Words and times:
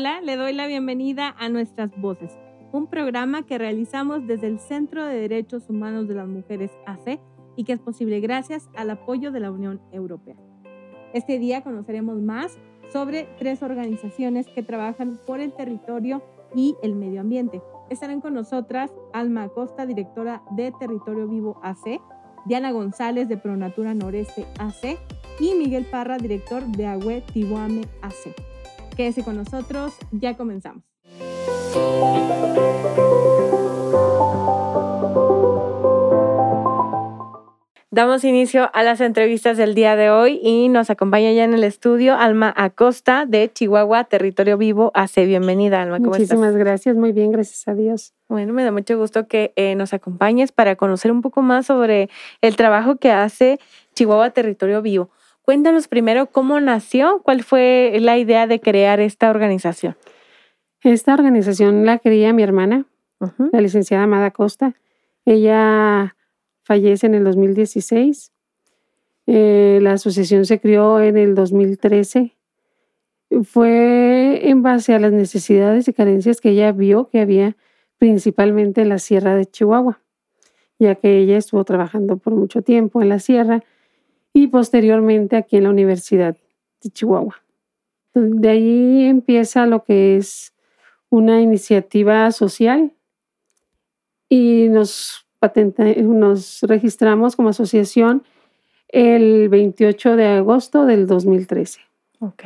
Hola, 0.00 0.22
le 0.22 0.36
doy 0.36 0.54
la 0.54 0.66
bienvenida 0.66 1.36
a 1.38 1.50
Nuestras 1.50 1.90
Voces, 2.00 2.32
un 2.72 2.86
programa 2.86 3.44
que 3.44 3.58
realizamos 3.58 4.26
desde 4.26 4.46
el 4.46 4.58
Centro 4.58 5.04
de 5.04 5.14
Derechos 5.14 5.68
Humanos 5.68 6.08
de 6.08 6.14
las 6.14 6.26
Mujeres 6.26 6.70
AC 6.86 7.20
y 7.54 7.64
que 7.64 7.74
es 7.74 7.80
posible 7.80 8.18
gracias 8.20 8.70
al 8.76 8.88
apoyo 8.88 9.30
de 9.30 9.40
la 9.40 9.50
Unión 9.50 9.78
Europea. 9.92 10.36
Este 11.12 11.38
día 11.38 11.60
conoceremos 11.60 12.18
más 12.18 12.56
sobre 12.90 13.28
tres 13.38 13.62
organizaciones 13.62 14.46
que 14.46 14.62
trabajan 14.62 15.18
por 15.26 15.38
el 15.38 15.52
territorio 15.52 16.22
y 16.54 16.76
el 16.82 16.94
medio 16.94 17.20
ambiente. 17.20 17.60
Estarán 17.90 18.22
con 18.22 18.32
nosotras 18.32 18.90
Alma 19.12 19.42
Acosta, 19.42 19.84
directora 19.84 20.40
de 20.52 20.72
Territorio 20.80 21.28
Vivo 21.28 21.60
AC, 21.62 22.00
Diana 22.46 22.72
González 22.72 23.28
de 23.28 23.36
Pronatura 23.36 23.92
Noreste 23.92 24.46
AC 24.58 24.98
y 25.40 25.54
Miguel 25.56 25.84
Parra, 25.84 26.16
director 26.16 26.64
de 26.68 26.86
Agüe 26.86 27.20
Tibuame 27.34 27.82
AC. 28.00 28.49
Quédese 29.00 29.24
con 29.24 29.34
nosotros, 29.34 29.94
ya 30.12 30.36
comenzamos. 30.36 30.84
Damos 37.90 38.24
inicio 38.24 38.70
a 38.74 38.82
las 38.82 39.00
entrevistas 39.00 39.56
del 39.56 39.74
día 39.74 39.96
de 39.96 40.10
hoy 40.10 40.38
y 40.42 40.68
nos 40.68 40.90
acompaña 40.90 41.32
ya 41.32 41.44
en 41.44 41.54
el 41.54 41.64
estudio 41.64 42.14
Alma 42.14 42.52
Acosta 42.54 43.24
de 43.24 43.50
Chihuahua, 43.50 44.04
Territorio 44.04 44.58
Vivo. 44.58 44.90
Hace 44.92 45.24
bienvenida, 45.24 45.80
Alma. 45.80 45.96
¿Cómo 45.96 46.10
Muchísimas 46.10 46.54
gracias, 46.54 46.94
muy 46.94 47.12
bien, 47.12 47.32
gracias 47.32 47.66
a 47.68 47.74
Dios. 47.74 48.12
Bueno, 48.28 48.52
me 48.52 48.64
da 48.64 48.70
mucho 48.70 48.98
gusto 48.98 49.26
que 49.26 49.54
eh, 49.56 49.76
nos 49.76 49.94
acompañes 49.94 50.52
para 50.52 50.76
conocer 50.76 51.10
un 51.10 51.22
poco 51.22 51.40
más 51.40 51.64
sobre 51.64 52.10
el 52.42 52.54
trabajo 52.56 52.96
que 52.96 53.10
hace 53.10 53.60
Chihuahua 53.94 54.28
Territorio 54.28 54.82
Vivo. 54.82 55.08
Cuéntanos 55.42 55.88
primero 55.88 56.26
cómo 56.26 56.60
nació, 56.60 57.22
cuál 57.22 57.42
fue 57.42 57.96
la 58.00 58.18
idea 58.18 58.46
de 58.46 58.60
crear 58.60 59.00
esta 59.00 59.30
organización. 59.30 59.96
Esta 60.82 61.14
organización 61.14 61.84
la 61.84 61.98
quería 61.98 62.32
mi 62.32 62.42
hermana, 62.42 62.86
la 63.52 63.60
licenciada 63.60 64.04
Amada 64.04 64.30
Costa. 64.30 64.74
Ella 65.24 66.16
fallece 66.62 67.06
en 67.06 67.14
el 67.14 67.24
2016. 67.24 68.32
Eh, 69.26 69.78
la 69.82 69.92
asociación 69.92 70.46
se 70.46 70.60
creó 70.60 71.00
en 71.00 71.16
el 71.16 71.34
2013. 71.34 72.36
Fue 73.44 74.48
en 74.48 74.62
base 74.62 74.94
a 74.94 74.98
las 74.98 75.12
necesidades 75.12 75.86
y 75.88 75.92
carencias 75.92 76.40
que 76.40 76.50
ella 76.50 76.72
vio 76.72 77.08
que 77.08 77.20
había 77.20 77.56
principalmente 77.98 78.80
en 78.80 78.88
la 78.88 78.98
sierra 78.98 79.36
de 79.36 79.46
Chihuahua, 79.46 80.00
ya 80.78 80.94
que 80.94 81.18
ella 81.18 81.36
estuvo 81.36 81.62
trabajando 81.64 82.16
por 82.16 82.34
mucho 82.34 82.62
tiempo 82.62 83.02
en 83.02 83.10
la 83.10 83.18
sierra 83.18 83.62
y 84.32 84.48
posteriormente 84.48 85.36
aquí 85.36 85.56
en 85.56 85.64
la 85.64 85.70
Universidad 85.70 86.36
de 86.82 86.90
Chihuahua. 86.90 87.42
De 88.14 88.48
ahí 88.48 89.04
empieza 89.04 89.66
lo 89.66 89.84
que 89.84 90.16
es 90.16 90.52
una 91.10 91.40
iniciativa 91.40 92.30
social 92.32 92.92
y 94.28 94.68
nos, 94.68 95.26
nos 95.96 96.62
registramos 96.62 97.36
como 97.36 97.48
asociación 97.50 98.22
el 98.88 99.48
28 99.48 100.16
de 100.16 100.26
agosto 100.26 100.86
del 100.86 101.06
2013. 101.06 101.80
Ok. 102.20 102.44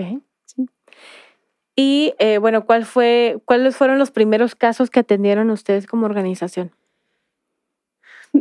Y 1.77 2.15
eh, 2.19 2.39
bueno, 2.39 2.67
¿cuál 2.67 2.85
fue, 2.85 3.39
¿cuáles 3.45 3.77
fueron 3.77 3.99
los 3.99 4.11
primeros 4.11 4.55
casos 4.55 4.91
que 4.91 5.01
atendieron 5.01 5.51
ustedes 5.51 5.87
como 5.87 6.07
organización? 6.07 6.71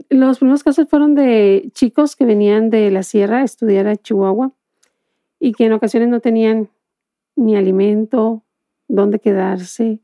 Los 0.10 0.40
primeros 0.40 0.64
casos 0.64 0.88
fueron 0.90 1.14
de 1.14 1.70
chicos 1.74 2.16
que 2.16 2.26
venían 2.26 2.72
de 2.72 2.90
la 2.90 3.04
sierra 3.04 3.40
a 3.40 3.44
estudiar 3.44 3.88
a 3.88 3.96
Chihuahua 3.96 4.52
y 5.40 5.52
que 5.52 5.66
en 5.66 5.74
ocasiones 5.74 6.10
no 6.10 6.20
tenían 6.20 6.70
ni 7.36 7.56
alimento, 7.56 8.44
dónde 8.88 9.20
quedarse. 9.20 10.00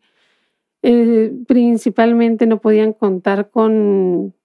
Eh, 0.84 1.34
principalmente 1.48 2.46
no 2.46 2.62
podían 2.62 2.94
contar 2.94 3.50
con 3.50 4.36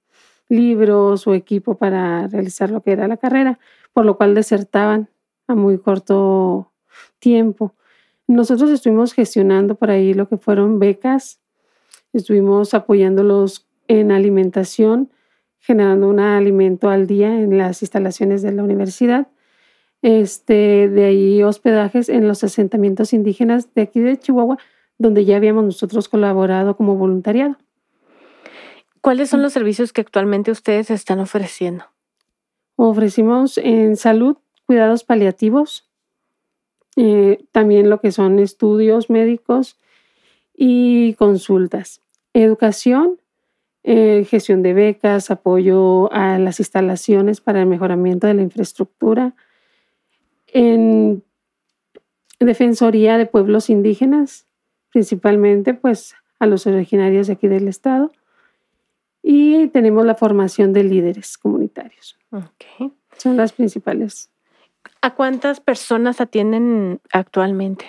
libros 0.49 1.27
o 1.27 1.34
equipo 1.34 1.76
para 1.76 2.26
realizar 2.28 2.71
lo 2.71 2.82
que 2.82 2.93
era 2.93 3.06
la 3.06 3.19
carrera, 3.19 3.59
por 3.93 4.06
lo 4.06 4.16
cual 4.16 4.34
desertaban 4.34 5.11
a 5.47 5.55
muy 5.55 5.78
corto 5.78 6.72
tiempo. 7.19 7.75
Nosotros 8.26 8.71
estuvimos 8.71 9.12
gestionando 9.12 9.75
por 9.75 9.91
ahí 9.91 10.15
lo 10.15 10.28
que 10.28 10.38
fueron 10.38 10.78
becas, 10.78 11.41
estuvimos 12.15 12.72
apoyándolos 12.72 13.66
en 13.88 14.11
alimentación 14.11 15.11
generando 15.64 16.08
un 16.08 16.20
alimento 16.20 16.91
al 16.91 17.06
día 17.06 17.41
en 17.41 17.56
las 17.56 17.80
instalaciones 17.80 18.42
de 18.42 18.52
la 18.52 18.62
universidad. 18.62 19.28
Este, 20.02 20.91
de 20.91 21.04
ahí 21.06 21.42
hospedajes 21.42 22.10
en 22.10 22.28
los 22.28 22.44
asentamientos 22.44 23.14
indígenas 23.14 23.72
de 23.75 23.82
aquí 23.82 24.00
de 24.00 24.19
Chihuahua, 24.19 24.58
donde 24.98 25.25
ya 25.25 25.36
habíamos 25.36 25.64
nosotros 25.64 26.10
colaborado 26.10 26.76
como 26.76 26.97
voluntariado. 26.97 27.56
¿Cuáles 29.00 29.30
son 29.30 29.41
los 29.41 29.54
servicios 29.54 29.94
que 29.94 30.02
actualmente 30.02 30.50
ustedes 30.50 30.91
están 30.91 31.19
ofreciendo? 31.20 31.86
Ofrecimos 32.76 33.56
en 33.56 33.96
salud 33.96 34.36
cuidados 34.66 35.02
paliativos, 35.04 35.88
eh, 36.96 37.42
también 37.52 37.88
lo 37.88 38.00
que 38.00 38.12
son 38.12 38.38
estudios 38.38 39.08
médicos 39.08 39.78
y 40.54 41.14
consultas. 41.14 42.02
Educación, 42.34 43.19
eh, 43.86 44.24
gestión 44.24 44.62
de 44.62 44.72
becas, 44.72 45.30
apoyo 45.30 46.10
a 46.10 46.38
las 46.38 46.58
instalaciones 46.58 47.42
para 47.42 47.60
el 47.60 47.66
mejoramiento 47.66 48.26
de 48.26 48.32
la 48.32 48.40
infraestructura, 48.40 49.34
en 50.46 51.22
defensoría 52.40 53.18
de 53.18 53.26
pueblos 53.26 53.68
indígenas, 53.68 54.46
principalmente 54.90 55.74
pues 55.74 56.14
a 56.38 56.46
los 56.46 56.66
originarios 56.66 57.26
de 57.26 57.34
aquí 57.34 57.46
del 57.46 57.68
estado, 57.68 58.10
y 59.22 59.68
tenemos 59.68 60.06
la 60.06 60.14
formación 60.14 60.72
de 60.72 60.84
líderes 60.84 61.36
comunitarios. 61.36 62.18
Okay. 62.30 62.90
Son 63.18 63.36
las 63.36 63.52
principales. 63.52 64.30
¿A 65.02 65.14
cuántas 65.14 65.60
personas 65.60 66.22
atienden 66.22 67.00
actualmente? 67.12 67.84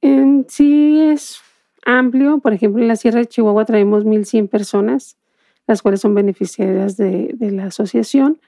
En 0.00 0.46
sí 0.48 1.00
es 1.00 1.40
amplio. 1.84 2.38
Por 2.38 2.54
ejemplo, 2.54 2.80
en 2.80 2.88
la 2.88 2.96
Sierra 2.96 3.20
de 3.20 3.26
Chihuahua 3.26 3.66
traemos 3.66 4.04
1.100 4.04 4.48
personas 4.48 5.18
las 5.66 5.82
cuales 5.82 6.00
son 6.00 6.14
beneficiarias 6.14 6.96
de, 6.96 7.34
la 7.38 7.66
asociación. 7.66 8.38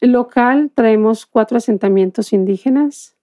local 0.00 0.70
traemos 0.74 1.26
cuatro 1.26 1.56
asentamientos 1.56 2.32
indígenas. 2.32 3.16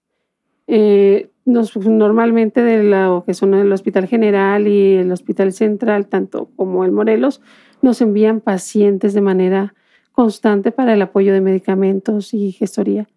Eh, 0.68 1.30
normalmente 1.46 2.62
de 2.62 2.84
lo 2.84 3.24
que 3.26 3.34
son 3.34 3.54
el 3.54 3.72
Hospital 3.72 4.08
General 4.08 4.68
y 4.68 4.96
el 4.96 5.12
Hospital 5.12 5.54
Central, 5.54 6.08
tanto 6.08 6.50
como 6.58 6.84
el 6.84 6.92
Morelos, 6.92 7.42
nos 7.82 8.02
envían 8.02 8.42
pacientes 8.42 9.14
de 9.14 9.22
manera 9.22 9.74
constante 10.12 10.72
para 10.72 10.94
el 10.94 11.02
apoyo 11.02 11.32
de 11.32 11.40
medicamentos 11.40 12.34
y 12.34 12.52
gestoría. 12.52 13.08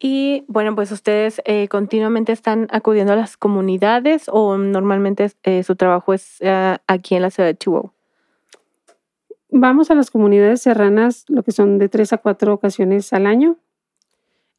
Y 0.00 0.44
bueno, 0.48 0.74
pues 0.74 0.90
ustedes 0.90 1.40
eh, 1.44 1.68
continuamente 1.68 2.32
están 2.32 2.66
acudiendo 2.70 3.12
a 3.12 3.16
las 3.16 3.36
comunidades 3.36 4.24
o 4.28 4.58
normalmente 4.58 5.30
eh, 5.44 5.62
su 5.62 5.76
trabajo 5.76 6.14
es 6.14 6.40
aquí 6.88 7.14
en 7.14 7.22
la 7.22 7.30
ciudad 7.30 7.48
de 7.48 7.56
Chihuahua 7.56 7.94
vamos 9.54 9.90
a 9.90 9.94
las 9.94 10.10
comunidades 10.10 10.62
serranas, 10.62 11.24
lo 11.28 11.42
que 11.42 11.52
son 11.52 11.78
de 11.78 11.88
tres 11.88 12.12
a 12.12 12.18
cuatro 12.18 12.52
ocasiones 12.52 13.12
al 13.12 13.26
año. 13.26 13.56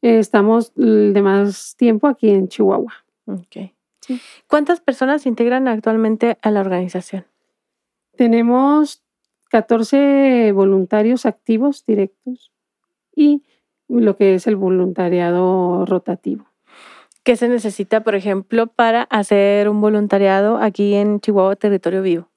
Eh, 0.02 0.18
estamos 0.18 0.72
de 0.74 1.22
más 1.22 1.76
tiempo 1.76 2.08
aquí 2.08 2.30
en 2.30 2.48
Chihuahua. 2.48 2.92
Okay. 3.26 3.74
¿Cuántas 4.46 4.80
personas 4.80 5.26
integran 5.26 5.68
actualmente 5.68 6.38
a 6.42 6.50
la 6.50 6.60
organización? 6.60 7.26
Tenemos 8.16 9.02
14 9.50 10.52
voluntarios 10.52 11.26
activos 11.26 11.84
directos 11.86 12.52
y 13.14 13.42
lo 13.88 14.16
que 14.16 14.34
es 14.34 14.46
el 14.46 14.56
voluntariado 14.56 15.84
rotativo. 15.84 16.46
¿Qué 17.22 17.36
se 17.36 17.48
necesita, 17.48 18.02
por 18.02 18.14
ejemplo, 18.14 18.68
para 18.68 19.02
hacer 19.02 19.68
un 19.68 19.80
voluntariado 19.80 20.58
aquí 20.58 20.94
en 20.94 21.20
Chihuahua, 21.20 21.56
territorio 21.56 22.00
vivo? 22.00 22.28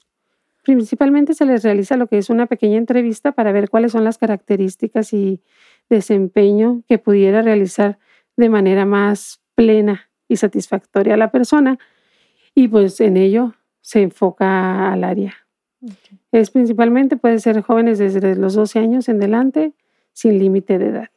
Principalmente 0.64 1.34
se 1.34 1.46
les 1.46 1.64
realiza 1.64 1.98
lo 1.98 2.08
que 2.08 2.18
es 2.18 2.30
una 2.30 2.46
pequeña 2.46 2.78
entrevista 2.78 3.32
para 3.32 3.52
ver 3.52 3.70
cuáles 3.70 3.92
son 3.92 4.04
las 4.04 4.18
características 4.18 5.14
y 5.14 5.42
desempeño 5.90 6.84
que 6.88 6.98
pudiera 6.98 7.42
realizar 7.42 7.98
de 8.38 8.50
manera 8.50 8.86
más 8.86 9.42
plena 9.56 10.10
y 10.28 10.38
satisfactoria 10.38 11.16
a 11.16 11.18
la 11.18 11.32
persona 11.32 11.80
y 12.56 12.68
pues 12.68 13.00
en 13.02 13.18
ello 13.18 13.56
se 13.82 14.02
enfoca 14.02 14.92
al 14.92 15.04
área. 15.04 15.34
Es 16.32 16.52
principalmente, 16.52 17.18
puede 17.18 17.40
ser 17.40 17.62
jóvenes 17.62 17.98
desde 18.00 18.36
los 18.36 18.54
12 18.54 18.80
años 18.80 19.10
en 19.10 19.18
adelante, 19.18 19.74
sin 20.14 20.38
límite 20.38 20.78
de 20.78 20.88
edad. 20.88 21.10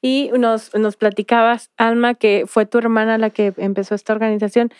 Y 0.00 0.30
nos, 0.38 0.70
platicabas, 0.96 1.70
Alma, 1.76 2.14
que 2.14 2.44
fue 2.46 2.66
tu 2.66 2.78
hermana 2.78 3.18
la 3.18 3.30
que 3.30 3.52
empezó 3.56 3.94
esta 3.94 4.12
organización. 4.12 4.70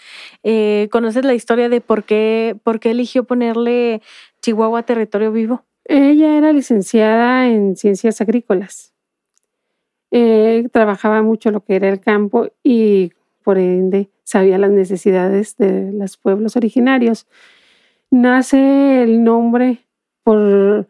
Eh, 0.43 0.89
¿Conoces 0.91 1.25
la 1.25 1.35
historia 1.35 1.69
de 1.69 1.81
por 1.81 2.05
qué, 2.05 2.57
por 2.63 2.81
qué 2.81 2.91
eligió 2.91 3.25
ponerle 3.25 4.03
Chihuahua 4.43 4.85
Territorio 4.85 5.33
Vivo? 5.33 5.65
Ella 5.85 6.37
era 6.37 6.53
licenciada 6.53 7.49
en 7.49 7.77
ciencias 7.77 8.21
agrícolas. 8.21 8.93
Eh, 10.11 10.69
trabajaba 10.73 11.23
mucho 11.23 11.51
lo 11.51 11.65
que 11.65 11.77
era 11.77 11.89
el 11.89 12.01
campo 12.01 12.49
y 12.63 13.13
por 13.43 13.59
ende 13.59 14.11
sabía 14.25 14.59
las 14.59 14.71
necesidades 14.71 15.57
de 15.57 15.93
los 15.93 16.17
pueblos 16.17 16.57
originarios. 16.57 17.27
Nace 18.11 19.03
el 19.03 19.23
nombre 19.23 19.87
por 20.23 20.89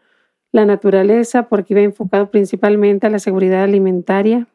la 0.53 0.65
naturaleza, 0.65 1.49
porque 1.49 1.75
iba 1.75 1.83
enfocado 1.83 2.31
principalmente 2.31 3.07
a 3.07 3.11
la 3.11 3.19
seguridad 3.19 3.63
alimentaria 3.63 4.47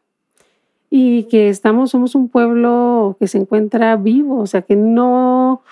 y 0.90 1.24
que 1.24 1.50
estamos, 1.50 1.92
somos 1.92 2.16
un 2.16 2.28
pueblo 2.28 3.16
que 3.20 3.28
se 3.28 3.38
encuentra 3.38 3.96
vivo, 3.96 4.40
o 4.40 4.46
sea, 4.46 4.62
que 4.62 4.76
no, 4.76 5.64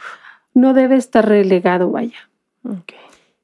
no 0.53 0.73
debe 0.73 0.95
estar 0.95 1.27
relegado, 1.27 1.91
vaya. 1.91 2.29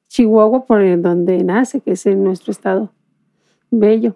Chihuahua, 0.08 0.64
por 0.64 1.00
donde 1.02 1.44
nace, 1.44 1.80
que 1.80 1.92
es 1.92 2.06
en 2.06 2.24
nuestro 2.24 2.50
estado 2.50 2.92
bello. 3.70 4.14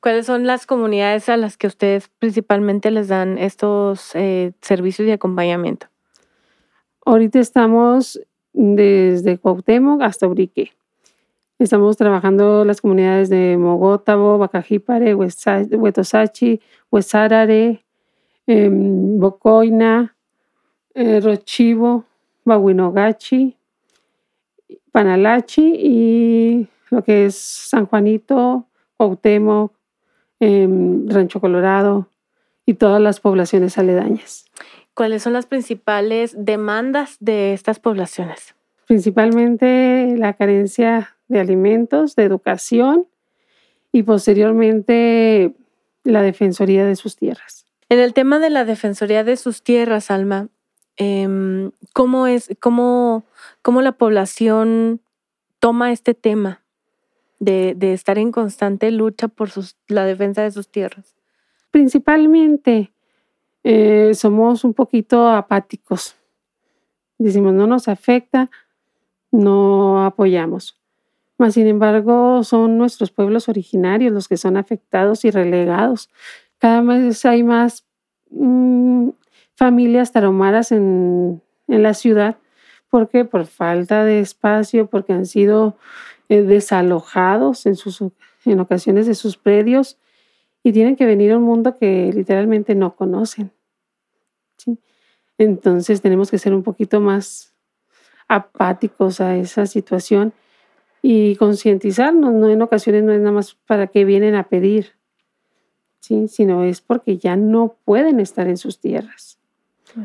¿Cuáles 0.00 0.26
son 0.26 0.46
las 0.46 0.66
comunidades 0.66 1.28
a 1.28 1.36
las 1.36 1.56
que 1.56 1.66
ustedes 1.66 2.10
principalmente 2.18 2.90
les 2.90 3.08
dan 3.08 3.38
estos 3.38 4.14
eh, 4.14 4.52
servicios 4.60 5.06
de 5.06 5.14
acompañamiento? 5.14 5.86
Ahorita 7.04 7.38
estamos 7.38 8.20
desde 8.52 9.38
Cuauhtémoc 9.38 10.02
hasta 10.02 10.26
Urique. 10.26 10.72
Estamos 11.58 11.96
trabajando 11.96 12.66
las 12.66 12.82
comunidades 12.82 13.30
de 13.30 13.56
Mogótabo, 13.56 14.36
Bacajípare, 14.36 15.14
Huetosachi, 15.14 16.60
Huesárare, 16.90 17.82
em, 18.46 19.18
Bocoina, 19.18 20.14
eh, 20.94 21.18
Rochivo, 21.20 22.04
Bahuinogachi, 22.44 23.56
Panalachi 24.92 25.74
y 25.78 26.68
lo 26.90 27.02
que 27.02 27.24
es 27.24 27.36
San 27.36 27.86
Juanito, 27.86 28.66
Cuauhtémoc, 28.98 29.72
em, 30.40 31.08
Rancho 31.08 31.40
Colorado 31.40 32.10
y 32.66 32.74
todas 32.74 33.00
las 33.00 33.20
poblaciones 33.20 33.78
aledañas. 33.78 34.44
¿Cuáles 34.92 35.22
son 35.22 35.32
las 35.32 35.46
principales 35.46 36.34
demandas 36.38 37.16
de 37.20 37.54
estas 37.54 37.80
poblaciones? 37.80 38.54
Principalmente 38.86 40.16
la 40.18 40.34
carencia 40.34 41.15
de 41.28 41.40
alimentos, 41.40 42.16
de 42.16 42.24
educación 42.24 43.06
y 43.92 44.02
posteriormente 44.02 45.54
la 46.04 46.22
defensoría 46.22 46.84
de 46.84 46.96
sus 46.96 47.16
tierras. 47.16 47.66
En 47.88 47.98
el 48.00 48.14
tema 48.14 48.38
de 48.38 48.50
la 48.50 48.64
defensoría 48.64 49.24
de 49.24 49.36
sus 49.36 49.62
tierras, 49.62 50.10
Alma, 50.10 50.48
em, 50.96 51.70
¿cómo 51.92 52.26
es, 52.26 52.50
cómo, 52.60 53.24
cómo 53.62 53.80
la 53.82 53.92
población 53.92 55.00
toma 55.60 55.92
este 55.92 56.14
tema 56.14 56.62
de, 57.38 57.76
estar 57.92 58.18
en 58.18 58.32
constante 58.32 58.90
lucha 58.90 59.28
por 59.28 59.50
la 59.88 60.04
defensa 60.04 60.42
de 60.42 60.50
sus 60.50 60.68
tierras? 60.68 61.16
Principalmente 61.70 62.92
eh, 63.62 64.12
somos 64.14 64.64
un 64.64 64.74
poquito 64.74 65.28
apáticos. 65.28 66.16
Decimos, 67.18 67.54
no 67.54 67.66
nos 67.66 67.88
afecta, 67.88 68.50
no 69.30 70.04
apoyamos. 70.04 70.75
Mas, 71.38 71.54
sin 71.54 71.66
embargo, 71.66 72.42
son 72.44 72.78
nuestros 72.78 73.10
pueblos 73.10 73.48
originarios 73.48 74.12
los 74.12 74.28
que 74.28 74.36
son 74.36 74.56
afectados 74.56 75.24
y 75.24 75.30
relegados. 75.30 76.08
Cada 76.58 76.80
vez 76.80 77.24
hay 77.26 77.42
más 77.42 77.84
mm, 78.30 79.10
familias 79.54 80.12
taromaras 80.12 80.72
en, 80.72 81.42
la 81.66 81.94
ciudad. 81.94 82.36
¿Por 82.88 83.08
qué? 83.08 83.24
Por 83.24 83.46
falta 83.46 84.04
de 84.04 84.20
espacio, 84.20 84.86
porque 84.86 85.12
han 85.12 85.26
sido 85.26 85.76
eh, 86.28 86.42
desalojados 86.42 87.66
en, 87.66 87.74
sus, 87.74 88.02
en 88.44 88.60
ocasiones 88.60 89.06
de 89.06 89.14
sus 89.14 89.36
predios 89.36 89.98
y 90.62 90.72
tienen 90.72 90.96
que 90.96 91.06
venir 91.06 91.32
a 91.32 91.38
un 91.38 91.42
mundo 91.42 91.76
que 91.76 92.12
literalmente 92.14 92.74
no 92.74 92.94
conocen. 92.94 93.52
Entonces 95.38 96.00
tenemos 96.00 96.30
que 96.30 96.38
ser 96.38 96.54
un 96.54 96.62
poquito 96.62 97.00
más 97.00 97.54
apáticos 98.28 99.20
a 99.20 99.36
esa 99.36 99.66
situación 99.66 100.32
y 101.08 101.36
concientizarnos, 101.36 102.32
no 102.32 102.50
en 102.50 102.60
ocasiones 102.62 103.04
no 103.04 103.12
es 103.12 103.20
nada 103.20 103.30
más 103.30 103.54
para 103.54 103.86
que 103.86 104.04
vienen 104.04 104.34
a 104.34 104.48
pedir, 104.48 104.94
¿sí? 106.00 106.26
sino 106.26 106.64
es 106.64 106.80
porque 106.80 107.16
ya 107.16 107.36
no 107.36 107.76
pueden 107.84 108.18
estar 108.18 108.48
en 108.48 108.56
sus 108.56 108.80
tierras. 108.80 109.38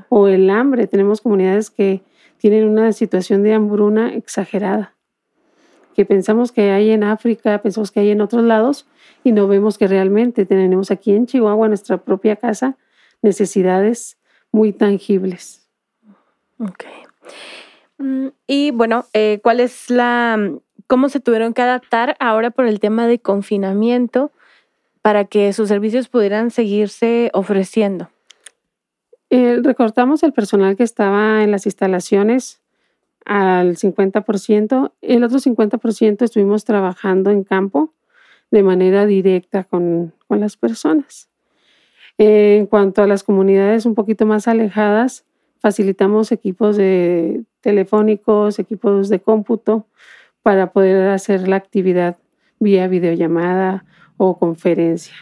O 0.10 0.28
el 0.28 0.48
hambre, 0.52 0.86
tenemos 0.86 1.20
comunidades 1.20 1.72
que 1.72 2.04
tienen 2.38 2.70
una 2.70 2.94
situación 2.94 3.42
de 3.42 3.56
hambruna 3.56 4.14
exagerada, 4.14 4.94
que 5.96 6.06
pensamos 6.06 6.52
que 6.52 6.70
hay 6.70 6.92
en 6.92 7.04
África, 7.04 7.60
pensamos 7.64 7.90
que 7.90 8.02
hay 8.02 8.12
en 8.12 8.22
otros 8.22 8.44
lados 8.44 8.86
y 9.24 9.32
no 9.32 9.48
vemos 9.48 9.80
que 9.80 9.88
realmente 9.88 10.46
tenemos 10.46 10.92
aquí 10.92 11.14
en 11.14 11.26
Chihuahua, 11.26 11.66
en 11.66 11.72
nuestra 11.72 11.98
propia 11.98 12.36
casa, 12.36 12.78
necesidades 13.24 14.20
muy 14.52 14.72
tangibles. 14.72 15.68
Ok. 16.60 16.86
Mm, 17.98 18.28
y 18.46 18.70
bueno, 18.70 19.06
eh, 19.14 19.40
¿cuál 19.42 19.62
es 19.62 19.90
la 19.90 20.38
cómo 20.92 21.08
se 21.08 21.22
tuvieron 21.22 21.54
que 21.54 21.62
adaptar 21.62 22.18
ahora 22.20 22.52
por 22.52 22.66
el 22.68 22.82
tema 22.82 23.08
de 23.08 23.18
confinamiento 23.18 24.30
para 25.02 25.24
que 25.24 25.54
sus 25.54 25.70
servicios 25.70 26.10
pudieran 26.10 26.52
seguirse 26.52 27.32
ofreciendo. 27.34 28.10
Eh, 29.30 29.62
recortamos 29.64 30.22
el 30.22 30.34
personal 30.34 30.76
que 30.76 30.84
estaba 30.84 31.44
en 31.44 31.52
las 31.52 31.66
instalaciones 31.66 32.60
al 33.24 33.78
50%, 33.78 34.92
el 35.00 35.24
otro 35.24 35.40
50% 35.40 36.24
estuvimos 36.24 36.66
trabajando 36.66 37.32
en 37.32 37.46
campo 37.46 37.94
de 38.52 38.62
manera 38.62 39.06
directa 39.06 39.64
con, 39.64 40.14
con 40.28 40.42
las 40.42 40.58
personas. 40.58 41.30
Eh, 42.18 42.58
en 42.58 42.66
cuanto 42.66 43.02
a 43.02 43.08
las 43.08 43.24
comunidades 43.24 43.86
un 43.86 43.96
poquito 43.96 44.26
más 44.26 44.46
alejadas, 44.50 45.24
facilitamos 45.60 46.34
equipos 46.34 46.76
de 46.76 47.46
telefónicos, 47.62 48.60
equipos 48.60 49.08
de 49.08 49.22
cómputo 49.22 49.86
para 50.44 50.72
poder 50.72 51.10
hacer 51.10 51.48
la 51.48 51.56
actividad 51.56 52.18
vía 52.60 52.88
videollamada 52.88 53.86
o 54.18 54.38
conferencia. 54.38 55.16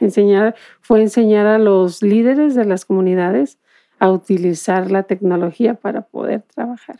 Enseñar, 0.00 0.54
fue 0.80 1.00
enseñar 1.00 1.46
a 1.46 1.58
los 1.58 2.02
líderes 2.02 2.54
de 2.54 2.64
las 2.64 2.84
comunidades 2.84 3.58
a 3.98 4.10
utilizar 4.10 4.90
la 4.90 5.04
tecnología 5.04 5.74
para 5.74 6.02
poder 6.02 6.42
trabajar. 6.42 6.98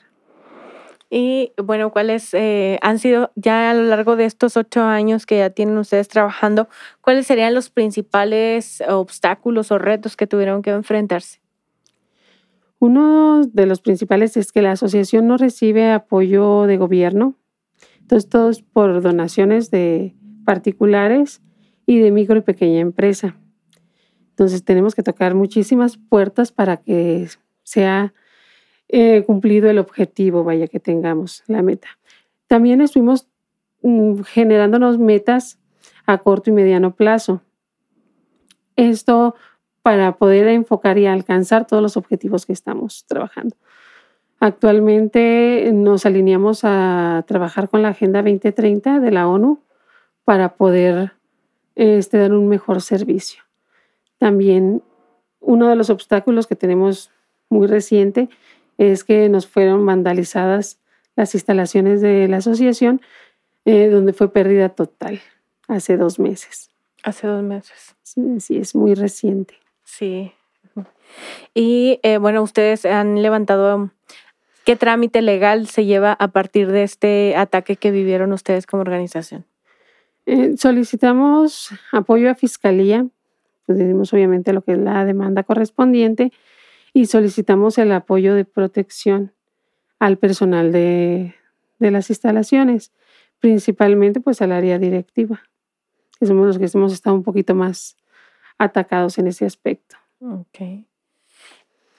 Y 1.10 1.52
bueno, 1.62 1.92
¿cuáles 1.92 2.32
eh, 2.32 2.78
han 2.80 2.98
sido 2.98 3.32
ya 3.34 3.70
a 3.70 3.74
lo 3.74 3.82
largo 3.82 4.16
de 4.16 4.24
estos 4.24 4.56
ocho 4.56 4.82
años 4.82 5.26
que 5.26 5.36
ya 5.36 5.50
tienen 5.50 5.76
ustedes 5.76 6.08
trabajando, 6.08 6.70
cuáles 7.02 7.26
serían 7.26 7.52
los 7.52 7.68
principales 7.68 8.82
obstáculos 8.88 9.70
o 9.70 9.78
retos 9.78 10.16
que 10.16 10.26
tuvieron 10.26 10.62
que 10.62 10.70
enfrentarse? 10.70 11.41
Uno 12.82 13.42
de 13.46 13.66
los 13.66 13.80
principales 13.80 14.36
es 14.36 14.50
que 14.50 14.60
la 14.60 14.72
asociación 14.72 15.28
no 15.28 15.36
recibe 15.36 15.92
apoyo 15.92 16.62
de 16.62 16.78
gobierno. 16.78 17.36
Entonces, 18.00 18.28
todo 18.28 18.50
es 18.50 18.60
por 18.60 19.00
donaciones 19.02 19.70
de 19.70 20.16
particulares 20.44 21.42
y 21.86 22.00
de 22.00 22.10
micro 22.10 22.38
y 22.38 22.40
pequeña 22.40 22.80
empresa. 22.80 23.36
Entonces, 24.30 24.64
tenemos 24.64 24.96
que 24.96 25.04
tocar 25.04 25.36
muchísimas 25.36 25.96
puertas 25.96 26.50
para 26.50 26.78
que 26.78 27.28
sea 27.62 28.14
eh, 28.88 29.22
cumplido 29.28 29.70
el 29.70 29.78
objetivo, 29.78 30.42
vaya 30.42 30.66
que 30.66 30.80
tengamos 30.80 31.44
la 31.46 31.62
meta. 31.62 31.86
También 32.48 32.80
estuvimos 32.80 33.28
mm, 33.82 34.22
generándonos 34.22 34.98
metas 34.98 35.60
a 36.04 36.18
corto 36.18 36.50
y 36.50 36.52
mediano 36.52 36.96
plazo. 36.96 37.42
Esto 38.74 39.36
para 39.82 40.16
poder 40.16 40.48
enfocar 40.48 40.98
y 40.98 41.06
alcanzar 41.06 41.66
todos 41.66 41.82
los 41.82 41.96
objetivos 41.96 42.46
que 42.46 42.52
estamos 42.52 43.04
trabajando. 43.06 43.56
Actualmente 44.38 45.70
nos 45.72 46.06
alineamos 46.06 46.60
a 46.64 47.24
trabajar 47.26 47.68
con 47.68 47.82
la 47.82 47.88
Agenda 47.88 48.22
2030 48.22 49.00
de 49.00 49.10
la 49.10 49.28
ONU 49.28 49.60
para 50.24 50.54
poder 50.54 51.12
este, 51.74 52.18
dar 52.18 52.32
un 52.32 52.48
mejor 52.48 52.80
servicio. 52.80 53.42
También 54.18 54.82
uno 55.40 55.68
de 55.68 55.76
los 55.76 55.90
obstáculos 55.90 56.46
que 56.46 56.56
tenemos 56.56 57.10
muy 57.48 57.66
reciente 57.66 58.28
es 58.78 59.04
que 59.04 59.28
nos 59.28 59.46
fueron 59.46 59.84
vandalizadas 59.84 60.80
las 61.14 61.34
instalaciones 61.34 62.00
de 62.00 62.26
la 62.28 62.38
asociación, 62.38 63.00
eh, 63.64 63.88
donde 63.88 64.12
fue 64.12 64.32
pérdida 64.32 64.70
total 64.70 65.20
hace 65.68 65.96
dos 65.96 66.18
meses. 66.18 66.70
Hace 67.02 67.26
dos 67.26 67.42
meses. 67.42 67.94
Sí, 68.02 68.40
sí, 68.40 68.56
es 68.58 68.74
muy 68.74 68.94
reciente. 68.94 69.61
Sí. 69.92 70.32
Y 71.52 72.00
eh, 72.02 72.16
bueno, 72.16 72.42
ustedes 72.42 72.86
han 72.86 73.20
levantado, 73.20 73.90
¿qué 74.64 74.74
trámite 74.74 75.20
legal 75.20 75.66
se 75.66 75.84
lleva 75.84 76.14
a 76.14 76.28
partir 76.28 76.72
de 76.72 76.82
este 76.82 77.36
ataque 77.36 77.76
que 77.76 77.90
vivieron 77.90 78.32
ustedes 78.32 78.64
como 78.64 78.80
organización? 78.80 79.44
Eh, 80.24 80.56
solicitamos 80.56 81.72
apoyo 81.92 82.30
a 82.30 82.34
Fiscalía, 82.34 83.06
pues 83.66 83.76
decimos 83.76 84.10
obviamente 84.14 84.54
lo 84.54 84.62
que 84.62 84.72
es 84.72 84.78
la 84.78 85.04
demanda 85.04 85.42
correspondiente 85.42 86.32
y 86.94 87.04
solicitamos 87.04 87.76
el 87.76 87.92
apoyo 87.92 88.34
de 88.34 88.46
protección 88.46 89.34
al 89.98 90.16
personal 90.16 90.72
de, 90.72 91.34
de 91.80 91.90
las 91.90 92.08
instalaciones, 92.08 92.92
principalmente 93.40 94.20
pues 94.20 94.40
al 94.40 94.52
área 94.52 94.78
directiva, 94.78 95.42
que 96.18 96.24
somos 96.24 96.46
los 96.46 96.58
que 96.58 96.78
hemos 96.78 96.94
estado 96.94 97.14
un 97.14 97.24
poquito 97.24 97.54
más 97.54 97.98
atacados 98.62 99.18
en 99.18 99.26
ese 99.26 99.44
aspecto. 99.44 99.96
Ok. 100.20 100.86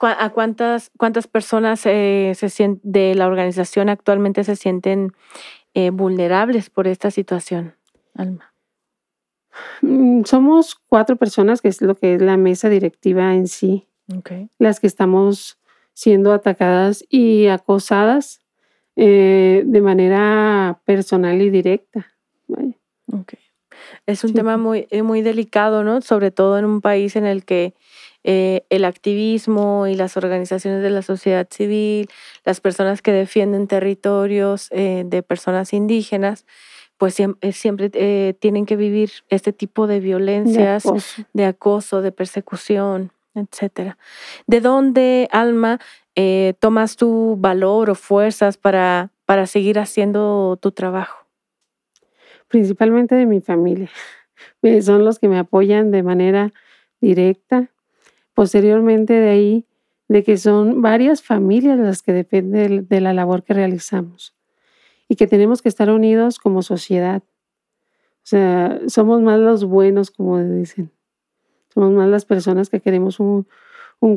¿A 0.00 0.30
cuántas, 0.30 0.90
cuántas 0.98 1.26
personas 1.26 1.86
eh, 1.86 2.32
se 2.34 2.78
de 2.82 3.14
la 3.14 3.26
organización 3.26 3.88
actualmente 3.88 4.44
se 4.44 4.56
sienten 4.56 5.12
eh, 5.72 5.90
vulnerables 5.90 6.68
por 6.68 6.86
esta 6.86 7.10
situación? 7.10 7.74
Alma? 8.14 8.54
Mm, 9.80 10.24
somos 10.24 10.74
cuatro 10.74 11.16
personas, 11.16 11.62
que 11.62 11.68
es 11.68 11.80
lo 11.80 11.94
que 11.94 12.14
es 12.14 12.22
la 12.22 12.36
mesa 12.36 12.68
directiva 12.68 13.34
en 13.34 13.48
sí, 13.48 13.88
las 14.58 14.80
que 14.80 14.86
estamos 14.86 15.58
siendo 15.94 16.32
atacadas 16.32 17.04
y 17.08 17.46
acosadas 17.46 18.40
eh, 18.96 19.62
de 19.64 19.80
manera 19.80 20.80
personal 20.84 21.40
y 21.40 21.50
directa. 21.50 22.14
Es 24.06 24.24
un 24.24 24.34
tema 24.34 24.56
muy, 24.56 24.86
eh, 24.90 25.02
muy 25.02 25.22
delicado, 25.22 25.84
¿no? 25.84 26.00
Sobre 26.00 26.30
todo 26.30 26.58
en 26.58 26.64
un 26.64 26.80
país 26.80 27.16
en 27.16 27.26
el 27.26 27.44
que 27.44 27.74
eh, 28.22 28.64
el 28.70 28.84
activismo 28.84 29.86
y 29.86 29.94
las 29.94 30.16
organizaciones 30.16 30.82
de 30.82 30.90
la 30.90 31.02
sociedad 31.02 31.46
civil, 31.50 32.08
las 32.44 32.60
personas 32.60 33.02
que 33.02 33.12
defienden 33.12 33.66
territorios 33.66 34.70
de 34.70 35.24
personas 35.26 35.72
indígenas, 35.72 36.46
pues 36.98 37.18
eh, 37.20 37.52
siempre, 37.52 37.90
eh, 37.94 38.34
tienen 38.38 38.66
que 38.66 38.76
vivir 38.76 39.10
este 39.28 39.52
tipo 39.52 39.86
de 39.86 40.00
violencias, 40.00 40.84
de 41.32 41.44
acoso, 41.44 42.02
de, 42.02 42.12
persecución, 42.12 43.12
etcétera. 43.34 43.98
¿De 44.46 44.60
dónde, 44.60 45.28
Alma, 45.32 45.80
eh, 46.14 46.54
tomas 46.60 46.96
tu 46.96 47.36
valor 47.38 47.90
o 47.90 47.94
fuerzas 47.94 48.56
para, 48.56 49.10
para 49.26 49.46
seguir 49.46 49.78
haciendo 49.78 50.58
tu 50.60 50.70
trabajo? 50.70 51.23
Principalmente 52.54 53.16
de 53.16 53.26
mi 53.26 53.40
familia. 53.40 53.90
Son 54.82 55.04
los 55.04 55.18
que 55.18 55.26
me 55.26 55.40
apoyan 55.40 55.90
de 55.90 56.04
manera 56.04 56.52
directa. 57.00 57.72
Posteriormente 58.32 59.12
de 59.12 59.28
ahí, 59.28 59.66
de 60.06 60.22
que 60.22 60.36
son 60.36 60.80
varias 60.80 61.20
familias 61.20 61.80
las 61.80 62.00
que 62.02 62.12
dependen 62.12 62.86
de 62.86 63.00
la 63.00 63.12
labor 63.12 63.42
que 63.42 63.54
realizamos 63.54 64.36
y 65.08 65.16
que 65.16 65.26
tenemos 65.26 65.62
que 65.62 65.68
estar 65.68 65.90
unidos 65.90 66.38
como 66.38 66.62
sociedad. 66.62 67.24
O 67.24 68.26
sea, 68.26 68.78
somos 68.86 69.20
más 69.20 69.40
los 69.40 69.64
buenos, 69.64 70.12
como 70.12 70.38
dicen. 70.38 70.92
Somos 71.70 71.90
más 71.90 72.08
las 72.08 72.24
personas 72.24 72.70
que 72.70 72.80
queremos 72.80 73.18
un, 73.18 73.48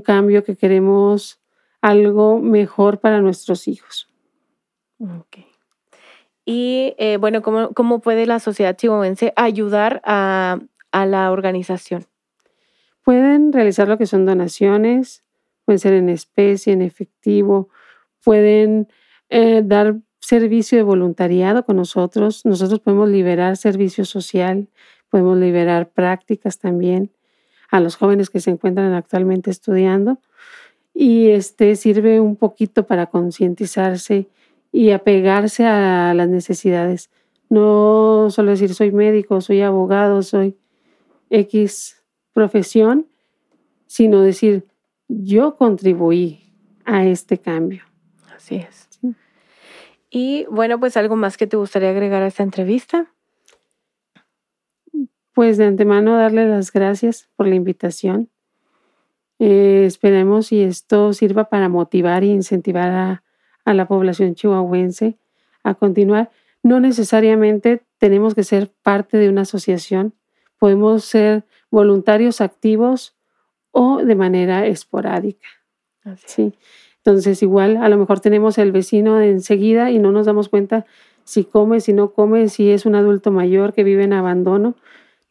cambio, 0.04 0.44
que 0.44 0.56
queremos 0.56 1.40
algo 1.82 2.40
mejor 2.40 3.00
para 3.00 3.20
nuestros 3.20 3.68
hijos. 3.68 4.08
Ok. 5.00 5.47
Y 6.50 6.96
eh, 6.98 7.18
bueno, 7.18 7.42
¿cómo, 7.42 7.74
¿cómo, 7.74 8.00
puede 8.00 8.26
la 8.26 8.40
sociedad 8.40 8.78
chihuahuense 8.78 9.34
ayudar 9.36 10.02
a, 10.06 10.60
a, 10.94 11.06
la 11.06 11.30
organización? 11.30 12.06
Pueden 13.04 13.52
realizar 13.52 13.90
lo 13.90 13.98
que 13.98 14.06
son 14.06 14.26
donaciones, 14.26 15.26
pueden 15.66 15.80
ser 15.80 15.92
en 15.92 16.08
especie, 16.08 16.72
en 16.72 16.82
efectivo, 16.82 17.68
pueden 18.24 18.88
eh, 19.28 19.62
dar 19.62 19.98
servicio 20.22 20.78
de 20.78 20.86
voluntariado 20.86 21.66
con 21.66 21.76
nosotros. 21.76 22.46
Nosotros 22.46 22.80
podemos 22.80 23.10
liberar 23.10 23.58
servicio 23.58 24.06
social, 24.06 24.70
podemos 25.10 25.38
liberar 25.38 25.90
prácticas 25.90 26.60
también 26.60 27.12
a 27.70 27.82
los 27.82 27.98
jóvenes 27.98 28.30
que 28.30 28.40
se 28.40 28.52
encuentran 28.52 28.94
actualmente 28.94 29.52
estudiando 29.52 30.22
y 30.94 31.32
este 31.32 31.76
sirve 31.76 32.22
un 32.22 32.38
poquito 32.38 32.88
para 32.88 33.08
concientizarse 33.08 34.30
y 34.72 34.92
apegarse 34.92 35.66
a 35.66 36.14
las 36.14 36.30
necesidades. 36.30 37.10
No 37.50 38.28
solo 38.30 38.52
decir 38.52 38.74
soy 38.74 38.92
médico, 38.92 39.42
soy 39.42 39.62
abogado, 39.62 40.22
soy 40.22 40.58
X 41.30 42.04
profesión, 42.34 43.08
sino 43.88 44.22
decir 44.22 44.66
yo 45.08 45.56
contribuí 45.56 46.54
a 46.86 47.06
este 47.06 47.38
cambio. 47.38 47.84
Así 48.36 48.56
es. 48.56 48.88
Y 50.10 50.46
bueno, 50.50 50.80
pues 50.80 50.98
algo 50.98 51.16
más 51.16 51.38
que 51.38 51.48
te 51.48 51.58
gustaría 51.58 51.90
agregar 51.90 52.24
a 52.24 52.28
esta 52.28 52.44
entrevista. 52.44 53.12
Pues 55.34 55.58
de 55.58 55.66
antemano 55.66 56.18
darle 56.18 56.48
las 56.48 56.72
gracias 56.72 57.30
por 57.36 57.48
la 57.48 57.56
invitación. 57.56 58.30
Eh, 59.40 59.84
esperemos 59.86 60.52
y 60.52 60.64
esto 60.64 61.14
sirva 61.14 61.50
para 61.50 61.70
motivar 61.70 62.24
e 62.24 62.28
incentivar 62.28 62.90
a, 62.90 63.24
a 63.68 63.74
la 63.74 63.86
población 63.86 64.34
chihuahuense 64.34 65.18
a 65.62 65.74
continuar. 65.74 66.32
No 66.64 66.80
necesariamente 66.80 67.84
tenemos 67.98 68.34
que 68.34 68.44
ser 68.44 68.72
parte 68.82 69.18
de 69.18 69.28
una 69.28 69.42
asociación, 69.42 70.14
podemos 70.58 71.04
ser 71.04 71.44
voluntarios 71.70 72.40
activos 72.40 73.14
o 73.72 73.98
de 73.98 74.16
manera 74.16 74.66
esporádica. 74.66 75.50
Sí. 76.26 76.54
Entonces, 77.00 77.44
igual, 77.44 77.76
a 77.76 77.90
lo 77.90 77.98
mejor 77.98 78.22
tenemos 78.22 78.58
el 78.58 78.72
vecino 78.72 79.18
de 79.18 79.32
enseguida 79.32 79.92
y 79.92 80.00
no 80.00 80.14
nos 80.14 80.26
damos 80.26 80.48
cuenta 80.48 80.86
si 81.26 81.44
come, 81.44 81.82
si 81.82 81.92
no 81.92 82.14
come, 82.14 82.48
si 82.48 82.72
es 82.72 82.86
un 82.86 82.96
adulto 82.96 83.32
mayor 83.32 83.74
que 83.74 83.84
vive 83.84 84.06
en 84.06 84.14
abandono. 84.14 84.76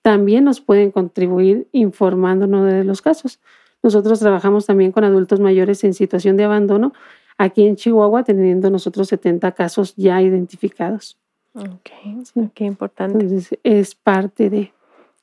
También 0.02 0.44
nos 0.44 0.60
pueden 0.60 0.90
contribuir 0.90 1.68
informándonos 1.72 2.70
de 2.70 2.84
los 2.84 3.00
casos. 3.00 3.40
Nosotros 3.82 4.20
trabajamos 4.20 4.66
también 4.66 4.92
con 4.92 5.04
adultos 5.04 5.40
mayores 5.40 5.84
en 5.84 5.94
situación 5.94 6.36
de 6.36 6.44
abandono 6.44 6.92
aquí 7.38 7.66
en 7.66 7.76
Chihuahua, 7.76 8.24
teniendo 8.24 8.70
nosotros 8.70 9.08
70 9.08 9.52
casos 9.52 9.94
ya 9.96 10.20
identificados. 10.22 11.18
Ok, 11.54 11.90
qué 12.54 12.64
importante. 12.64 13.24
Entonces, 13.24 13.58
es 13.62 13.94
parte 13.94 14.50
de... 14.50 14.72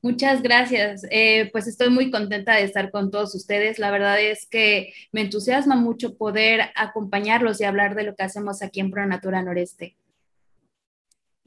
Muchas 0.00 0.40
gracias. 0.40 1.02
Eh, 1.10 1.50
pues 1.52 1.66
estoy 1.66 1.90
muy 1.90 2.10
contenta 2.10 2.54
de 2.54 2.62
estar 2.62 2.90
con 2.90 3.10
todos 3.10 3.34
ustedes. 3.34 3.78
La 3.78 3.90
verdad 3.90 4.18
es 4.18 4.48
que 4.48 4.94
me 5.12 5.20
entusiasma 5.20 5.76
mucho 5.76 6.16
poder 6.16 6.70
acompañarlos 6.74 7.60
y 7.60 7.64
hablar 7.64 7.96
de 7.96 8.04
lo 8.04 8.16
que 8.16 8.22
hacemos 8.22 8.62
aquí 8.62 8.80
en 8.80 8.90
Pronatura 8.90 9.42
Noreste. 9.42 9.94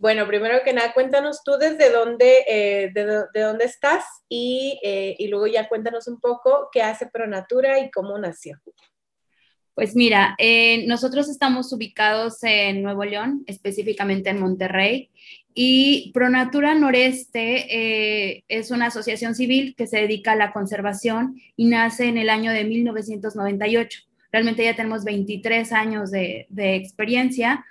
Bueno, 0.01 0.25
primero 0.25 0.63
que 0.65 0.73
nada, 0.73 0.93
cuéntanos 0.95 1.43
tú 1.43 1.57
desde 1.59 1.91
dónde, 1.91 2.43
eh, 2.47 2.89
de, 2.91 3.39
dónde 3.39 3.65
estás 3.65 4.03
y, 4.27 4.79
eh, 4.81 5.15
y, 5.19 5.27
luego 5.27 5.45
ya 5.45 5.69
cuéntanos 5.69 6.07
un 6.07 6.19
poco 6.19 6.69
qué 6.71 6.81
hace 6.81 7.05
Pronatura 7.05 7.77
y 7.79 7.91
cómo 7.91 8.17
nació. 8.17 8.59
Pues 9.75 9.95
mira, 9.95 10.33
eh, 10.39 10.87
nosotros 10.87 11.29
estamos 11.29 11.71
ubicados 11.71 12.39
en 12.41 12.81
Nuevo 12.81 13.05
León, 13.05 13.43
específicamente 13.45 14.31
en 14.31 14.39
Monterrey, 14.39 15.11
y 15.53 16.09
Pronatura 16.15 16.73
Noreste 16.73 18.43
es 18.47 18.71
una 18.71 18.87
asociación 18.87 19.35
civil 19.35 19.75
que 19.77 19.85
se 19.85 19.97
dedica 19.97 20.31
a 20.31 20.35
la 20.35 20.51
conservación 20.51 21.35
y 21.55 21.65
nace 21.65 22.05
en 22.05 22.17
el 22.17 22.31
año 22.31 22.51
de 22.51 22.63
1998. 22.63 24.01
Realmente 24.31 24.63
ya 24.63 24.75
tenemos 24.75 25.03
23 25.03 25.71
años 25.73 26.09
de 26.09 26.47
experiencia 26.49 27.63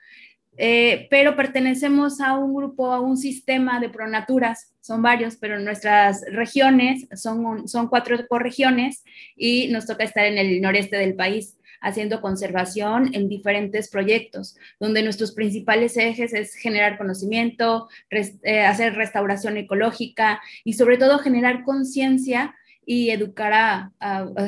eh, 0.62 1.07
pero 1.09 1.37
pertenecemos 1.37 2.21
a 2.21 2.35
un 2.35 2.55
grupo, 2.55 2.93
a 2.93 3.00
un 3.00 3.17
sistema 3.17 3.81
de 3.81 3.88
pronaturas, 3.88 4.75
son 4.83 5.00
varios, 5.00 5.37
pero 5.37 5.59
nuestras 5.59 6.23
regiones 6.31 7.09
son, 7.14 7.67
son 7.67 7.88
cuatro 7.88 8.14
ecorregiones 8.14 9.02
y 9.37 9.69
nos 9.69 9.87
toca 9.87 10.05
estar 10.05 10.26
en 10.26 10.37
el 10.37 10.61
noreste 10.61 10.99
del 10.99 11.14
país 11.14 11.57
haciendo 11.81 12.21
conservación 12.21 13.14
en 13.14 13.26
diferentes 13.31 13.88
proyectos, 13.88 14.55
donde 14.79 15.02
nuestros 15.02 15.33
principales 15.33 15.97
ejes 15.97 16.35
es 16.35 16.55
generar 16.55 16.99
conocimiento, 16.99 17.88
eh, 18.11 18.61
hacer 18.61 18.97
restauración 18.97 19.57
ecológica 19.57 20.43
y 20.62 20.75
sobre 20.75 20.99
todo 20.99 21.21
generar 21.21 21.64
conciencia 21.64 22.55
y 22.85 23.11
educar 23.11 23.53
a, 23.53 23.93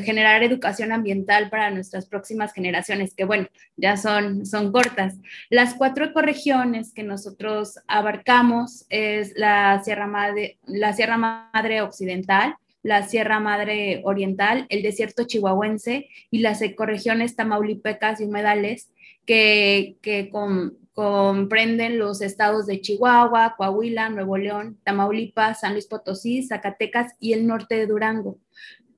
generar 0.05 0.43
educación 0.43 0.93
ambiental 0.93 1.51
para 1.51 1.71
nuestras 1.71 2.07
próximas 2.07 2.53
generaciones, 2.53 3.15
que 3.15 3.25
bueno, 3.25 3.47
ya 3.77 3.97
son, 3.97 4.47
son 4.47 4.73
cortas. 4.73 5.15
Las 5.51 5.75
cuatro 5.75 6.07
ecorregiones 6.07 6.93
que 6.93 7.03
nosotros 7.03 7.79
abarcamos 7.87 8.85
es 8.89 9.33
la 9.37 9.83
Sierra 9.85 10.07
Madre, 10.07 10.59
la 10.67 10.93
Sierra 10.93 11.17
Madre 11.17 11.83
Occidental, 11.83 12.57
la 12.83 13.05
Sierra 13.05 13.39
Madre 13.39 14.03
Oriental, 14.05 14.67
el 14.69 14.83
desierto 14.83 15.25
chihuahuense 15.25 16.09
y 16.31 16.39
las 16.41 16.63
ecorregiones 16.63 17.37
tamaulipecas 17.37 18.21
y 18.21 18.25
humedales 18.25 18.91
que, 19.25 19.97
que 20.03 20.31
con, 20.31 20.79
comprenden 20.95 21.99
los 21.99 22.21
estados 22.21 22.67
de 22.67 22.81
Chihuahua, 22.81 23.55
Coahuila, 23.57 24.11
Nuevo 24.11 24.37
León, 24.37 24.79
Tamaulipas, 24.85 25.61
San 25.61 25.73
Luis 25.73 25.87
Potosí, 25.87 26.43
Zacatecas 26.43 27.13
y 27.19 27.33
el 27.33 27.47
norte 27.47 27.77
de 27.77 27.87
Durango. 27.87 28.39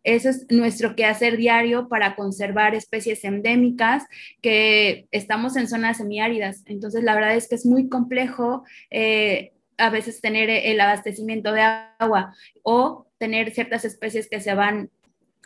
Ese 0.03 0.31
es 0.31 0.47
nuestro 0.51 0.97
quehacer 0.97 1.37
diario 1.37 1.89
para 1.89 2.15
conservar 2.15 2.75
especies 2.75 3.25
endémicas 3.25 4.05
que 4.43 5.09
estamos 5.13 5.57
en 5.57 5.67
zonas 5.67 5.97
semiáridas. 5.97 6.63
Entonces, 6.67 7.05
la 7.05 7.15
verdad 7.15 7.35
es 7.37 7.49
que 7.49 7.55
es 7.55 7.65
muy 7.65 7.89
complejo 7.89 8.65
eh, 8.91 9.53
a 9.79 9.89
veces 9.89 10.21
tener 10.21 10.51
el 10.51 10.81
abastecimiento 10.81 11.53
de 11.53 11.63
agua 11.99 12.35
o 12.63 13.07
tener 13.19 13.53
ciertas 13.53 13.85
especies 13.85 14.29
que 14.29 14.41
se 14.41 14.55
van 14.55 14.91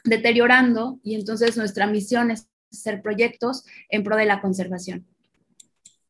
deteriorando 0.05 0.99
y 1.03 1.15
entonces 1.15 1.57
nuestra 1.57 1.87
misión 1.87 2.31
es 2.31 2.49
hacer 2.73 3.01
proyectos 3.01 3.65
en 3.89 4.03
pro 4.03 4.17
de 4.17 4.27
la 4.27 4.41
conservación 4.41 5.07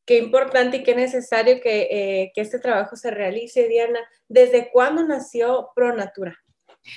qué 0.09 0.16
importante 0.16 0.79
y 0.79 0.83
qué 0.83 0.97
necesario 0.97 1.61
eh, 1.62 2.33
que, 2.35 2.40
este 2.40 2.59
trabajo 2.59 2.97
se 2.97 3.11
realice, 3.11 3.68
Diana. 3.68 4.01
¿Desde 4.27 4.71
cuándo 4.73 5.07
nació 5.07 5.68
ProNatura? 5.77 6.35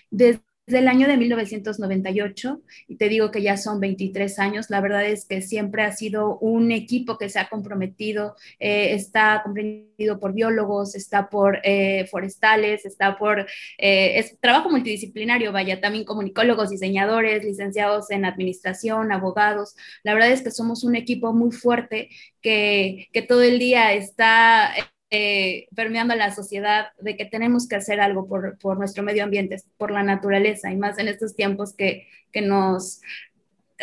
Desde 0.10 0.42
el 0.74 0.88
año 0.88 1.08
de 1.08 1.18
1998 1.18 2.62
y 2.88 2.96
te 2.98 3.10
digo 3.10 3.32
que 3.32 3.42
ya 3.42 3.58
son 3.58 3.80
23 3.80 4.40
años. 4.40 4.70
La 4.70 4.82
verdad 4.82 5.06
es 5.06 5.26
que 5.26 5.42
siempre 5.42 5.84
ha 5.84 5.92
sido 5.92 6.38
un 6.40 6.72
equipo 6.72 7.18
que 7.18 7.30
se 7.30 7.40
ha 7.40 7.50
comprometido, 7.50 8.36
eh, 8.60 8.94
está 8.94 9.42
comprendido 9.44 10.20
por 10.20 10.34
biólogos, 10.34 10.96
está 10.96 11.30
por 11.30 11.60
eh, 11.64 12.08
forestales, 12.10 12.86
está 12.86 13.18
por, 13.18 13.42
eh, 13.78 14.20
es 14.20 14.40
trabajo 14.40 14.70
multidisciplinario, 14.70 15.52
vaya, 15.52 15.82
también 15.82 16.06
comunicólogos, 16.06 16.70
diseñadores, 16.70 17.44
licenciados 17.44 18.12
en 18.12 18.26
administración, 18.26 19.12
abogados. 19.12 19.76
La 20.04 20.14
verdad 20.14 20.32
es 20.32 20.42
que 20.42 20.52
somos 20.52 20.84
un 20.84 20.96
equipo 20.96 21.34
muy 21.34 21.52
fuerte 21.52 22.10
que, 22.42 23.08
que 23.14 23.22
todo 23.22 23.44
el 23.44 23.60
día 23.60 23.94
está 23.94 24.74
eh, 25.14 25.68
permeando 25.76 26.14
a 26.14 26.18
la 26.18 26.34
sociedad 26.34 26.94
de 26.98 27.18
que 27.18 27.26
tenemos 27.26 27.68
que 27.68 27.76
hacer 27.76 28.00
algo 28.00 28.30
por, 28.30 28.58
por, 28.60 28.78
nuestro 28.78 29.04
medio 29.04 29.26
ambiente, 29.26 29.58
por 29.78 29.92
la 29.92 30.04
naturaleza, 30.04 30.72
y 30.72 30.78
más 30.78 30.98
en 31.00 31.10
estos 31.10 31.36
tiempos 31.36 31.76
que, 31.76 32.08
que 32.32 32.42
nos 32.42 33.02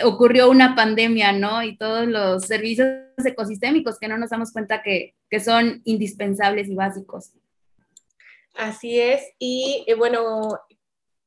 ocurrió 0.03 0.49
una 0.49 0.75
pandemia, 0.75 1.33
¿no? 1.33 1.63
Y 1.63 1.77
todos 1.77 2.07
los 2.07 2.47
servicios 2.47 2.89
ecosistémicos 3.23 3.99
que 3.99 4.09
no 4.09 4.17
nos 4.17 4.31
damos 4.31 4.53
cuenta 4.53 4.81
que, 4.83 5.17
que 5.29 5.39
son 5.39 5.83
indispensables 5.85 6.67
y 6.69 6.75
básicos. 6.75 7.33
Así 8.55 8.99
es, 8.99 9.23
y 9.39 9.85
eh, 9.87 9.95
bueno, 9.97 10.59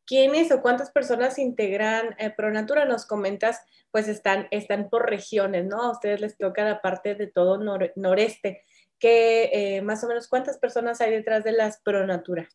¿quiénes 0.07 0.51
o 0.51 0.63
cuántas 0.63 0.89
personas 0.89 1.37
integran 1.37 2.15
eh, 2.17 2.31
Pronatura? 2.31 2.85
Nos 2.85 3.05
comentas, 3.05 3.61
pues 3.91 4.07
están, 4.07 4.47
están 4.49 4.89
por 4.89 5.07
regiones, 5.07 5.67
¿no? 5.67 5.83
A 5.83 5.91
ustedes 5.91 6.21
les 6.21 6.37
toca 6.37 6.65
la 6.65 6.81
parte 6.81 7.13
de 7.13 7.27
todo 7.27 7.59
noreste 7.95 8.63
que 9.01 9.49
eh, 9.51 9.81
más 9.81 10.03
o 10.03 10.07
menos 10.07 10.27
cuántas 10.27 10.57
personas 10.57 11.01
hay 11.01 11.11
detrás 11.11 11.43
de 11.43 11.51
las 11.51 11.81
Pronatura. 11.81 12.47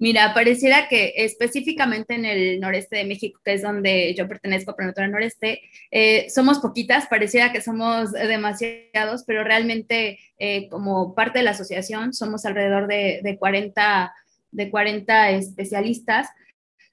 Mira, 0.00 0.32
pareciera 0.32 0.88
que 0.88 1.12
específicamente 1.16 2.14
en 2.14 2.24
el 2.24 2.60
noreste 2.60 2.96
de 2.96 3.04
México, 3.04 3.40
que 3.44 3.54
es 3.54 3.62
donde 3.62 4.14
yo 4.14 4.28
pertenezco, 4.28 4.74
Pronatura 4.74 5.08
Noreste, 5.08 5.60
eh, 5.90 6.30
somos 6.30 6.60
poquitas, 6.60 7.08
pareciera 7.08 7.52
que 7.52 7.60
somos 7.60 8.12
demasiados, 8.12 9.24
pero 9.26 9.42
realmente 9.42 10.20
eh, 10.38 10.68
como 10.68 11.14
parte 11.14 11.40
de 11.40 11.44
la 11.44 11.50
asociación 11.50 12.14
somos 12.14 12.46
alrededor 12.46 12.86
de, 12.86 13.20
de, 13.22 13.36
40, 13.38 14.14
de 14.52 14.70
40 14.70 15.30
especialistas. 15.30 16.28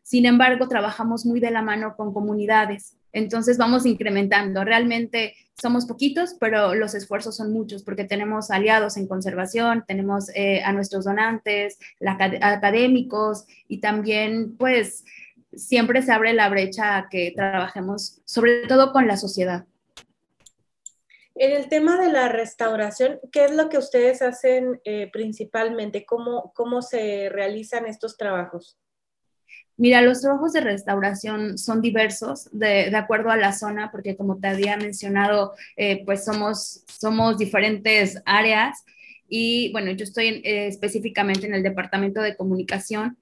Sin 0.01 0.25
embargo, 0.25 0.67
trabajamos 0.67 1.25
muy 1.25 1.39
de 1.39 1.51
la 1.51 1.61
mano 1.61 1.95
con 1.95 2.11
comunidades. 2.11 2.97
Entonces 3.15 3.57
vamos 3.57 3.85
incrementando. 3.85 4.65
Realmente 4.65 5.35
somos 5.59 5.85
poquitos, 5.85 6.35
pero 6.37 6.75
los 6.75 6.93
esfuerzos 6.93 7.37
son 7.37 7.53
muchos 7.53 7.81
porque 7.81 8.03
tenemos 8.03 8.51
aliados 8.51 8.97
en 8.97 9.07
conservación, 9.07 9.85
tenemos 9.87 10.29
eh, 10.35 10.61
a 10.63 10.73
nuestros 10.73 11.05
donantes, 11.05 11.79
académicos 12.41 13.45
y 13.69 13.79
también 13.79 14.57
pues 14.57 15.05
siempre 15.53 16.01
se 16.01 16.11
abre 16.11 16.33
la 16.33 16.49
brecha 16.49 16.97
a 16.97 17.07
que 17.09 17.31
trabajemos 17.33 18.19
sobre 18.25 18.67
todo 18.67 18.91
con 18.91 19.07
la 19.07 19.15
sociedad. 19.15 19.65
En 21.35 21.53
el 21.53 21.69
tema 21.69 21.97
de 21.97 22.11
la 22.11 22.27
restauración, 22.27 23.21
¿qué 23.31 23.45
es 23.45 23.55
lo 23.55 23.69
que 23.69 23.77
ustedes 23.77 24.21
hacen 24.21 24.81
eh, 24.83 25.09
principalmente? 25.11 26.05
¿Cómo, 26.05 26.51
¿Cómo 26.53 26.81
se 26.81 27.29
realizan 27.29 27.85
estos 27.85 28.17
trabajos? 28.17 28.77
Mira, 29.77 30.01
los 30.01 30.21
trabajos 30.21 30.53
de 30.53 30.61
restauración 30.61 31.57
son 31.57 31.81
diversos 31.81 32.49
de, 32.53 32.89
de, 32.89 32.95
acuerdo 32.95 33.29
a 33.29 33.37
la 33.37 33.51
zona, 33.51 33.91
porque 33.91 34.15
como 34.15 34.39
te 34.39 34.47
había 34.47 34.77
mencionado, 34.77 35.53
eh, 35.75 36.03
pues 36.05 36.23
somos, 36.23 36.83
somos 36.87 37.37
diferentes 37.37 38.21
áreas. 38.25 38.85
Y 39.27 39.71
bueno, 39.73 39.91
yo 39.91 40.03
estoy 40.05 40.41
eh, 40.45 40.67
específicamente 40.67 41.47
en 41.47 41.55
el 41.55 41.63
departamento 41.63 42.21
de 42.21 42.37
comunicación, 42.37 43.17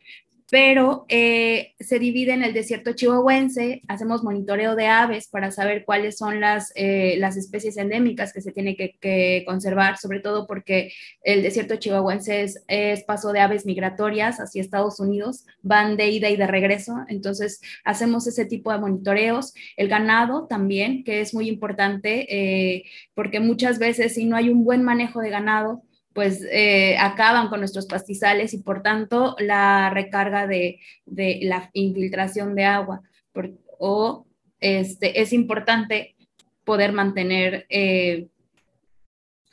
pero 0.50 1.06
eh, 1.10 1.74
se 1.80 2.00
divide 2.00 2.34
en 2.34 2.44
el 2.44 2.54
desierto 2.54 2.94
chihuahuense, 2.94 3.82
hacemos 3.88 4.24
monitoreo 4.24 4.76
de 4.76 4.88
aves 4.88 5.28
para 5.28 5.52
saber 5.52 5.84
cuáles 5.86 6.18
son 6.18 6.40
las, 6.40 6.72
eh, 6.76 7.16
las 7.18 7.38
especies 7.38 7.78
endémicas 7.78 8.34
que 8.34 8.42
se 8.42 8.52
tiene 8.52 8.76
que, 8.76 9.44
conservar, 9.46 9.98
sobre 9.98 10.20
todo 10.20 10.48
porque 10.48 10.94
el 11.24 11.44
desierto 11.44 11.76
chihuahuense 11.76 12.44
es, 12.44 12.64
es, 12.68 13.04
paso 13.04 13.34
de 13.34 13.40
aves 13.40 13.66
migratorias 13.66 14.40
hacia 14.40 14.62
Estados 14.62 15.00
Unidos, 15.00 15.46
van 15.62 15.98
de 15.98 16.10
ida 16.10 16.30
y 16.30 16.38
de 16.38 16.48
regreso, 16.48 16.96
entonces 17.08 17.62
hacemos 17.84 18.28
ese 18.28 18.46
tipo 18.46 18.72
de 18.72 18.80
monitoreos. 18.80 19.54
El 19.78 19.88
ganado 19.88 20.48
también, 20.48 21.04
que 21.04 21.22
es 21.22 21.34
muy 21.34 21.48
importante, 21.48 22.28
eh, 22.30 22.84
porque 23.14 23.40
muchas 23.40 23.80
veces 23.80 24.14
si 24.16 24.26
no 24.26 24.36
hay 24.36 24.50
un 24.50 24.64
buen 24.64 24.84
manejo 24.84 25.20
de 25.20 25.30
ganado, 25.30 25.84
pues 26.14 26.46
eh, 26.52 26.96
acaban 27.00 27.50
con 27.50 27.60
nuestros 27.60 27.88
pastizales 27.88 28.54
y 28.54 28.60
por 28.60 28.84
tanto 28.84 29.36
la 29.40 29.90
recarga 29.90 30.48
de, 30.48 30.80
la 31.06 31.70
infiltración 31.74 32.56
de 32.56 32.66
agua. 32.66 33.02
o 33.80 34.26
este, 34.60 35.22
es 35.22 35.34
importante 35.34 36.16
poder 36.64 36.94
mantener 36.94 37.66
eh, 37.70 38.28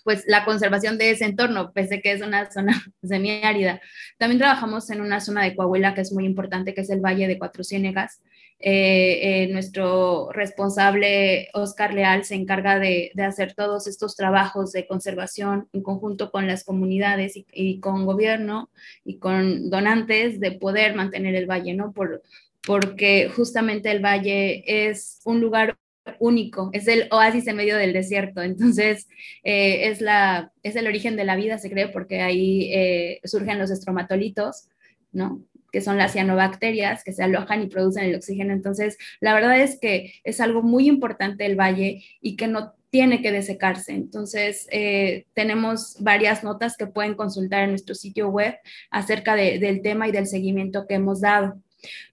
pues 0.05 0.25
la 0.27 0.45
conservación 0.45 0.99
de 0.99 1.11
ese 1.11 1.25
entorno, 1.25 1.73
pese 1.73 2.01
que 2.01 2.13
es 2.13 2.23
una 2.23 2.51
zona 2.51 2.81
semiárida. 3.03 3.81
También 4.19 4.39
trabajamos 4.39 4.91
en 4.91 5.01
una 5.01 5.21
zona 5.21 5.45
de 5.45 5.55
Coahuila 5.55 5.95
que 5.95 6.01
es 6.03 6.13
muy 6.13 6.25
importante, 6.25 6.75
que 6.75 6.83
es 6.83 6.91
el 6.91 7.01
Valle 7.01 7.27
de 7.27 7.39
Cuatro 7.39 7.65
Ciénegas. 7.65 8.21
Eh, 8.63 9.45
eh, 9.45 9.49
nuestro 9.49 10.31
responsable, 10.33 11.49
Oscar 11.55 11.95
Leal, 11.95 12.27
se 12.27 12.35
encarga 12.35 12.79
de, 12.79 13.11
hacer 13.27 13.55
todos 13.55 13.87
estos 13.87 14.17
trabajos 14.17 14.73
de 14.73 14.87
conservación 14.87 15.69
en 15.73 15.83
conjunto 15.83 16.31
con 16.31 16.47
las 16.47 16.65
comunidades 16.65 17.33
y, 17.37 17.81
con 17.81 18.05
gobierno 18.05 18.69
y 19.03 19.17
con 19.17 19.71
donantes 19.71 20.41
de 20.41 20.53
poder 20.53 20.95
mantener 20.95 21.35
el 21.37 21.47
valle, 21.47 21.73
¿no? 21.73 21.93
Por, 21.93 22.23
porque 22.67 23.31
justamente 23.35 23.91
el 23.91 24.05
valle 24.05 24.63
es 24.67 25.23
un 25.25 25.41
lugar 25.41 25.79
único, 26.19 26.69
es 26.75 26.87
el 26.87 27.09
oasis 27.13 27.47
en 27.47 27.57
medio 27.57 27.79
del 27.79 27.95
desierto, 27.95 28.43
entonces 28.43 29.09
eh, 29.43 29.89
es, 29.89 30.03
la, 30.03 30.53
es 30.63 30.77
el 30.77 30.87
origen 30.87 31.17
de 31.17 31.25
la 31.25 31.37
vida, 31.37 31.57
se 31.57 31.71
cree, 31.71 31.89
porque 31.89 32.21
ahí 32.21 33.19
surgen 33.25 33.59
los 33.59 33.71
estromatolitos, 33.71 34.69
¿no? 35.13 35.43
Que 35.73 35.81
son 35.81 35.99
las 35.99 36.13
cianobacterias 36.13 37.05
que 37.05 37.13
se 37.13 37.23
alojan 37.23 37.63
y 37.63 37.67
producen 37.67 38.05
el 38.05 38.15
oxígeno. 38.15 38.53
Entonces, 38.53 38.99
la 39.21 39.35
verdad 39.35 39.59
es 39.61 39.79
que 39.79 40.15
es 40.25 40.41
algo 40.41 40.63
muy 40.63 40.89
importante 40.89 41.47
el 41.47 41.59
valle 41.59 42.05
y 42.21 42.37
que 42.37 42.49
no 42.49 42.75
tiene 42.91 43.23
que 43.23 43.33
desecarse. 43.33 43.93
Entonces, 43.93 44.67
eh, 44.71 45.27
tenemos 45.35 45.97
varias 46.01 46.43
notas 46.43 46.77
que 46.77 46.87
pueden 46.87 47.15
consultar 47.15 47.63
en 47.63 47.71
nuestro 47.71 47.95
sitio 47.95 48.29
web 48.29 48.57
acerca 48.91 49.37
del 49.37 49.83
tema 49.83 50.09
y 50.09 50.13
del 50.13 50.27
seguimiento 50.27 50.87
que 50.87 50.95
hemos 50.95 51.21
dado. 51.21 51.61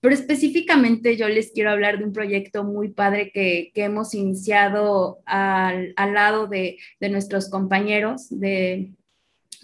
Pero 0.01 0.13
específicamente 0.13 1.17
yo 1.17 1.27
les 1.27 1.51
quiero 1.51 1.71
hablar 1.71 1.97
de 1.97 2.05
un 2.05 2.13
proyecto 2.13 2.63
muy 2.63 2.89
padre 2.89 3.31
que, 3.31 3.71
hemos 3.75 4.13
iniciado 4.13 5.19
al, 5.25 5.93
lado 5.97 6.47
de, 6.47 6.77
nuestros 7.01 7.49
compañeros 7.49 8.27
de, 8.29 8.91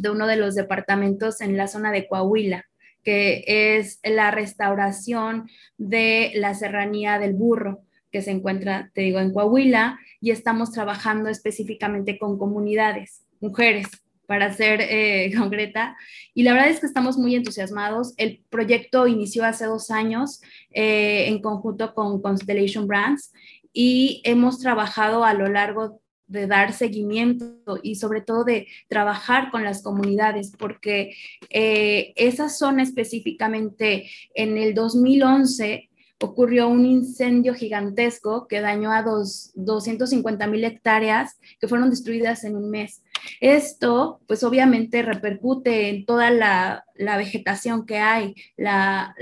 uno 0.03 0.27
de 0.27 0.37
los 0.37 0.55
departamentos 0.55 1.41
en 1.41 1.57
la 1.57 1.67
zona 1.67 1.91
de 1.91 2.07
Coahuila, 2.07 2.65
que 3.03 3.43
es 3.47 3.99
la 4.03 4.31
restauración 4.31 5.49
de 5.77 6.31
la 6.35 6.53
serranía 6.53 7.19
del 7.19 7.33
burro 7.33 7.81
que 8.11 8.21
se 8.21 8.31
encuentra, 8.31 8.91
te 8.93 9.01
digo, 9.01 9.19
en 9.19 9.33
Coahuila, 9.33 9.99
y 10.21 10.31
estamos 10.31 10.71
trabajando 10.71 11.29
específicamente 11.29 12.19
con 12.19 12.37
comunidades, 12.37 13.25
mujeres, 13.41 13.87
para 14.27 14.53
ser 14.53 14.81
eh, 14.81 15.31
concreta. 15.37 15.97
Y 16.33 16.43
la 16.43 16.53
verdad 16.53 16.69
es 16.69 16.79
que 16.79 16.85
estamos 16.85 17.17
muy 17.17 17.35
entusiasmados. 17.35 18.13
El 18.17 18.43
proyecto 18.49 19.07
inició 19.07 19.43
hace 19.45 19.65
dos 19.65 19.89
años 19.89 20.41
eh, 20.71 21.25
en 21.27 21.41
conjunto 21.41 21.93
con 21.93 22.21
Constellation 22.21 22.87
Brands 22.87 23.33
y 23.73 24.21
hemos 24.23 24.59
trabajado 24.59 25.25
a 25.25 25.33
lo 25.33 25.47
largo 25.47 26.02
de 26.33 26.47
dar 26.47 26.73
seguimiento 26.73 27.79
y 27.81 27.95
sobre 27.95 28.21
todo 28.21 28.43
de 28.43 28.67
trabajar 28.89 29.51
con 29.51 29.63
las 29.63 29.81
comunidades, 29.81 30.51
porque 30.57 31.15
eh, 31.49 32.11
esa 32.15 32.49
zona 32.49 32.83
específicamente 32.83 34.09
en 34.33 34.57
el 34.57 34.73
2011 34.73 35.89
ocurrió 36.19 36.67
un 36.69 36.85
incendio 36.85 37.53
gigantesco 37.53 38.47
que 38.47 38.61
dañó 38.61 38.91
a 38.91 39.03
dos, 39.03 39.51
250 39.55 40.47
mil 40.47 40.63
hectáreas 40.63 41.37
que 41.59 41.67
fueron 41.67 41.89
destruidas 41.89 42.43
en 42.43 42.55
un 42.55 42.69
mes. 42.69 43.03
Esto, 43.39 44.21
pues 44.27 44.43
obviamente 44.43 45.01
repercute 45.01 45.89
en 45.89 46.05
toda 46.05 46.29
la, 46.29 46.85
la 46.95 47.17
vegetación 47.17 47.85
que 47.85 47.97
hay, 47.97 48.35
la, 48.57 49.15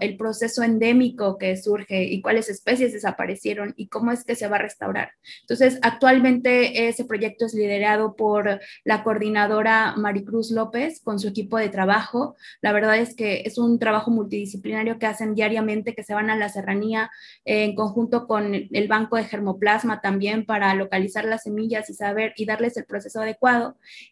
el 0.00 0.16
proceso 0.16 0.62
endémico 0.62 1.38
que 1.38 1.56
surge 1.56 2.04
y 2.04 2.20
cuáles 2.20 2.48
especies 2.48 2.92
desaparecieron 2.92 3.74
y 3.76 3.88
cómo 3.88 4.10
es 4.10 4.24
que 4.24 4.34
se 4.34 4.48
va 4.48 4.56
a 4.56 4.60
restaurar. 4.60 5.12
Entonces, 5.42 5.78
actualmente 5.82 6.88
ese 6.88 7.04
proyecto 7.04 7.46
es 7.46 7.54
liderado 7.54 8.16
por 8.16 8.60
la 8.84 9.02
coordinadora 9.04 9.94
Maricruz 9.96 10.50
López 10.50 11.00
con 11.02 11.18
su 11.18 11.28
equipo 11.28 11.58
de 11.58 11.68
trabajo. 11.68 12.36
La 12.60 12.72
verdad 12.72 12.96
es 12.96 13.14
que 13.14 13.42
es 13.44 13.58
un 13.58 13.78
trabajo 13.78 14.10
multidisciplinario 14.10 14.98
que 14.98 15.06
hacen 15.06 15.34
diariamente, 15.34 15.94
que 15.94 16.04
se 16.04 16.14
van 16.14 16.30
a 16.30 16.36
la 16.36 16.48
serranía 16.48 17.10
en 17.44 17.74
conjunto 17.74 18.26
con 18.26 18.54
el 18.54 18.88
Banco 18.88 19.16
de 19.16 19.24
Germoplasma 19.24 20.00
también 20.00 20.44
para 20.44 20.74
localizar 20.74 21.24
las 21.24 21.44
semillas 21.44 21.88
y 21.90 21.94
saber 21.94 22.32
y 22.36 22.46
darles 22.46 22.76
el 22.76 22.84
proceso 22.84 23.20
adecuado. 23.20 23.41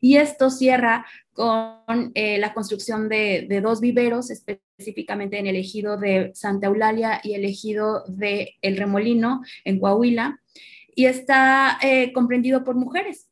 Y 0.00 0.16
esto 0.16 0.50
cierra 0.50 1.06
con 1.32 2.12
eh, 2.14 2.38
la 2.38 2.52
construcción 2.52 3.08
de, 3.08 3.60
dos 3.62 3.80
viveros, 3.80 4.30
específicamente 4.30 5.38
en 5.38 5.46
el 5.46 5.56
ejido 5.56 5.96
de 5.96 6.32
Santa 6.34 6.66
Eulalia 6.66 7.20
y 7.22 7.34
el 7.34 7.44
ejido 7.44 8.04
de 8.08 8.56
El 8.62 8.76
Remolino, 8.76 9.42
en 9.64 9.78
Coahuila, 9.78 10.40
y 10.94 11.06
está 11.06 11.78
eh, 11.82 12.12
comprendido 12.12 12.64
por 12.64 12.74
mujeres. 12.74 13.28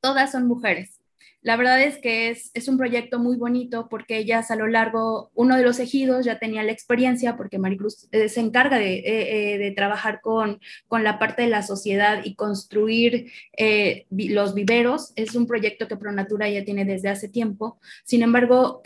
Todas 0.00 0.32
son 0.32 0.46
mujeres. 0.46 0.95
La 1.46 1.56
verdad 1.56 1.80
es 1.80 1.98
que 1.98 2.28
es, 2.28 2.50
es, 2.54 2.66
un 2.66 2.76
proyecto 2.76 3.20
muy 3.20 3.36
bonito 3.36 3.88
porque 3.88 4.18
ellas 4.18 4.50
a 4.50 4.56
lo 4.56 4.66
largo, 4.66 5.30
uno 5.32 5.56
de 5.56 5.62
los 5.62 5.78
ejidos 5.78 6.24
ya 6.24 6.40
tenía 6.40 6.64
la 6.64 6.72
experiencia 6.72 7.36
porque 7.36 7.60
Maricruz 7.60 8.08
eh, 8.10 8.28
se 8.28 8.40
encarga 8.40 8.78
de, 8.78 8.94
eh, 8.94 9.64
eh, 9.64 9.70
trabajar 9.76 10.20
con, 10.20 10.58
con 10.88 11.04
la 11.04 11.20
parte 11.20 11.42
de 11.42 11.48
la 11.48 11.62
sociedad 11.62 12.20
y 12.24 12.34
construir 12.34 13.30
los 14.10 14.54
viveros. 14.54 15.12
Es 15.14 15.36
un 15.36 15.46
proyecto 15.46 15.86
que 15.86 15.96
Pronatura 15.96 16.48
ya 16.48 16.64
tiene 16.64 16.84
desde 16.84 17.10
hace 17.10 17.28
tiempo. 17.28 17.78
Sin 18.04 18.24
embargo, 18.24 18.82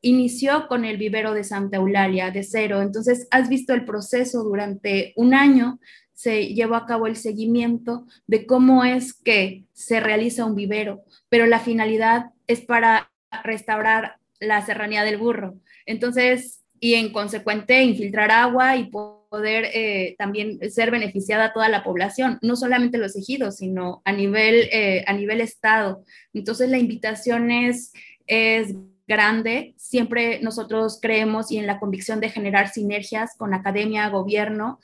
inició 0.00 0.66
con 0.66 0.86
el 0.86 0.96
vivero 0.96 1.34
de 1.34 1.44
Santa 1.44 1.76
Eulalia 1.76 2.30
de 2.30 2.42
cero. 2.42 2.80
Entonces, 2.80 3.28
has 3.30 3.50
visto 3.50 3.74
el 3.74 3.84
proceso 3.84 4.42
durante 4.44 5.12
un 5.14 5.34
año 5.34 5.78
se 6.20 6.48
llevó 6.48 6.74
a 6.74 6.84
cabo 6.84 7.06
el 7.06 7.16
seguimiento 7.16 8.06
de 8.26 8.44
cómo 8.44 8.84
es 8.84 9.14
que 9.14 9.64
se 9.72 10.00
realiza 10.00 10.44
un 10.44 10.54
vivero, 10.54 11.02
pero 11.30 11.46
la 11.46 11.60
finalidad 11.60 12.26
es 12.46 12.60
para 12.60 13.10
restaurar 13.42 14.16
la 14.38 14.60
serranía 14.66 15.02
del 15.02 15.16
burro. 15.16 15.54
Entonces, 15.86 16.62
y 16.78 16.92
en 16.92 17.10
consecuente, 17.10 17.82
infiltrar 17.82 18.30
agua 18.32 18.76
y 18.76 18.90
poder 18.90 19.70
eh, 19.72 20.14
también 20.18 20.58
ser 20.70 20.90
beneficiada 20.90 21.54
toda 21.54 21.70
la 21.70 21.82
población, 21.82 22.38
no 22.42 22.54
solamente 22.54 22.98
los 22.98 23.16
ejidos, 23.16 23.56
sino 23.56 24.02
a 24.04 24.12
nivel, 24.12 24.68
eh, 24.72 25.04
a 25.06 25.14
nivel 25.14 25.40
estado. 25.40 26.04
Entonces, 26.34 26.68
la 26.68 26.76
invitación 26.76 27.50
es, 27.50 27.94
es 28.26 28.74
grande. 29.08 29.72
Siempre 29.78 30.40
nosotros 30.42 30.98
creemos 31.00 31.50
y 31.50 31.56
en 31.56 31.66
la 31.66 31.80
convicción 31.80 32.20
de 32.20 32.28
generar 32.28 32.68
sinergias 32.68 33.36
con 33.38 33.54
academia, 33.54 34.06
gobierno 34.10 34.80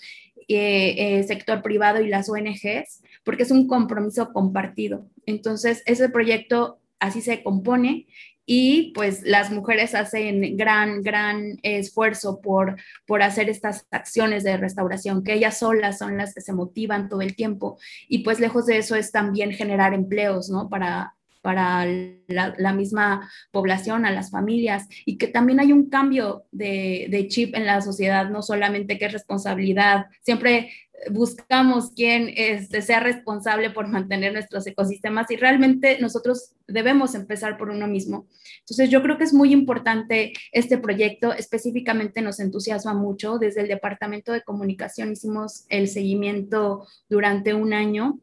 eh, 0.49 1.19
eh, 1.19 1.23
sector 1.25 1.63
privado 1.63 2.01
y 2.01 2.09
las 2.09 2.29
ONGs, 2.29 3.03
porque 3.25 3.43
es 3.43 3.51
un 3.51 3.67
compromiso 3.67 4.33
compartido. 4.33 5.07
Entonces, 5.27 5.83
ese 5.87 6.09
proyecto 6.09 6.79
así 7.01 7.21
se 7.21 7.43
compone 7.43 8.07
y 8.47 8.93
pues 8.95 9.23
las 9.25 9.51
mujeres 9.51 9.97
hacen 9.97 10.57
gran, 10.57 11.03
gran 11.03 11.59
esfuerzo 11.63 12.41
por, 12.41 12.77
por 13.05 13.23
hacer 13.23 13.51
estas 13.51 13.87
acciones 13.91 14.45
de 14.45 14.57
restauración, 14.57 15.25
que 15.25 15.35
ellas 15.35 15.59
solas 15.59 15.99
son 15.99 16.17
las 16.17 16.33
que 16.33 16.41
se 16.41 16.53
motivan 16.53 17.09
todo 17.09 17.23
el 17.23 17.35
tiempo 17.35 17.77
y 18.09 18.19
pues 18.19 18.39
lejos 18.39 18.67
de 18.67 18.79
eso 18.79 18.95
es 18.95 19.11
también 19.11 19.51
generar 19.51 19.95
empleos, 19.95 20.49
¿no? 20.49 20.69
Para, 20.69 21.15
para 21.47 21.87
la, 22.27 22.73
misma 22.73 23.31
población, 23.53 24.05
a 24.05 24.11
las 24.11 24.33
familias, 24.33 24.89
y 25.05 25.17
que 25.17 25.29
también 25.29 25.61
hay 25.61 25.71
un 25.71 25.89
cambio 25.89 26.43
de, 26.51 27.27
chip 27.29 27.55
en 27.55 27.67
la 27.67 27.81
sociedad, 27.83 28.29
no 28.31 28.43
solamente 28.43 28.99
que 28.99 29.05
es 29.05 29.13
responsabilidad, 29.13 30.07
siempre 30.23 30.73
buscamos 31.09 31.93
quién 31.95 32.33
este, 32.37 32.83
sea 32.83 32.99
responsable 32.99 33.71
por 33.71 33.87
mantener 33.87 34.33
nuestros 34.33 34.67
ecosistemas 34.67 35.31
y 35.31 35.37
realmente 35.37 35.99
nosotros 36.01 36.57
debemos 36.67 37.15
empezar 37.15 37.57
por 37.59 37.71
uno 37.71 37.87
mismo. 37.87 38.27
Entonces 38.61 38.91
yo 38.91 39.01
creo 39.01 39.17
que 39.17 39.23
es 39.23 39.33
muy 39.33 39.53
importante 39.53 40.33
este 40.51 40.79
proyecto, 40.79 41.33
específicamente 41.33 42.23
nos 42.23 42.41
entusiasma 42.41 42.93
mucho. 42.93 43.39
Desde 43.39 43.61
el 43.61 43.69
Departamento 43.69 44.33
de 44.33 44.43
Comunicación 44.43 45.13
hicimos 45.13 45.65
el 45.69 45.87
seguimiento 45.87 46.89
durante 47.09 47.55
un 47.55 47.73
año 47.73 48.19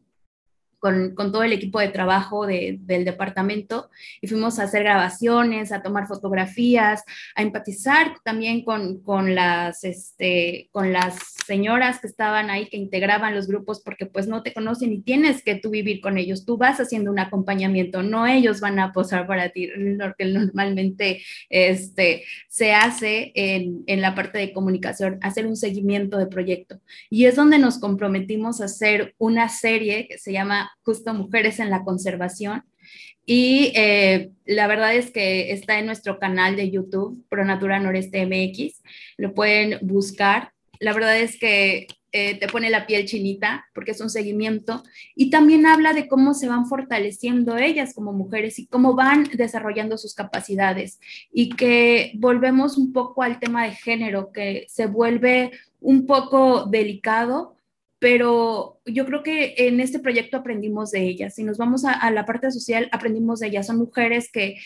con, 0.83 1.15
con, 1.15 1.31
todo 1.31 1.43
el 1.43 1.53
equipo 1.53 1.79
de 1.79 1.87
trabajo 1.87 2.45
de, 2.45 2.77
del 2.81 3.05
departamento 3.05 3.89
y 4.19 4.27
fuimos 4.27 4.59
a 4.59 4.63
hacer 4.63 4.83
grabaciones, 4.83 5.71
a 5.71 5.81
tomar 5.81 6.07
fotografías, 6.07 7.05
a 7.35 7.41
empatizar 7.41 8.17
también 8.25 8.65
con, 8.65 9.01
con, 9.01 9.33
las, 9.33 9.85
este, 9.85 10.67
con 10.73 10.91
las 10.91 11.15
señoras 11.47 12.01
que 12.01 12.07
estaban 12.07 12.49
ahí, 12.49 12.67
que 12.67 12.75
integraban 12.75 13.33
los 13.33 13.47
grupos, 13.47 13.79
porque 13.79 14.07
pues 14.07 14.27
no 14.27 14.43
te 14.43 14.51
conocen 14.51 14.91
y 14.91 14.99
tienes 14.99 15.41
que 15.41 15.55
tú 15.55 15.69
vivir 15.69 16.01
con 16.01 16.17
ellos, 16.17 16.43
tú 16.43 16.57
vas 16.57 16.81
haciendo 16.81 17.11
un 17.11 17.19
acompañamiento, 17.19 18.03
no 18.03 18.27
ellos 18.27 18.59
van 18.59 18.77
a 18.77 18.91
posar 18.91 19.25
para 19.25 19.51
ti, 19.51 19.67
lo 19.73 20.13
que 20.15 20.25
normalmente 20.25 21.23
este, 21.49 22.25
se 22.49 22.73
hace 22.73 23.31
en, 23.35 23.85
en 23.87 24.01
la 24.01 24.15
parte 24.15 24.37
de 24.37 24.51
comunicación, 24.51 25.17
hacer 25.21 25.47
un 25.47 25.55
seguimiento 25.55 26.17
de 26.17 26.27
proyecto. 26.27 26.81
Y 27.09 27.23
es 27.23 27.37
donde 27.37 27.57
nos 27.57 27.79
comprometimos 27.79 28.59
a 28.59 28.65
hacer 28.65 29.15
una 29.17 29.47
serie 29.47 30.09
que 30.09 30.17
se 30.17 30.33
llama 30.33 30.72
justo 30.81 31.13
Mujeres 31.13 31.59
en 31.59 31.69
la 31.69 31.83
Conservación, 31.83 32.63
Y 33.25 33.71
eh, 33.75 34.31
la 34.45 34.67
verdad 34.67 34.93
es 34.93 35.09
que 35.11 35.53
está 35.53 35.79
en 35.79 35.85
nuestro 35.85 36.19
canal 36.19 36.57
de 36.57 36.69
YouTube, 36.69 37.23
Pronatura 37.29 37.79
Noreste 37.79 38.25
MX. 38.25 38.83
Lo 39.17 39.33
pueden 39.33 39.79
buscar. 39.81 40.51
La 40.79 40.91
verdad 40.91 41.17
es 41.17 41.39
que 41.39 41.87
eh, 42.15 42.37
te 42.37 42.47
pone 42.47 42.69
la 42.69 42.85
piel 42.85 43.05
chinita 43.05 43.65
porque 43.73 43.89
es 43.89 43.99
un 43.99 44.11
seguimiento 44.11 44.83
y 45.15 45.31
también 45.31 45.65
habla 45.65 45.93
de 45.93 46.07
cómo 46.07 46.35
se 46.35 46.47
van 46.47 46.67
fortaleciendo 46.67 47.57
ellas 47.57 47.95
como 47.95 48.13
mujeres 48.13 48.59
y 48.59 48.67
cómo 48.67 48.93
van 48.93 49.23
desarrollando 49.33 49.97
sus 49.97 50.13
capacidades 50.13 50.99
y 51.31 51.49
que 51.49 52.11
volvemos 52.13 52.77
un 52.77 52.93
poco 52.93 53.23
al 53.23 53.39
tema 53.39 53.65
de 53.65 53.71
género 53.71 54.31
que 54.31 54.67
se 54.69 54.85
vuelve 54.85 55.53
un 55.81 56.05
poco 56.05 56.65
delicado 56.65 57.55
pero 58.03 58.81
yo 58.85 59.05
creo 59.05 59.23
que 59.23 59.55
en 59.55 59.79
este 59.79 59.97
proyecto 59.97 60.35
aprendimos 60.35 60.91
de 60.91 61.03
ellas. 61.03 61.35
Si 61.35 61.43
nos 61.45 61.57
vamos 61.57 61.85
a, 61.85 62.11
la 62.11 62.25
parte 62.25 62.51
social, 62.51 62.89
aprendimos 62.91 63.39
de 63.39 63.47
ellas. 63.47 63.67
Son 63.67 63.77
mujeres 63.77 64.29
que, 64.29 64.57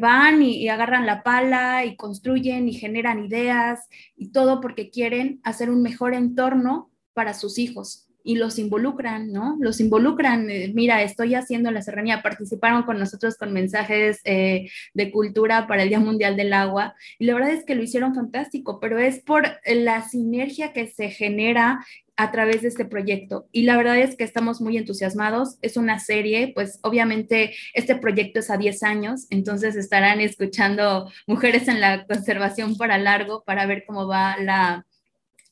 van 0.00 0.40
y, 0.42 0.66
agarran 0.70 1.04
la 1.04 1.22
pala 1.22 1.84
y 1.84 1.94
construyen 1.96 2.70
y 2.70 2.72
generan 2.72 3.22
ideas 3.22 3.86
y 4.16 4.32
todo 4.32 4.62
porque 4.62 4.88
quieren 4.88 5.42
hacer 5.44 5.68
un 5.68 5.82
mejor 5.82 6.14
entorno 6.14 6.90
para 7.12 7.34
sus 7.34 7.58
hijos 7.58 8.05
y 8.26 8.34
los 8.34 8.58
involucran, 8.58 9.32
¿no? 9.32 9.56
Los 9.60 9.80
involucran, 9.80 10.50
eh, 10.50 10.72
mira, 10.74 11.02
estoy 11.02 11.36
haciendo 11.36 11.70
la 11.70 11.80
serranía, 11.80 12.22
participaron 12.22 12.82
con 12.82 12.98
nosotros 12.98 13.36
con 13.36 13.52
mensajes 13.52 14.20
eh, 14.24 14.68
de 14.94 15.10
cultura 15.12 15.68
para 15.68 15.84
el 15.84 15.90
Día 15.90 16.00
Mundial 16.00 16.36
del 16.36 16.52
Agua 16.52 16.96
y 17.20 17.26
la 17.26 17.34
verdad 17.34 17.52
es 17.52 17.64
que 17.64 17.76
lo 17.76 17.84
hicieron 17.84 18.16
fantástico, 18.16 18.80
pero 18.80 18.98
es 18.98 19.20
por 19.20 19.44
la 19.64 20.02
sinergia 20.02 20.72
que 20.72 20.88
se 20.88 21.10
genera 21.10 21.86
a 22.16 22.32
través 22.32 22.62
de 22.62 22.68
este 22.68 22.84
proyecto. 22.84 23.46
Y 23.52 23.62
la 23.62 23.76
verdad 23.76 23.98
es 23.98 24.16
que 24.16 24.24
estamos 24.24 24.60
muy 24.60 24.76
entusiasmados. 24.78 25.58
Es 25.62 25.76
una 25.76 25.98
serie, 26.00 26.52
pues 26.54 26.80
obviamente 26.82 27.54
este 27.74 27.94
proyecto 27.94 28.40
es 28.40 28.50
a 28.50 28.56
10 28.56 28.82
años, 28.82 29.26
entonces 29.30 29.76
estarán 29.76 30.20
escuchando 30.20 31.10
mujeres 31.26 31.68
en 31.68 31.80
la 31.80 32.06
conservación 32.06 32.76
para 32.76 32.98
largo 32.98 33.44
para 33.44 33.66
ver 33.66 33.84
cómo 33.86 34.08
va 34.08 34.36
la, 34.38 34.86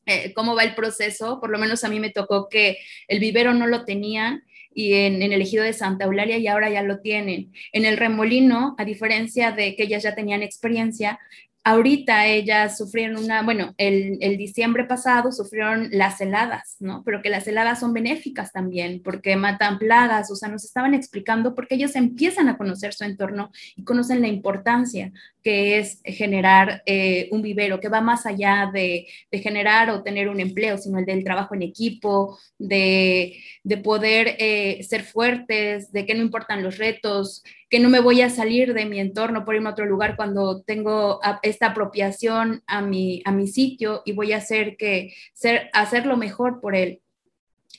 eh, 0.06 0.32
cómo 0.34 0.54
va 0.54 0.64
el 0.64 0.74
proceso. 0.74 1.40
Por 1.40 1.50
lo 1.50 1.58
menos 1.58 1.84
a 1.84 1.88
mí 1.88 2.00
me 2.00 2.10
tocó 2.10 2.48
que 2.48 2.78
el 3.08 3.20
vivero 3.20 3.54
no 3.54 3.66
lo 3.66 3.84
tenían 3.84 4.44
y 4.74 4.94
en, 4.94 5.22
en, 5.22 5.32
el 5.32 5.40
ejido 5.40 5.62
de 5.62 5.72
Santa 5.72 6.04
Eulalia 6.04 6.36
y 6.38 6.46
ahora 6.48 6.68
ya 6.70 6.82
lo 6.82 7.00
tienen. 7.00 7.52
En 7.72 7.84
el 7.84 7.96
remolino, 7.96 8.74
a 8.78 8.84
diferencia 8.84 9.52
de 9.52 9.76
que 9.76 9.84
ellas 9.84 10.02
ya 10.02 10.14
tenían 10.14 10.42
experiencia, 10.42 11.20
Ahorita 11.66 12.26
ellas 12.26 12.76
sufrieron 12.76 13.16
una, 13.16 13.42
bueno, 13.42 13.74
el, 13.78 14.18
el, 14.20 14.36
diciembre 14.36 14.84
pasado 14.84 15.32
sufrieron 15.32 15.88
las 15.92 16.20
heladas, 16.20 16.76
¿no? 16.78 17.02
Pero 17.04 17.22
que 17.22 17.30
las 17.30 17.48
heladas 17.48 17.80
son 17.80 17.94
benéficas 17.94 18.52
también 18.52 19.00
porque 19.02 19.34
matan 19.36 19.78
plagas, 19.78 20.30
o 20.30 20.36
sea, 20.36 20.50
nos 20.50 20.64
estaban 20.64 20.92
explicando 20.92 21.54
porque 21.54 21.76
ellos 21.76 21.96
empiezan 21.96 22.48
a 22.48 22.58
conocer 22.58 22.92
su 22.92 23.04
entorno 23.04 23.50
y 23.76 23.84
conocen 23.84 24.20
la 24.20 24.28
importancia 24.28 25.10
que 25.44 25.78
es 25.78 26.00
generar 26.04 26.82
eh, 26.86 27.28
un 27.30 27.42
vivero, 27.42 27.78
que 27.78 27.90
va 27.90 28.00
más 28.00 28.24
allá 28.24 28.70
de, 28.72 29.06
de, 29.30 29.38
generar 29.40 29.90
o 29.90 30.02
tener 30.02 30.30
un 30.30 30.40
empleo, 30.40 30.78
sino 30.78 30.98
el 30.98 31.04
del 31.04 31.22
trabajo 31.22 31.54
en 31.54 31.62
equipo, 31.62 32.38
de, 32.58 33.38
de 33.62 33.76
poder 33.76 34.36
eh, 34.38 34.82
ser 34.82 35.02
fuertes, 35.02 35.92
de 35.92 36.06
que 36.06 36.14
no 36.14 36.22
importan 36.22 36.62
los 36.62 36.78
retos, 36.78 37.42
que 37.74 37.80
no 37.80 37.88
me 37.88 37.98
voy 37.98 38.20
a 38.20 38.30
salir 38.30 38.72
de 38.72 38.86
mi 38.86 39.00
entorno 39.00 39.44
por 39.44 39.56
irme 39.56 39.68
a 39.68 39.72
otro 39.72 39.84
lugar 39.84 40.14
cuando 40.14 40.62
tengo 40.62 41.18
esta 41.42 41.66
apropiación 41.66 42.62
a 42.68 42.80
mi, 42.80 43.20
a 43.24 43.32
mi 43.32 43.48
sitio 43.48 44.02
y 44.04 44.12
voy 44.12 44.32
a 44.32 44.36
hacer 44.36 44.76
que 44.76 45.12
ser, 45.32 45.70
hacerlo 45.72 46.16
mejor 46.16 46.60
por 46.60 46.76
él. 46.76 47.02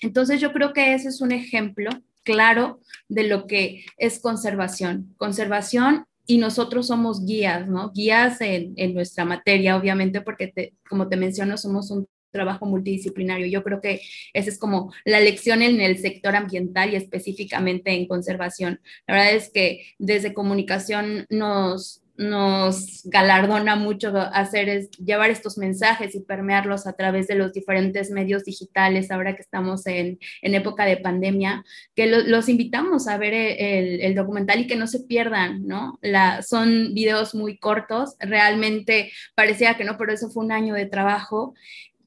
Entonces 0.01 0.41
yo 0.41 0.51
creo 0.51 0.73
que 0.73 0.95
ese 0.95 1.07
es 1.07 1.21
un 1.21 1.31
ejemplo 1.31 1.91
claro 2.23 2.81
de 3.07 3.23
lo 3.23 3.47
que 3.47 3.85
es 3.95 4.19
conservación. 4.19 5.15
Conservación 5.15 6.03
y 6.25 6.39
nosotros 6.39 6.87
somos 6.87 7.25
guías, 7.25 7.69
¿no? 7.69 7.93
Guías 7.93 8.41
en, 8.41 8.73
en 8.75 8.93
nuestra 8.93 9.23
materia, 9.23 9.77
obviamente, 9.77 10.19
porque 10.19 10.73
como 10.89 11.07
te 11.07 11.15
menciono, 11.15 11.55
somos 11.55 11.89
un 11.89 12.05
trabajo 12.35 12.65
multidisciplinario. 12.65 13.47
Yo 13.47 13.63
creo 13.63 13.81
que 13.81 14.01
esa 14.33 14.49
es 14.49 14.59
como 14.59 14.93
la 15.05 15.21
lección 15.21 15.61
en 15.61 15.79
el 15.79 15.97
sector 15.97 16.35
ambiental 16.35 16.91
y 16.91 16.97
específicamente 16.97 17.91
en 17.91 18.07
conservación. 18.07 18.81
La 19.07 19.15
verdad 19.15 19.33
es 19.33 19.49
que 19.49 19.85
desde 19.97 20.33
comunicación 20.33 21.25
nos, 21.29 22.03
nos 22.17 23.01
galardona 23.05 23.75
mucho 23.75 24.13
hacer 24.15 24.69
es 24.69 24.91
llevar 24.91 25.29
estos 25.29 25.57
mensajes 25.57 26.15
y 26.15 26.21
permearlos 26.21 26.87
a 26.87 26.93
través 26.93 27.27
de 27.27 27.35
los 27.35 27.51
diferentes 27.51 28.09
medios 28.11 28.45
digitales 28.45 29.11
ahora 29.11 29.35
que 29.35 29.41
estamos 29.41 29.85
en, 29.87 30.19
en 30.41 30.55
época 30.55 30.85
de 30.85 30.97
pandemia, 30.97 31.65
que 31.95 32.07
los 32.07 32.49
invitamos 32.49 33.07
a 33.07 33.17
ver 33.17 33.33
el, 33.33 34.01
el, 34.01 34.15
documental 34.15 34.61
y 34.61 34.67
que 34.67 34.75
no 34.75 34.87
se 34.87 35.01
pierdan, 35.01 35.67
¿no? 35.67 35.99
La, 36.01 36.41
son 36.41 36.93
videos 36.93 37.35
muy 37.35 37.57
cortos, 37.57 38.15
realmente 38.19 39.11
parecía 39.35 39.75
que 39.75 39.83
no, 39.83 39.97
pero 39.97 40.13
eso 40.13 40.29
fue 40.29 40.45
un 40.45 40.51
año 40.51 40.73
de 40.73 40.85
trabajo 40.85 41.53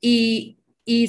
y, 0.01 0.57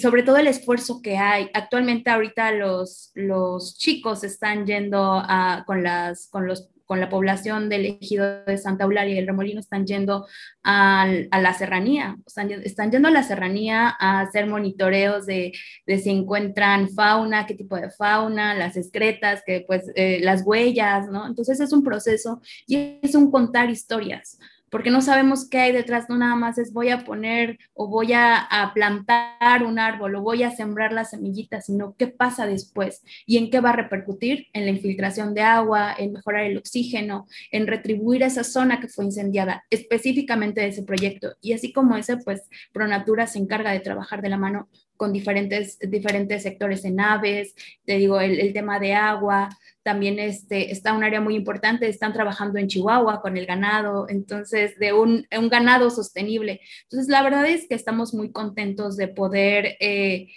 sobre 0.01 0.23
todo 0.23 0.37
el 0.37 0.47
esfuerzo 0.47 1.01
que 1.01 1.17
hay. 1.17 1.49
Actualmente 1.53 2.09
ahorita 2.09 2.51
los, 2.51 3.11
los 3.13 3.77
chicos 3.77 4.23
están 4.23 4.65
yendo 4.65 5.21
a, 5.23 5.63
con, 5.65 5.83
las, 5.83 6.27
con, 6.27 6.45
los, 6.47 6.69
con 6.85 6.99
la 6.99 7.07
población 7.07 7.69
del 7.69 7.85
ejido 7.85 8.43
de 8.43 8.57
Santa 8.57 8.83
Eulalia 8.83 9.15
y 9.15 9.17
el 9.19 9.27
Remolino, 9.27 9.61
están 9.61 9.85
yendo 9.85 10.27
a, 10.63 11.07
la 11.31 11.53
serranía, 11.53 12.17
están, 12.25 12.51
están, 12.51 12.91
yendo 12.91 13.07
a 13.07 13.11
la 13.11 13.23
serranía 13.23 13.95
a 13.99 14.19
hacer 14.19 14.47
monitoreos 14.47 15.25
de, 15.25 15.53
de, 15.87 15.97
si 15.97 16.09
encuentran 16.09 16.89
fauna, 16.89 17.45
qué 17.45 17.53
tipo 17.53 17.77
de 17.77 17.89
fauna, 17.89 18.55
las 18.55 18.75
excretas, 18.75 19.43
que, 19.45 19.63
pues, 19.65 19.89
eh, 19.95 20.19
las 20.21 20.43
huellas, 20.45 21.07
¿no? 21.07 21.25
Entonces 21.25 21.61
es 21.61 21.71
un 21.71 21.83
proceso 21.83 22.41
y 22.67 22.99
es 23.01 23.15
un 23.15 23.31
contar 23.31 23.69
historias 23.69 24.37
porque 24.69 24.91
no 24.91 25.01
sabemos 25.01 25.47
qué 25.49 25.59
hay 25.59 25.71
detrás, 25.71 26.09
no 26.09 26.17
nada 26.17 26.35
más 26.35 26.57
es 26.57 26.73
voy 26.73 26.89
a 26.89 26.99
poner 26.99 27.59
o 27.73 27.87
voy 27.87 28.13
a, 28.13 28.47
plantar 28.73 29.63
un 29.63 29.79
árbol 29.79 30.15
o 30.15 30.21
voy 30.21 30.43
a 30.43 30.51
sembrar 30.51 30.93
las 30.93 31.11
semillitas, 31.11 31.65
sino 31.65 31.95
qué 31.97 32.07
pasa 32.07 32.45
después 32.45 33.01
y 33.25 33.37
en 33.37 33.49
qué 33.49 33.59
va 33.59 33.69
a 33.69 33.75
repercutir 33.75 34.47
en 34.53 34.65
la 34.65 34.71
infiltración 34.71 35.33
de 35.33 35.41
agua, 35.41 35.95
en 35.97 36.13
mejorar 36.13 36.45
el 36.45 36.57
oxígeno, 36.57 37.25
en 37.51 37.67
retribuir 37.67 38.23
esa 38.23 38.43
zona 38.43 38.79
que 38.79 38.87
fue 38.87 39.05
incendiada, 39.05 39.65
específicamente 39.69 40.61
de 40.61 40.67
ese 40.67 40.83
proyecto. 40.83 41.35
Y 41.41 41.53
así 41.53 41.71
como 41.73 41.95
ese, 41.97 42.17
pues 42.17 42.43
Pronatura 42.71 43.27
se 43.27 43.39
encarga 43.39 43.71
de 43.71 43.79
trabajar 43.79 44.21
de 44.21 44.29
la 44.29 44.37
mano 44.37 44.69
con 44.99 45.13
diferentes, 45.13 45.79
diferentes 45.79 46.43
sectores 46.43 46.83
en 46.83 46.99
aves, 46.99 47.55
te 47.85 47.97
digo, 47.97 48.19
el, 48.19 48.37
el 48.37 48.51
tema 48.51 48.81
de 48.81 48.93
agua, 48.95 49.47
también 49.81 50.19
este, 50.19 50.73
está 50.73 50.91
un 50.91 51.05
área 51.05 51.21
muy 51.21 51.35
importante, 51.35 51.87
están 51.87 52.11
trabajando 52.11 52.59
en 52.59 52.67
Chihuahua 52.67 53.21
con 53.21 53.37
el 53.37 53.45
ganado, 53.45 54.07
entonces, 54.09 54.77
de 54.77 54.91
un, 54.91 55.25
un 55.31 55.47
ganado 55.47 55.89
sostenible. 55.89 56.59
Entonces, 56.83 57.07
la 57.07 57.23
verdad 57.23 57.45
es 57.47 57.65
que 57.65 57.75
estamos 57.75 58.13
muy 58.13 58.31
contentos 58.31 58.97
de 58.97 59.07
poder... 59.07 59.77
Eh, 59.79 60.27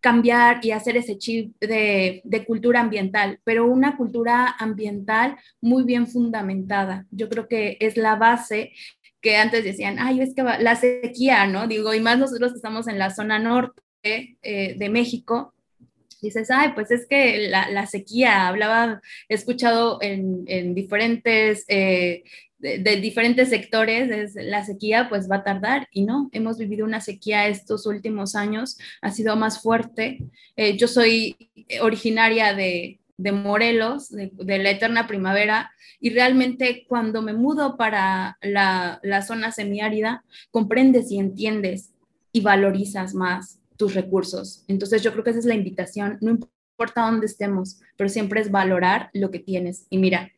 cambiar 0.00 0.58
y 0.64 0.72
hacer 0.72 0.96
ese 0.96 1.16
chip 1.16 1.54
de, 1.60 2.22
de, 2.24 2.44
cultura 2.44 2.80
ambiental, 2.80 3.38
pero 3.44 3.66
una 3.66 3.96
cultura 3.96 4.52
ambiental 4.58 5.36
muy 5.60 5.84
bien 5.84 6.08
fundamentada. 6.08 7.06
Yo 7.12 7.28
creo 7.28 7.46
que 7.46 7.76
es 7.78 7.96
la 7.96 8.16
base 8.16 8.72
que 9.22 9.36
antes 9.36 9.64
decían, 9.64 9.98
ay, 9.98 10.20
es 10.20 10.34
que 10.34 10.42
la 10.42 10.76
sequía, 10.76 11.46
¿no? 11.46 11.68
Digo, 11.68 11.94
y 11.94 12.00
más 12.00 12.18
nosotros 12.18 12.52
que 12.52 12.56
estamos 12.56 12.88
en 12.88 12.98
la 12.98 13.10
zona 13.10 13.38
norte 13.38 14.36
eh, 14.42 14.74
de 14.76 14.88
México, 14.88 15.54
dices, 16.20 16.50
ay, 16.50 16.72
pues 16.74 16.90
es 16.90 17.06
que 17.06 17.48
la, 17.48 17.86
sequía, 17.86 18.48
hablaba, 18.48 19.00
he 19.28 19.34
escuchado 19.34 19.98
en, 20.02 20.42
en 20.46 20.74
diferentes, 20.74 21.64
eh, 21.68 22.24
de, 22.58 22.96
diferentes 22.96 23.48
sectores, 23.48 24.34
la 24.34 24.64
sequía 24.64 25.08
pues 25.08 25.30
va 25.30 25.36
a 25.36 25.44
tardar 25.44 25.88
y 25.92 26.04
no, 26.04 26.28
hemos 26.32 26.58
vivido 26.58 26.84
una 26.84 27.00
sequía 27.00 27.48
estos 27.48 27.86
últimos 27.86 28.34
años, 28.34 28.78
ha 29.00 29.10
sido 29.10 29.36
más 29.36 29.62
fuerte. 29.62 30.18
Eh, 30.56 30.76
yo 30.76 30.88
soy 30.88 31.36
originaria 31.80 32.54
de, 32.54 33.00
de 33.22 33.32
Morelos, 33.32 34.10
de, 34.10 34.58
la 34.58 34.70
eterna 34.70 35.06
primavera, 35.06 35.70
y 36.00 36.10
realmente 36.10 36.84
cuando 36.88 37.22
me 37.22 37.32
mudo 37.32 37.76
para 37.76 38.36
la, 38.42 38.98
la 39.02 39.22
zona 39.22 39.52
semiárida, 39.52 40.24
comprendes 40.50 41.10
y 41.12 41.18
entiendes 41.18 41.92
y 42.32 42.40
valorizas 42.40 43.14
más 43.14 43.60
tus 43.76 43.94
recursos. 43.94 44.64
Entonces 44.66 45.02
yo 45.02 45.12
creo 45.12 45.22
que 45.22 45.30
esa 45.30 45.38
es 45.38 45.44
la 45.44 45.54
invitación, 45.54 46.18
no 46.20 46.30
importa 46.30 47.02
dónde 47.02 47.26
estemos, 47.26 47.80
pero 47.96 48.10
siempre 48.10 48.40
es 48.40 48.50
valorar 48.50 49.10
lo 49.12 49.30
que 49.30 49.38
tienes. 49.38 49.86
Y 49.88 49.98
mira, 49.98 50.32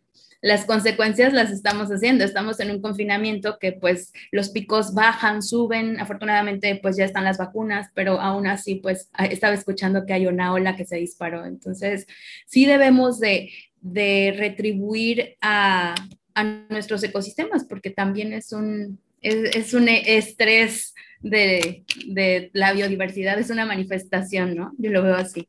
las 0.45 0.67
consecuencias 0.67 1.33
las 1.33 1.51
estamos 1.51 1.89
haciendo. 1.89 2.23
Estamos 2.23 2.61
en 2.61 2.71
un 2.71 2.83
confinamiento 2.83 3.59
que 3.59 3.73
pues 3.73 4.13
los 4.31 4.51
picos 4.51 4.93
bajan, 4.93 5.43
suben. 5.43 5.99
Afortunadamente 5.99 6.79
pues 6.83 6.99
ya 6.99 7.07
están 7.07 7.25
las 7.25 7.39
vacunas, 7.39 7.89
pero 7.95 8.21
aún 8.21 8.47
así 8.47 8.75
pues 8.75 9.09
estaba 9.31 9.55
escuchando 9.55 10.05
que 10.05 10.13
hay 10.13 10.27
una 10.27 10.53
ola 10.53 10.77
que 10.77 10.85
se 10.85 10.97
disparó. 10.97 11.47
Entonces 11.47 12.07
sí 12.45 12.67
debemos 12.67 13.21
de, 13.21 13.53
de 13.81 14.35
retribuir 14.37 15.39
a, 15.41 15.95
a, 16.35 16.45
nuestros 16.45 17.03
ecosistemas 17.03 17.65
porque 17.65 17.89
también 17.89 18.35
es 18.35 18.53
un, 18.53 18.99
es, 19.23 19.73
un 19.73 19.89
estrés 19.89 20.95
de, 21.23 21.85
de 22.07 22.51
la 22.53 22.75
biodiversidad, 22.75 23.39
es 23.39 23.49
una 23.49 23.65
manifestación, 23.65 24.55
¿no? 24.55 24.73
Yo 24.77 24.91
lo 24.91 25.03
veo 25.03 25.15
así. 25.15 25.49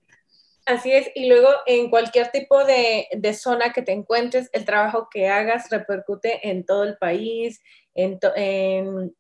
Así 0.65 0.91
es, 0.91 1.11
y 1.13 1.27
luego 1.29 1.49
en 1.67 1.91
cualquier 1.91 2.31
tipo 2.31 2.65
de, 2.65 3.07
zona 3.35 3.71
que 3.71 3.83
te 3.83 3.91
encuentres, 3.91 4.49
el 4.51 4.65
trabajo 4.65 5.09
que 5.11 5.27
hagas 5.27 5.69
repercute 5.69 6.49
en 6.49 6.65
todo 6.65 6.83
el 6.83 6.97
país, 6.97 7.61
en, 7.93 8.19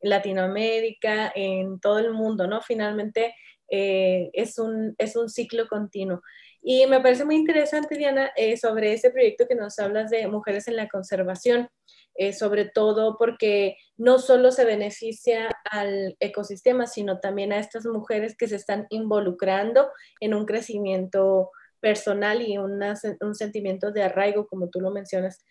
Latinoamérica, 0.01 1.31
en 1.35 1.79
todo 1.79 1.99
el 1.99 2.11
mundo, 2.13 2.47
¿no? 2.47 2.61
Finalmente 2.61 3.35
eh, 3.69 4.31
es, 4.33 4.57
un, 4.57 4.95
es 4.97 5.15
un 5.15 5.29
ciclo 5.29 5.67
continuo. 5.67 6.21
Y 6.63 6.87
me 6.87 6.99
parece 6.99 7.25
muy 7.25 7.35
interesante, 7.35 7.95
Diana, 7.95 8.31
eh, 8.35 8.57
sobre 8.57 8.93
ese 8.93 9.11
proyecto 9.11 9.47
que 9.47 9.53
nos 9.53 9.77
hablas 9.77 10.09
de 10.09 10.27
mujeres 10.27 10.67
en 10.67 10.75
la 10.77 10.87
conservación, 10.87 11.69
eh, 12.15 12.33
sobre 12.33 12.65
todo 12.65 13.17
porque 13.17 13.77
no 13.97 14.19
solo 14.19 14.51
se 14.51 14.65
beneficia 14.65 15.49
al 15.69 16.15
ecosistema, 16.19 16.87
sino 16.87 17.19
también 17.19 17.51
a 17.51 17.59
estas 17.59 17.85
mujeres 17.85 18.35
que 18.37 18.47
se 18.47 18.55
están 18.55 18.87
involucrando 18.89 19.89
en 20.19 20.33
un 20.33 20.45
crecimiento 20.45 21.51
personal 21.79 22.41
y 22.41 22.57
un 22.57 23.35
sentimiento 23.35 23.91
de 23.91 24.03
arraigo, 24.03 24.47
como 24.47 24.69
tú 24.69 24.79
lo 24.79 24.91
mencionas. 24.91 25.45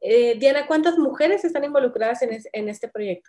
Eh, 0.00 0.38
Diana, 0.38 0.66
¿cuántas 0.66 0.98
mujeres 0.98 1.44
están 1.44 1.64
involucradas 1.64 2.22
en, 2.22 2.68
este 2.68 2.88
proyecto? 2.88 3.28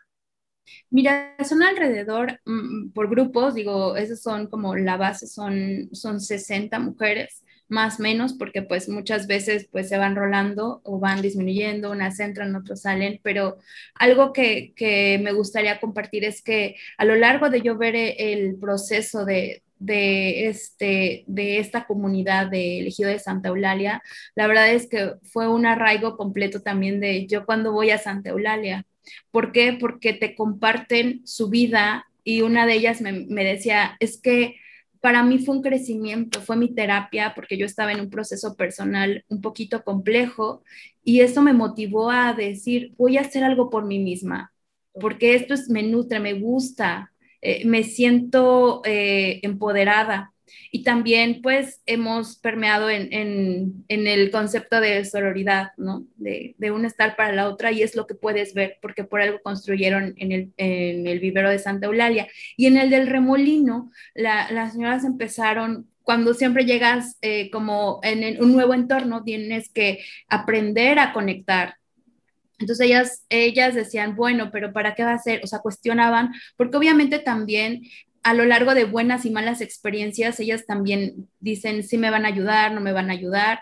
Mira, 0.90 1.36
son 1.44 1.64
alrededor, 1.64 2.40
mm, 2.46 2.92
por 2.92 3.10
grupos, 3.10 3.56
digo, 3.56 3.96
esos 3.96 4.22
son 4.22 4.48
como 4.48 4.76
la 4.76 4.96
base, 4.96 5.28
son, 5.28 5.90
son 5.92 6.22
60 6.22 6.80
mujeres, 6.80 7.44
más 7.72 8.00
menos, 8.00 8.34
porque 8.34 8.62
pues 8.62 8.90
muchas 8.90 9.28
veces 9.28 9.68
pues 9.72 9.90
se 9.90 9.98
van 9.98 10.16
rolando 10.16 10.82
o 10.84 11.00
van 11.00 11.22
disminuyendo, 11.22 11.92
unas 11.92 12.20
entran, 12.20 12.56
otras 12.56 12.82
salen, 12.82 13.20
pero 13.24 13.58
algo 13.96 14.34
que, 14.34 14.74
que 14.76 15.20
me 15.24 15.32
gustaría 15.32 15.80
compartir 15.80 16.26
es 16.26 16.42
que 16.44 16.76
a 16.98 17.06
lo 17.06 17.16
largo 17.16 17.50
de 17.50 17.62
yo 17.62 17.78
ver 17.78 17.96
el 17.96 18.58
proceso 18.58 19.26
de, 19.26 19.64
de, 19.82 20.48
este, 20.48 21.24
de 21.26 21.58
esta 21.58 21.86
comunidad 21.88 22.48
de 22.48 22.80
elegido 22.80 23.10
de 23.10 23.20
Santa 23.20 23.50
Eulalia, 23.50 24.04
la 24.36 24.48
verdad 24.48 24.72
es 24.72 24.88
que 24.88 25.14
fue 25.24 25.48
un 25.48 25.66
arraigo 25.66 26.18
completo 26.18 26.62
también 26.62 27.00
de 27.00 27.26
yo 27.26 27.46
cuando 27.46 27.72
voy 27.72 27.90
a 27.90 27.98
Santa 27.98 28.30
Eulalia. 28.30 28.86
¿Por 29.32 29.52
qué? 29.52 29.76
Porque 29.80 30.14
te 30.14 30.36
comparten 30.36 31.22
su 31.26 31.50
vida 31.50 32.06
y 32.24 32.42
una 32.42 32.68
de 32.68 32.74
ellas 32.74 33.02
me, 33.02 33.12
me 33.12 33.44
decía, 33.44 33.98
es 34.00 34.22
que 34.22 34.61
para 35.02 35.24
mí 35.24 35.40
fue 35.40 35.56
un 35.56 35.62
crecimiento, 35.64 36.42
fue 36.42 36.56
mi 36.58 36.74
terapia 36.74 37.34
porque 37.36 37.58
yo 37.58 37.66
estaba 37.66 37.92
en 37.92 38.02
un 38.02 38.10
proceso 38.10 38.56
personal 38.56 39.26
un 39.30 39.42
poquito 39.42 39.84
complejo 39.84 40.64
y 41.04 41.22
eso 41.22 41.42
me 41.42 41.54
motivó 41.54 42.12
a 42.12 42.34
decir, 42.34 42.94
voy 42.98 43.18
a 43.18 43.22
hacer 43.22 43.44
algo 43.44 43.70
por 43.70 43.86
mí 43.86 44.00
misma, 44.00 44.54
porque 44.94 45.36
esto 45.36 45.54
es, 45.56 45.70
me 45.70 45.84
nutre, 45.84 46.20
me 46.20 46.34
gusta, 46.34 47.12
eh, 47.42 47.66
me 47.66 47.84
siento 47.84 48.82
eh, 48.86 49.40
empoderada. 49.44 50.31
Y 50.72 50.84
también 50.84 51.42
pues 51.42 51.82
hemos 51.86 52.38
permeado 52.38 52.90
en, 52.90 53.84
el 53.88 54.32
concepto 54.32 54.80
de 54.80 55.04
sororidad, 55.06 55.72
¿no? 55.78 56.06
De, 56.16 56.56
un 56.72 56.86
estar 56.86 57.16
para 57.16 57.34
la 57.34 57.50
otra 57.50 57.72
y 57.72 57.84
es 57.84 57.96
lo 57.96 58.08
que 58.08 58.16
puedes 58.16 58.54
ver 58.54 58.78
porque 58.82 59.04
por 59.04 59.22
algo 59.22 59.42
construyeron 59.42 60.14
en 60.18 60.54
el, 60.58 61.20
vivero 61.20 61.50
de 61.50 61.60
Santa 61.60 61.88
Eulalia. 61.88 62.28
Y 62.58 62.68
en 62.68 62.78
el 62.78 62.90
del 62.90 63.08
remolino, 63.08 63.92
las 64.14 64.74
señoras 64.74 65.04
empezaron 65.04 65.88
cuando 66.04 66.34
siempre 66.34 66.66
llegas 66.66 67.18
eh, 67.22 67.50
como 67.52 68.00
en 68.04 68.42
un 68.42 68.54
nuevo 68.54 68.74
entorno, 68.74 69.24
tienes 69.24 69.70
que 69.70 70.00
aprender 70.28 70.98
a 70.98 71.14
conectar, 71.14 71.76
entonces 72.62 72.86
ellas, 72.86 73.26
ellas 73.30 73.74
decían, 73.74 74.16
bueno, 74.16 74.52
pero 74.52 74.72
¿para 74.72 74.96
qué 74.96 75.04
va 75.04 75.14
a 75.14 75.20
ser? 75.20 75.42
O 75.44 75.48
sea, 75.48 75.60
cuestionaban, 75.60 76.32
porque 76.56 76.78
obviamente 76.78 77.20
también 77.20 77.82
a 78.24 78.34
lo 78.34 78.46
largo 78.46 78.74
de 78.74 78.86
buenas 78.86 79.26
y 79.26 79.32
malas 79.32 79.62
experiencias, 79.62 80.40
ellas 80.40 80.66
también 80.66 81.28
dicen, 81.40 81.84
sí 81.84 81.98
me 81.98 82.12
van 82.12 82.26
a 82.26 82.30
ayudar, 82.30 82.74
no 82.74 82.82
me 82.82 82.92
van 82.92 83.10
a 83.10 83.14
ayudar. 83.14 83.62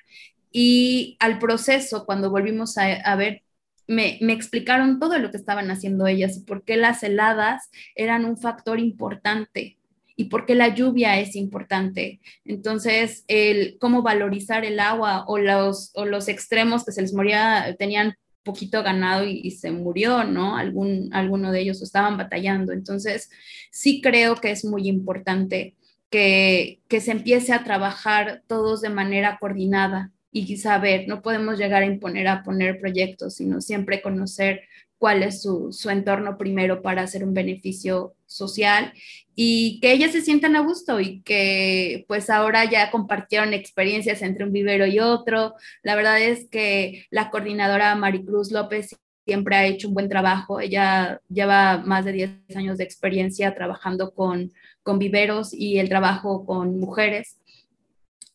Y 0.52 1.18
al 1.20 1.40
proceso, 1.40 2.06
cuando 2.06 2.30
volvimos 2.30 2.78
a, 2.78 3.16
ver, 3.16 3.44
me, 3.88 4.18
me, 4.22 4.34
explicaron 4.34 5.00
todo 5.00 5.18
lo 5.20 5.32
que 5.32 5.38
estaban 5.38 5.72
haciendo 5.72 6.08
ellas 6.08 6.38
y 6.38 6.42
por 6.42 6.64
qué 6.64 6.78
las 6.78 7.04
heladas 7.04 7.70
eran 7.96 8.26
un 8.26 8.38
factor 8.38 8.80
importante 8.80 9.78
y 10.20 10.26
por 10.26 10.46
qué 10.46 10.54
la 10.54 10.68
lluvia 10.68 11.18
es 11.20 11.38
importante. 11.38 12.20
Entonces, 12.44 13.24
el 13.30 13.78
cómo 13.80 14.02
valorizar 14.02 14.66
el 14.66 14.80
agua 14.82 15.24
o 15.28 15.38
los, 15.38 15.92
o 15.96 16.04
los 16.04 16.28
extremos 16.28 16.84
que 16.84 16.92
se 16.92 17.02
les 17.02 17.14
moría, 17.14 17.74
tenían 17.80 18.18
poquito 18.50 18.84
ganado 18.84 19.26
y, 19.26 19.52
se 19.52 19.72
murió, 19.72 20.24
¿no? 20.24 20.58
Alguno 20.58 21.52
de 21.52 21.60
ellos 21.60 21.82
estaban 21.82 22.18
batallando. 22.18 22.74
Entonces, 22.74 23.30
sí 23.72 24.02
creo 24.02 24.36
que 24.36 24.52
es 24.52 24.66
muy 24.66 24.88
importante 24.88 25.76
que, 26.10 26.82
que 26.88 27.02
se 27.02 27.12
empiece 27.12 27.54
a 27.54 27.64
trabajar 27.64 28.42
todos 28.48 28.82
de 28.82 28.90
manera 28.90 29.38
coordinada 29.40 30.12
y 30.32 30.58
saber, 30.58 31.08
no 31.08 31.22
podemos 31.22 31.58
llegar 31.58 31.84
a 31.84 31.88
imponer 31.88 32.28
a 32.28 32.44
poner 32.44 32.80
proyectos, 32.80 33.36
sino 33.36 33.62
siempre 33.62 34.02
conocer 34.02 34.62
cuál 35.00 35.24
es 35.24 35.42
su, 35.42 35.72
su, 35.72 35.90
entorno 35.90 36.38
primero 36.38 36.82
para 36.82 37.02
hacer 37.04 37.24
un 37.24 37.34
beneficio 37.34 38.14
social 38.26 38.94
y 39.34 39.80
que 39.80 39.94
ellas 39.94 40.12
se 40.12 40.22
sientan 40.22 40.56
a 40.56 40.60
gusto 40.60 41.00
y 41.00 41.22
que 41.22 42.06
pues 42.08 42.30
ahora 42.30 42.70
ya 42.70 42.92
compartieron 42.92 43.54
experiencias 43.54 44.22
entre 44.22 44.44
un 44.46 44.52
vivero 44.52 44.86
y 44.86 45.00
otro. 45.00 45.56
La 45.82 45.96
verdad 45.96 46.22
es 46.22 46.48
que 46.50 47.06
la 47.10 47.32
coordinadora 47.32 47.96
Maricruz 47.96 48.52
López 48.52 48.96
siempre 49.26 49.56
ha 49.56 49.66
hecho 49.66 49.88
un 49.88 49.94
buen 49.94 50.10
trabajo. 50.10 50.60
Ella 50.60 51.22
lleva 51.30 51.78
más 51.78 52.04
de 52.04 52.12
10 52.12 52.32
años 52.56 52.78
de 52.78 52.84
experiencia 52.84 53.56
trabajando 53.56 54.12
con, 54.14 54.52
con 54.84 55.00
viveros 55.00 55.54
y 55.54 55.80
el 55.80 55.88
trabajo 55.88 56.46
con 56.46 56.80
mujeres. 56.80 57.39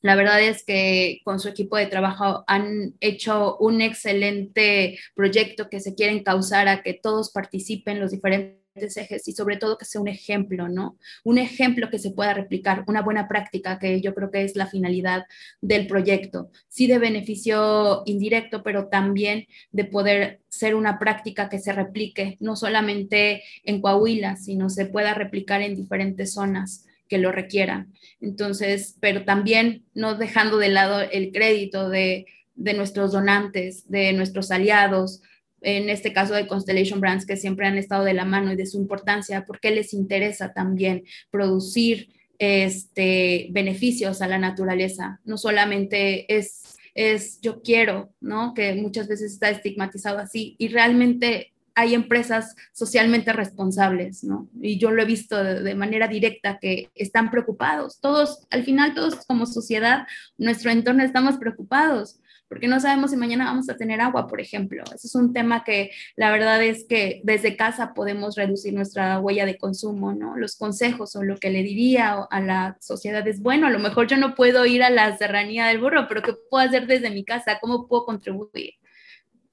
La 0.05 0.17
verdad 0.17 0.43
es 0.43 0.63
que 0.67 1.23
con 1.25 1.41
su 1.41 1.49
equipo 1.49 1.79
de 1.79 1.87
trabajo 1.87 2.45
han 2.47 2.93
hecho 3.01 3.57
un 3.57 3.81
excelente 3.81 4.99
proyecto 5.15 5.71
que 5.71 5.81
se 5.81 5.95
quieren 5.95 6.23
causar 6.23 6.69
a 6.69 6.83
que 6.83 6.93
todos 6.93 7.33
participen, 7.33 8.01
los 8.01 8.11
diferentes 8.11 8.61
ejes 8.75 9.27
y 9.29 9.33
sobre 9.33 9.57
todo 9.57 9.79
que 9.79 9.87
sea 9.87 10.03
un 10.03 10.09
ejemplo, 10.09 10.69
¿no? 10.69 10.99
Un 11.25 11.39
ejemplo 11.39 11.89
que 11.89 11.99
se 11.99 12.11
pueda 12.11 12.35
replicar, 12.35 12.85
una 12.87 13.01
buena 13.01 13.29
práctica 13.29 13.79
que 13.79 14.03
yo 14.03 14.15
creo 14.15 14.31
que 14.31 14.45
es 14.45 14.57
la 14.57 14.67
finalidad 14.67 15.25
del 15.63 15.87
proyecto. 15.87 16.51
Sí 16.69 16.87
de 16.87 16.99
beneficio 16.99 18.03
indirecto, 18.05 18.63
pero 18.63 18.89
también 18.89 19.47
de 19.73 19.87
poder 19.87 20.43
ser 20.49 20.75
una 20.75 20.99
práctica 20.99 21.49
que 21.49 21.61
se 21.61 21.73
replique, 21.73 22.37
no 22.41 22.57
solamente 22.57 23.43
en 23.63 23.81
Coahuila, 23.81 24.37
sino 24.37 24.69
se 24.69 24.85
pueda 24.85 25.15
replicar 25.15 25.63
en 25.63 25.75
diferentes 25.75 26.35
zonas 26.35 26.85
que 27.09 27.19
lo 27.19 27.33
requieran. 27.33 27.93
Entonces, 28.21 28.97
pero 29.01 29.25
también 29.25 29.85
no 29.95 30.15
dejando 30.15 30.59
de 30.59 30.69
lado 30.69 31.01
el 31.01 31.33
crédito 31.33 31.89
de, 31.89 32.27
de 32.55 32.75
nuestros 32.75 33.13
donantes, 33.13 33.89
de 33.91 34.13
nuestros 34.13 34.51
aliados, 34.51 35.23
en 35.65 35.89
este 35.89 36.13
caso 36.13 36.35
de 36.35 36.47
Constellation 36.47 37.01
Brands, 37.01 37.27
que 37.27 37.37
siempre 37.37 37.67
han 37.67 37.79
estado 37.79 38.05
de 38.05 38.15
la 38.15 38.25
mano 38.25 38.53
y 38.53 38.57
de 38.57 38.67
su 38.67 38.79
importancia, 38.79 39.45
porque 39.47 39.71
les 39.71 39.95
interesa 39.95 40.53
también 40.53 41.05
producir 41.31 42.11
este, 42.39 43.49
beneficios 43.51 44.21
a 44.21 44.29
la 44.29 44.39
naturaleza. 44.39 45.21
No 45.25 45.39
solamente 45.39 46.33
es, 46.35 46.77
es 46.95 47.41
yo 47.41 47.63
quiero, 47.63 48.13
¿no? 48.21 48.53
Que 48.55 48.75
muchas 48.75 49.09
veces 49.09 49.33
está 49.33 49.51
estigmatizado 49.51 50.19
así 50.19 50.55
y 50.59 50.69
realmente 50.69 51.54
hay 51.75 51.95
empresas 51.95 52.55
socialmente 52.73 53.33
responsables, 53.33 54.23
¿no? 54.23 54.49
Y 54.61 54.79
yo 54.79 54.91
lo 54.91 55.03
he 55.03 55.07
visto 55.07 55.43
de, 55.43 55.75
manera 55.75 56.07
directa 56.07 56.59
que 56.61 56.91
están 56.95 57.31
preocupados. 57.31 58.01
Todos, 58.01 58.47
al 58.51 58.65
final, 58.65 58.95
todos 58.95 59.27
como 59.27 59.47
sociedad, 59.47 60.07
nuestro 60.39 60.71
entorno 60.71 61.03
estamos 61.03 61.37
preocupados 61.37 62.21
porque 62.47 62.69
no 62.69 62.79
sabemos 62.79 63.11
si 63.11 63.17
mañana 63.17 63.47
vamos 63.47 63.69
a 63.69 63.77
tener 63.77 64.01
agua, 64.01 64.29
por 64.29 64.41
ejemplo. 64.41 64.85
Ese 64.95 65.09
es 65.09 65.15
un 65.17 65.33
tema 65.33 65.65
que 65.65 65.91
la 66.15 66.31
verdad 66.31 66.63
es 66.63 66.85
que 66.89 67.21
desde 67.25 67.57
casa 67.57 67.95
podemos 67.95 68.37
reducir 68.37 68.73
nuestra 68.75 69.19
huella 69.19 69.45
de 69.45 69.59
consumo, 69.59 70.13
¿no? 70.13 70.37
Los 70.37 70.55
consejos 70.55 71.17
o 71.17 71.25
lo 71.25 71.37
que 71.39 71.51
le 71.51 71.65
diría 71.65 72.13
a 72.31 72.41
la 72.41 72.77
sociedad 72.81 73.27
es, 73.27 73.41
bueno, 73.41 73.67
a 73.67 73.71
lo 73.71 73.81
mejor 73.81 74.07
yo 74.07 74.19
no 74.19 74.37
puedo 74.37 74.67
ir 74.67 74.85
a 74.85 74.91
la 74.91 75.17
serranía 75.17 75.67
del 75.67 75.81
burro, 75.81 76.07
pero 76.07 76.23
¿qué 76.23 76.35
puedo 76.49 76.65
hacer 76.65 76.87
desde 76.87 77.11
mi 77.11 77.25
casa? 77.25 77.59
¿Cómo 77.61 77.89
puedo 77.89 78.05
contribuir? 78.05 78.75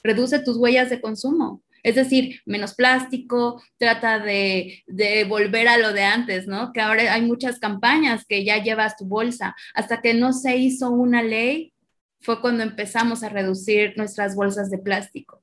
Reduce 0.04 0.38
tus 0.40 0.58
huellas 0.58 0.92
de 0.92 1.02
consumo 1.02 1.64
es 1.84 1.96
decir, 1.96 2.42
menos 2.46 2.74
plástico, 2.76 3.62
trata 3.78 4.20
de, 4.20 4.84
volver 5.28 5.68
a 5.68 5.78
lo 5.78 5.94
de 5.94 6.04
antes, 6.04 6.48
¿no? 6.48 6.72
Que 6.74 6.82
ahora 6.82 7.14
hay 7.14 7.22
muchas 7.22 7.60
campañas 7.60 8.26
que 8.26 8.44
ya 8.44 8.62
llevas 8.62 8.98
tu 8.98 9.06
bolsa. 9.06 9.56
Hasta 9.74 10.02
que 10.02 10.14
no 10.14 10.34
se 10.34 10.58
hizo 10.58 10.90
una 10.92 11.24
ley, 11.24 11.74
fue 12.20 12.40
cuando 12.40 12.64
empezamos 12.64 13.24
a 13.24 13.30
reducir 13.30 13.94
nuestras 13.98 14.36
bolsas 14.36 14.70
de 14.70 14.78
plástico. 14.78 15.42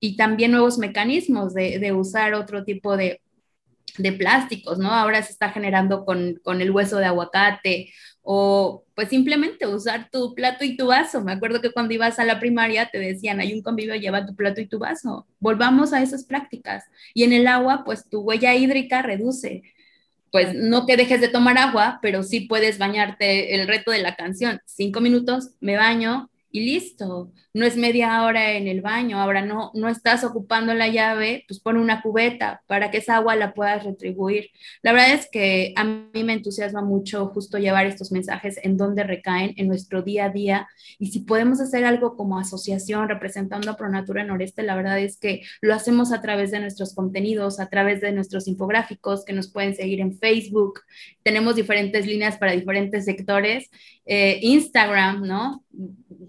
Y 0.00 0.16
también 0.16 0.52
nuevos 0.52 0.78
mecanismos 0.78 1.54
de, 1.54 1.92
usar 1.92 2.34
otro 2.34 2.64
tipo 2.64 2.96
de, 2.96 3.20
plásticos, 4.16 4.78
¿no? 4.78 4.92
Ahora 4.92 5.22
se 5.22 5.32
está 5.32 5.50
generando 5.50 6.04
con, 6.04 6.38
con 6.44 6.60
el 6.60 6.70
hueso 6.70 6.98
de 6.98 7.06
aguacate 7.06 7.92
o 8.22 8.84
pues 8.98 9.10
simplemente 9.10 9.64
usar 9.64 10.10
tu 10.10 10.34
plato 10.34 10.64
y 10.64 10.76
tu 10.76 10.88
vaso. 10.88 11.22
Me 11.22 11.30
acuerdo 11.30 11.60
que 11.60 11.70
cuando 11.70 11.94
ibas 11.94 12.18
a 12.18 12.24
la 12.24 12.40
primaria 12.40 12.90
te 12.90 12.98
decían, 12.98 13.38
hay 13.38 13.52
un 13.52 13.62
convivio, 13.62 13.94
lleva 13.94 14.26
tu 14.26 14.34
plato 14.34 14.60
y 14.60 14.66
tu 14.66 14.80
vaso. 14.80 15.24
Volvamos 15.38 15.92
a 15.92 16.02
esas 16.02 16.24
prácticas. 16.24 16.82
Y 17.14 17.22
en 17.22 17.32
el 17.32 17.46
agua, 17.46 17.84
pues 17.84 18.08
tu 18.08 18.22
huella 18.22 18.56
hídrica 18.56 19.02
reduce. 19.02 19.62
pues 20.32 20.52
no 20.52 20.84
que 20.84 20.96
dejes 20.96 21.20
de 21.20 21.28
tomar 21.28 21.58
agua, 21.58 22.00
pero 22.02 22.24
sí 22.24 22.40
puedes 22.40 22.78
bañarte 22.78 23.54
el 23.54 23.68
reto 23.68 23.92
de 23.92 24.00
la 24.02 24.16
canción. 24.16 24.60
Cinco 24.66 25.00
minutos, 25.00 25.50
me 25.60 25.76
baño, 25.76 26.28
y 26.50 26.60
listo. 26.60 27.32
No 27.52 27.66
es 27.66 27.76
media 27.76 28.22
hora 28.24 28.52
en 28.52 28.68
el 28.68 28.80
baño. 28.80 29.20
Ahora 29.20 29.44
no, 29.44 29.70
no 29.74 29.88
estás 29.88 30.24
ocupando 30.24 30.74
la 30.74 30.88
llave, 30.88 31.44
pues 31.46 31.60
pon 31.60 31.76
una 31.76 32.02
cubeta 32.02 32.62
para 32.66 32.90
que 32.90 32.98
esa 32.98 33.16
agua 33.16 33.36
la 33.36 33.54
puedas 33.54 33.84
retribuir. 33.84 34.50
La 34.82 34.92
verdad 34.92 35.14
es 35.14 35.28
que 35.30 35.72
a 35.76 35.84
mí 35.84 36.24
me 36.24 36.32
entusiasma 36.32 36.82
mucho 36.82 37.26
justo 37.28 37.58
llevar 37.58 37.86
estos 37.86 38.12
mensajes 38.12 38.58
en 38.62 38.76
donde 38.76 39.04
recaen 39.04 39.54
en 39.56 39.68
nuestro 39.68 40.02
día 40.02 40.26
a 40.26 40.30
día. 40.30 40.68
Y 40.98 41.06
si 41.06 41.20
podemos 41.20 41.60
hacer 41.60 41.84
algo 41.84 42.16
como 42.16 42.38
asociación 42.38 43.08
representando 43.08 43.70
a 43.70 43.76
Pronatura 43.76 44.24
Noreste, 44.24 44.62
la 44.62 44.76
verdad 44.76 44.98
es 44.98 45.18
que 45.18 45.42
lo 45.60 45.74
hacemos 45.74 46.12
a 46.12 46.20
través 46.22 46.50
de 46.50 46.60
nuestros 46.60 46.94
contenidos, 46.94 47.60
a 47.60 47.68
través 47.68 48.00
de 48.00 48.12
nuestros 48.12 48.48
infográficos 48.48 49.24
que 49.24 49.32
nos 49.32 49.50
pueden 49.50 49.74
seguir 49.74 50.00
en 50.00 50.16
Facebook. 50.18 50.80
Tenemos 51.22 51.56
diferentes 51.56 52.06
líneas 52.06 52.38
para 52.38 52.52
diferentes 52.52 53.04
sectores. 53.04 53.70
Eh, 54.10 54.38
Instagram, 54.42 55.26
¿no? 55.26 55.64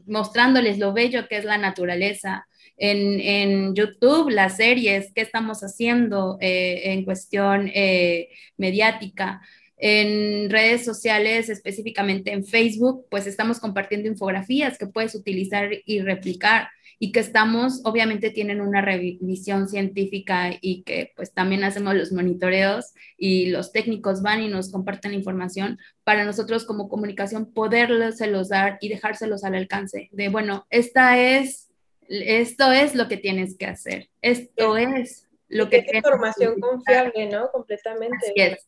Mostrándoles 0.09 0.77
lo 0.79 0.93
bello 0.93 1.27
que 1.27 1.37
es 1.37 1.45
la 1.45 1.57
naturaleza. 1.57 2.47
En, 2.77 3.75
YouTube, 3.75 4.29
las 4.29 4.57
series, 4.57 5.11
qué 5.13 5.21
estamos 5.21 5.61
haciendo 5.61 6.37
eh, 6.39 6.93
en 6.93 7.03
cuestión 7.03 7.69
eh, 7.73 8.29
mediática. 8.57 9.41
En 9.77 10.49
redes 10.49 10.83
sociales, 10.85 11.49
específicamente 11.49 12.31
en 12.31 12.45
Facebook, 12.45 13.05
pues 13.09 13.27
estamos 13.27 13.59
compartiendo 13.59 14.07
infografías 14.07 14.77
que 14.77 14.87
puedes 14.87 15.15
utilizar 15.15 15.69
y 15.85 16.01
replicar 16.01 16.69
y 16.99 17.13
que 17.13 17.21
estamos, 17.21 17.81
obviamente 17.85 18.29
tienen 18.29 18.59
una 18.59 18.81
revisión 18.81 19.69
científica 19.69 20.51
y 20.59 20.83
que 20.83 21.13
pues 21.15 21.33
también 21.33 21.63
hacemos 21.63 21.95
los 21.95 22.11
monitoreos 22.11 22.93
y 23.17 23.47
los 23.47 23.71
técnicos 23.71 24.21
van 24.21 24.41
y 24.41 24.49
nos 24.49 24.69
comparten 24.69 25.13
información 25.13 25.79
para 26.03 26.25
nosotros 26.25 26.65
como 26.65 26.89
comunicación 26.89 27.53
poderlos 27.53 28.19
dar 28.49 28.77
y 28.81 28.89
dejárselos 28.89 29.45
al 29.45 29.55
alcance 29.55 30.09
de, 30.11 30.27
bueno, 30.27 30.67
esta 30.69 31.17
es, 31.17 31.69
esto 32.09 32.71
es 32.73 32.95
lo 32.95 33.07
que 33.07 33.17
tienes 33.17 33.57
que 33.57 33.65
hacer, 33.65 34.09
esto 34.21 34.75
es 34.75 35.25
lo 35.47 35.69
que... 35.69 35.77
Es 35.77 35.93
información 35.93 36.59
confiable, 36.59 37.27
¿no? 37.27 37.49
Completamente 37.51 38.59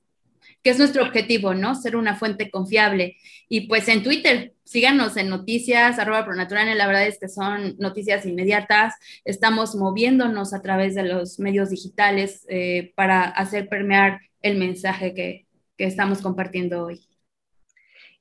que 0.64 0.70
es 0.70 0.78
nuestro 0.78 1.04
objetivo, 1.04 1.54
¿no? 1.54 1.76
Ser 1.76 1.96
una 1.96 2.16
fuente 2.16 2.52
confiable. 2.52 3.18
Y 3.50 3.68
pues 3.68 3.88
en 3.88 4.04
Twitter, 4.04 4.54
síganos 4.64 5.18
en 5.18 5.30
noticias, 5.30 6.00
arroba 6.00 6.26
pronaturales, 6.26 6.76
la 6.78 6.88
verdad 6.88 7.08
es 7.08 7.20
que 7.20 7.28
son 7.28 7.76
noticias 7.78 8.26
inmediatas, 8.26 8.96
estamos 9.26 9.76
moviéndonos 9.76 10.54
a 10.54 10.62
través 10.62 10.96
de 10.96 11.04
los 11.04 11.40
medios 11.40 11.70
digitales 11.70 12.46
eh, 12.48 12.94
para 12.96 13.24
hacer 13.24 13.68
permear 13.68 14.20
el 14.42 14.58
mensaje 14.58 15.14
que, 15.14 15.46
estamos 15.78 16.22
compartiendo 16.22 16.86
hoy. 16.86 17.02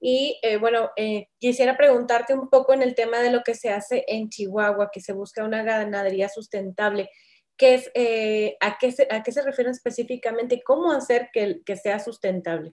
Y 0.01 0.39
eh, 0.43 0.57
bueno, 0.57 0.93
eh, 0.97 1.29
quisiera 1.39 1.77
preguntarte 1.77 2.33
un 2.33 2.49
poco 2.49 2.73
en 2.73 2.81
el 2.81 2.95
tema 2.95 3.19
de 3.19 3.31
lo 3.31 3.43
que 3.43 3.55
se 3.55 3.69
hace 3.69 4.03
en 4.09 4.31
Chihuahua, 4.31 4.89
que 4.91 5.03
se 5.03 5.13
busca 5.13 5.45
una 5.45 5.63
ganadería 5.63 6.31
sustentable 6.31 7.11
es, 7.61 7.91
eh, 7.95 8.57
a, 8.61 8.79
qué 8.79 8.93
se, 8.93 9.07
a 9.11 9.23
qué 9.23 9.33
se 9.33 9.43
refieren 9.43 9.73
específicamente 9.73 10.63
cómo 10.65 10.93
hacer 10.93 11.29
que, 11.33 11.61
que 11.65 11.77
sea 11.77 11.99
sustentable. 11.99 12.73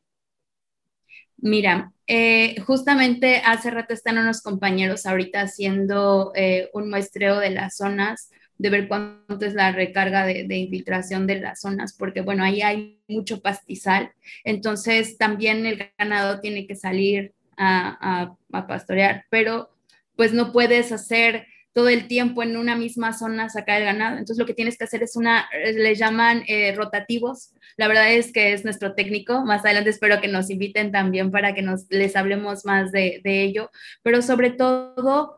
Mira, 1.37 1.93
eh, 2.07 2.59
justamente 2.61 3.41
hace 3.45 3.69
rato 3.69 3.93
están 3.93 4.17
unos 4.17 4.41
compañeros 4.41 5.05
ahorita 5.05 5.41
haciendo 5.41 6.31
eh, 6.35 6.69
un 6.73 6.89
muestreo 6.89 7.39
de 7.39 7.51
las 7.51 7.77
zonas, 7.77 8.31
de 8.57 8.71
ver 8.71 8.87
cuánto 8.87 9.45
es 9.45 9.53
la 9.53 9.71
recarga 9.71 10.25
de, 10.25 10.57
infiltración 10.57 11.27
de 11.27 11.39
las 11.39 11.61
zonas, 11.61 11.93
porque 11.93 12.21
bueno, 12.21 12.43
ahí 12.43 12.63
hay 12.63 12.99
mucho 13.07 13.39
pastizal, 13.39 14.11
entonces 14.43 15.17
también 15.19 15.67
el 15.67 15.91
ganado 15.95 16.39
tiene 16.39 16.65
que 16.65 16.75
salir 16.75 17.33
a, 17.55 18.35
a 18.51 18.67
pastorear, 18.67 19.25
pero 19.29 19.69
pues 20.15 20.33
no 20.33 20.51
puedes 20.51 20.91
hacer 20.91 21.45
todo 21.77 21.89
el 21.89 22.07
tiempo 22.07 22.41
en 22.41 22.57
una 22.57 22.75
misma 22.75 23.13
zona 23.13 23.49
sacar 23.49 23.77
el 23.79 23.85
ganado. 23.85 24.13
Entonces 24.13 24.39
lo 24.39 24.47
que 24.47 24.55
tienes 24.55 24.79
que 24.79 24.85
hacer 24.85 25.03
es 25.03 25.15
una, 25.15 25.47
le 25.53 25.93
llaman 25.93 26.43
eh, 26.47 26.73
rotativos. 26.75 27.51
La 27.75 27.87
verdad 27.87 28.11
es 28.11 28.33
que 28.33 28.51
es 28.51 28.63
nuestro 28.65 28.95
técnico. 28.95 29.45
Más 29.45 29.63
adelante 29.63 29.91
espero 29.91 30.19
que 30.19 30.27
nos 30.27 30.49
inviten 30.49 30.91
también 30.91 31.29
para 31.29 31.53
que 31.53 31.61
nos 31.61 31.85
les 31.91 32.15
hablemos 32.15 32.65
más 32.65 32.91
de, 32.91 33.21
de 33.23 33.43
ello. 33.43 33.69
Pero 34.01 34.23
sobre 34.23 34.49
todo 34.49 35.37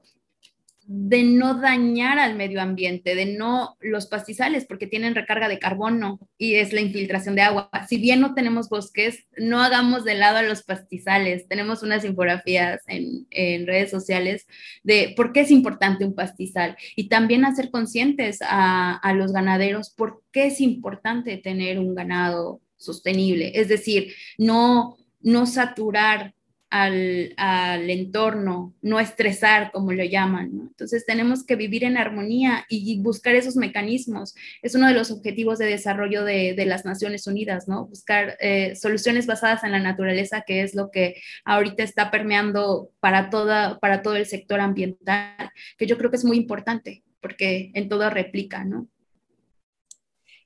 de 0.91 1.21
no 1.21 1.53
dañar 1.53 2.17
al 2.17 2.35
medio 2.35 2.59
ambiente, 2.59 3.13
de 3.13 3.27
no 3.27 3.77
los 3.79 4.07
pastizales, 4.07 4.65
porque 4.65 4.87
tienen 4.87 5.13
recarga 5.13 5.47
de 5.47 5.59
carbono 5.59 6.19
y 6.35 6.55
es 6.55 6.73
la 6.73 6.81
infiltración 6.81 7.35
de 7.35 7.43
agua. 7.43 7.69
Si 7.87 7.97
bien 7.97 8.19
no 8.19 8.33
tenemos 8.33 8.69
bosques, 8.69 9.27
no 9.37 9.61
hagamos 9.61 10.03
de 10.03 10.15
lado 10.15 10.37
a 10.37 10.41
los 10.41 10.63
pastizales. 10.63 11.47
Tenemos 11.47 11.83
unas 11.83 12.03
infografías 12.05 12.81
en, 12.87 13.67
redes 13.67 13.91
sociales 13.91 14.47
de 14.81 15.13
por 15.15 15.31
qué 15.31 15.41
es 15.41 15.51
importante 15.51 16.05
un 16.05 16.15
pastizal 16.15 16.75
y 16.95 17.07
también 17.07 17.45
hacer 17.45 17.69
conscientes 17.69 18.39
a, 18.41 18.95
a 18.95 19.13
los 19.13 19.31
ganaderos 19.31 19.91
por 19.91 20.23
qué 20.31 20.47
es 20.47 20.59
importante 20.59 21.37
tener 21.37 21.77
un 21.77 21.93
ganado 21.93 22.61
sostenible. 22.77 23.51
Es 23.53 23.67
decir, 23.67 24.15
no, 24.39 24.97
no 25.21 25.45
saturar 25.45 26.33
al, 26.69 27.89
entorno, 27.89 28.73
no 28.81 28.99
estresar, 28.99 29.71
como 29.71 29.91
lo 29.91 30.03
llaman. 30.03 30.69
Entonces 30.69 31.05
tenemos 31.05 31.45
que 31.45 31.55
vivir 31.55 31.83
en 31.83 31.97
armonía 31.97 32.65
y 32.69 33.01
buscar 33.01 33.35
esos 33.35 33.55
mecanismos. 33.55 34.35
Es 34.61 34.75
uno 34.75 34.87
de 34.87 34.93
los 34.93 35.11
objetivos 35.11 35.57
de 35.57 35.65
desarrollo 35.65 36.23
de, 36.23 36.55
las 36.65 36.85
Naciones 36.85 37.25
Unidas, 37.25 37.67
¿no? 37.67 37.87
Buscar 37.87 38.37
eh, 38.39 38.75
soluciones 38.75 39.25
basadas 39.25 39.63
en 39.63 39.71
la 39.71 39.79
naturaleza, 39.79 40.43
que 40.45 40.61
es 40.61 40.75
lo 40.75 40.91
que 40.91 41.15
ahorita 41.45 41.83
está 41.83 42.11
permeando 42.11 42.91
para, 42.99 43.29
toda, 43.29 43.79
para 43.79 44.01
todo 44.03 44.15
el 44.15 44.25
sector 44.25 44.59
ambiental, 44.59 45.51
que 45.77 45.87
yo 45.87 45.97
creo 45.97 46.11
que 46.11 46.17
es 46.17 46.25
muy 46.25 46.37
importante, 46.37 47.03
porque 47.21 47.71
en 47.73 47.89
todo 47.89 48.09
replica, 48.09 48.63
¿no? 48.65 48.87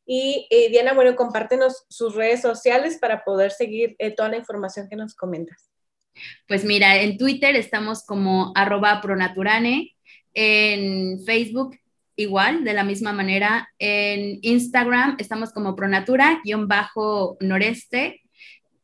Y 0.06 0.48
eh, 0.50 0.70
Diana, 0.70 0.94
bueno, 0.94 1.16
compártenos 1.16 1.86
sus 1.90 2.16
redes 2.16 2.42
sociales 2.42 2.98
para 3.00 3.24
poder 3.24 3.52
seguir 3.52 3.96
eh, 4.00 4.12
toda 4.12 4.30
la 4.30 4.38
información 4.38 4.88
que 4.90 4.96
nos 4.96 5.16
comentas. 5.16 5.73
Pues 6.48 6.66
mira, 6.66 7.02
en 7.02 7.18
Twitter 7.18 7.56
estamos 7.56 8.06
como 8.06 8.52
arroba 8.56 9.02
pronaturane, 9.02 9.96
en 10.34 11.24
Facebook 11.26 11.78
igual, 12.16 12.64
de 12.64 12.74
la 12.74 12.84
misma 12.84 13.14
manera, 13.14 13.70
en 13.80 14.40
Instagram 14.42 15.16
estamos 15.20 15.52
como 15.52 15.76
pronatura-noreste 15.76 18.22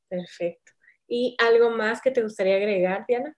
Perfecto. 0.09 0.73
¿Y 1.09 1.37
algo 1.39 1.71
más 1.71 2.01
que 2.01 2.11
te 2.11 2.23
gustaría 2.23 2.57
agregar, 2.57 3.05
Diana? 3.09 3.35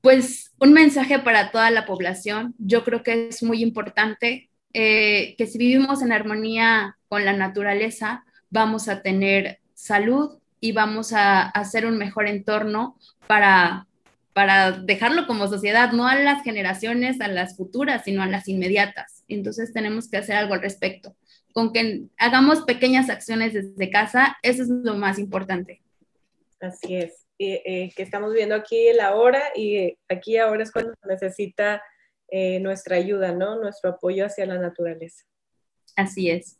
Pues 0.00 0.54
un 0.58 0.72
mensaje 0.72 1.18
para 1.18 1.50
toda 1.50 1.70
la 1.70 1.84
población. 1.84 2.54
Yo 2.58 2.84
creo 2.84 3.02
que 3.02 3.28
es 3.28 3.42
muy 3.42 3.62
importante 3.62 4.50
eh, 4.72 5.34
que 5.36 5.46
si 5.46 5.58
vivimos 5.58 6.02
en 6.02 6.12
armonía 6.12 6.96
con 7.08 7.24
la 7.24 7.32
naturaleza, 7.32 8.24
vamos 8.50 8.88
a 8.88 9.02
tener 9.02 9.58
salud, 9.74 10.38
y 10.60 10.72
vamos 10.72 11.12
a, 11.12 11.42
hacer 11.42 11.86
un 11.86 11.98
mejor 11.98 12.26
entorno 12.26 12.98
para, 13.26 13.86
para 14.32 14.72
dejarlo 14.72 15.26
como 15.26 15.48
sociedad, 15.48 15.92
no 15.92 16.06
a 16.06 16.16
las 16.16 16.42
generaciones, 16.42 17.20
a 17.20 17.28
las 17.28 17.56
futuras, 17.56 18.04
sino 18.04 18.22
a 18.22 18.26
las 18.26 18.48
inmediatas. 18.48 19.24
Entonces 19.28 19.72
tenemos 19.72 20.08
que 20.08 20.18
hacer 20.18 20.36
algo 20.36 20.54
al 20.54 20.62
respecto. 20.62 21.16
Con 21.52 21.72
que 21.72 22.04
hagamos 22.18 22.62
pequeñas 22.62 23.08
acciones 23.08 23.54
desde 23.54 23.90
casa, 23.90 24.36
eso 24.42 24.62
es 24.62 24.68
lo 24.68 24.94
más 24.94 25.18
importante. 25.18 25.82
Así 26.60 26.96
es. 26.96 27.26
Eh, 27.38 27.92
que 27.94 28.02
estamos 28.02 28.32
viendo 28.32 28.54
aquí 28.54 28.90
la 28.94 29.14
hora 29.14 29.42
y 29.54 29.98
aquí 30.08 30.38
ahora 30.38 30.62
es 30.62 30.72
cuando 30.72 30.94
necesita 31.06 31.82
eh, 32.28 32.60
nuestra 32.60 32.96
ayuda, 32.96 33.32
¿no? 33.32 33.60
Nuestro 33.60 33.90
apoyo 33.90 34.24
hacia 34.24 34.46
la 34.46 34.58
naturaleza. 34.58 35.24
Así 35.96 36.30
es. 36.30 36.58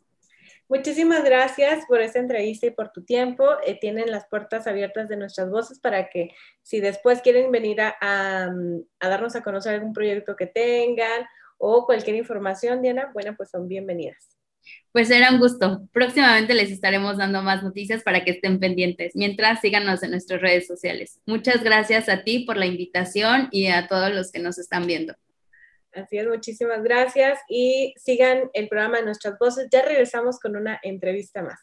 Muchísimas 0.69 1.23
gracias 1.23 1.85
por 1.87 2.01
esta 2.01 2.19
entrevista 2.19 2.65
y 2.65 2.71
por 2.71 2.91
tu 2.91 3.03
tiempo. 3.03 3.45
Eh, 3.65 3.77
tienen 3.79 4.11
las 4.11 4.27
puertas 4.27 4.67
abiertas 4.67 5.07
de 5.07 5.15
nuestras 5.15 5.49
voces 5.49 5.79
para 5.79 6.09
que 6.09 6.31
si 6.61 6.81
después 6.81 7.21
quieren 7.21 7.51
venir 7.51 7.79
a, 7.79 8.49
darnos 8.99 9.35
a 9.37 9.43
conocer 9.43 9.75
algún 9.75 9.93
proyecto 9.93 10.35
que 10.35 10.45
tengan 10.45 11.25
o 11.57 11.85
cualquier 11.85 12.17
información, 12.17 12.81
Diana, 12.81 13.11
bueno, 13.13 13.33
pues 13.37 13.49
son 13.49 13.69
bienvenidas. 13.69 14.37
Pues 14.91 15.09
era 15.09 15.31
un 15.31 15.39
gusto. 15.39 15.87
Próximamente 15.93 16.53
les 16.53 16.69
estaremos 16.69 17.15
dando 17.15 17.41
más 17.41 17.63
noticias 17.63 18.03
para 18.03 18.25
que 18.25 18.31
estén 18.31 18.59
pendientes. 18.59 19.15
Mientras, 19.15 19.61
síganos 19.61 20.03
en 20.03 20.11
nuestras 20.11 20.41
redes 20.41 20.67
sociales. 20.67 21.21
Muchas 21.25 21.63
gracias 21.63 22.09
a 22.09 22.23
ti 22.23 22.39
por 22.39 22.57
la 22.57 22.65
invitación 22.65 23.47
y 23.51 23.67
a 23.67 23.87
todos 23.87 24.11
los 24.13 24.33
que 24.33 24.39
nos 24.39 24.57
están 24.57 24.85
viendo. 24.85 25.15
Así 25.97 26.19
es, 26.19 26.27
muchísimas 26.27 26.83
gracias 26.83 27.39
y 27.49 27.95
sigan 27.97 28.51
el 28.53 28.67
programa 28.67 28.97
de 28.99 29.05
Nuestras 29.05 29.39
Voces. 29.39 29.67
Ya 29.71 29.81
regresamos 29.81 30.39
con 30.39 30.55
una 30.55 30.79
entrevista 30.83 31.41
más. 31.41 31.59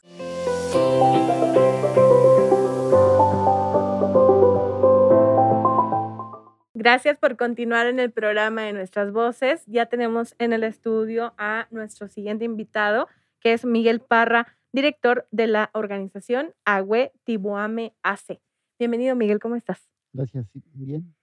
Gracias 6.75 7.17
por 7.17 7.37
continuar 7.37 7.87
en 7.87 8.01
el 8.01 8.11
programa 8.11 8.63
de 8.63 8.73
Nuestras 8.73 9.13
Voces. 9.13 9.63
Ya 9.67 9.87
tenemos 9.87 10.35
en 10.41 10.53
el 10.53 10.65
estudio 10.65 11.33
a 11.39 11.69
nuestro 11.71 12.09
siguiente 12.09 12.45
invitado, 12.45 13.07
que 13.39 13.53
es 13.53 13.65
Miguel 13.65 14.01
Parra, 14.01 14.59
director 14.73 15.29
de 15.31 15.47
la 15.47 15.71
organización 15.75 16.55
Agüe 16.65 17.13
Tibuame 17.23 17.95
AC. 18.03 18.41
Bienvenido, 18.81 19.15
Miguel, 19.15 19.39
¿cómo 19.39 19.55
estás? 19.55 19.89
Gracias, 20.13 20.47
bien. 20.73 21.15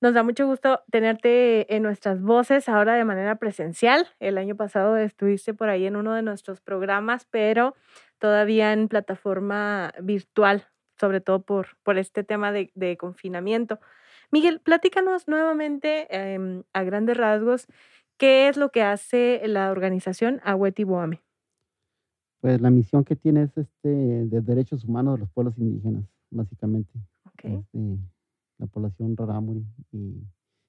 Nos 0.00 0.14
da 0.14 0.22
mucho 0.22 0.46
gusto 0.46 0.80
tenerte 0.90 1.74
en 1.74 1.82
nuestras 1.82 2.22
voces 2.22 2.70
ahora 2.70 2.94
de 2.94 3.04
manera 3.04 3.36
presencial. 3.36 4.06
El 4.18 4.38
año 4.38 4.56
pasado 4.56 4.96
estuviste 4.96 5.52
por 5.52 5.68
ahí 5.68 5.84
en 5.84 5.94
uno 5.94 6.14
de 6.14 6.22
nuestros 6.22 6.62
programas, 6.62 7.26
pero 7.30 7.74
todavía 8.18 8.72
en 8.72 8.88
plataforma 8.88 9.92
virtual, 10.00 10.64
sobre 10.98 11.20
todo 11.20 11.42
por, 11.42 11.76
por 11.82 11.98
este 11.98 12.24
tema 12.24 12.50
de, 12.50 12.96
confinamiento. 12.98 13.78
Miguel, 14.30 14.60
platícanos 14.60 15.28
nuevamente 15.28 16.06
em, 16.10 16.62
a 16.72 16.82
grandes 16.82 17.18
rasgos 17.18 17.66
qué 18.16 18.48
es 18.48 18.56
lo 18.56 18.70
que 18.70 18.82
hace 18.82 19.42
la 19.46 19.70
organización 19.70 20.40
Agüeti 20.44 20.84
Boame. 20.84 21.20
Pues 22.40 22.58
la 22.58 22.70
misión 22.70 23.04
que 23.04 23.16
tiene 23.16 23.42
es 23.42 23.58
este, 23.58 23.88
de 23.88 24.40
derechos 24.40 24.84
humanos 24.84 25.16
de 25.16 25.20
los 25.20 25.30
pueblos 25.30 25.58
indígenas, 25.58 26.04
básicamente. 26.30 26.90
Okay. 27.34 27.56
Este, 27.56 27.98
la 28.60 28.66
población 28.66 29.16
rarámuri 29.16 29.64
y 29.90 30.22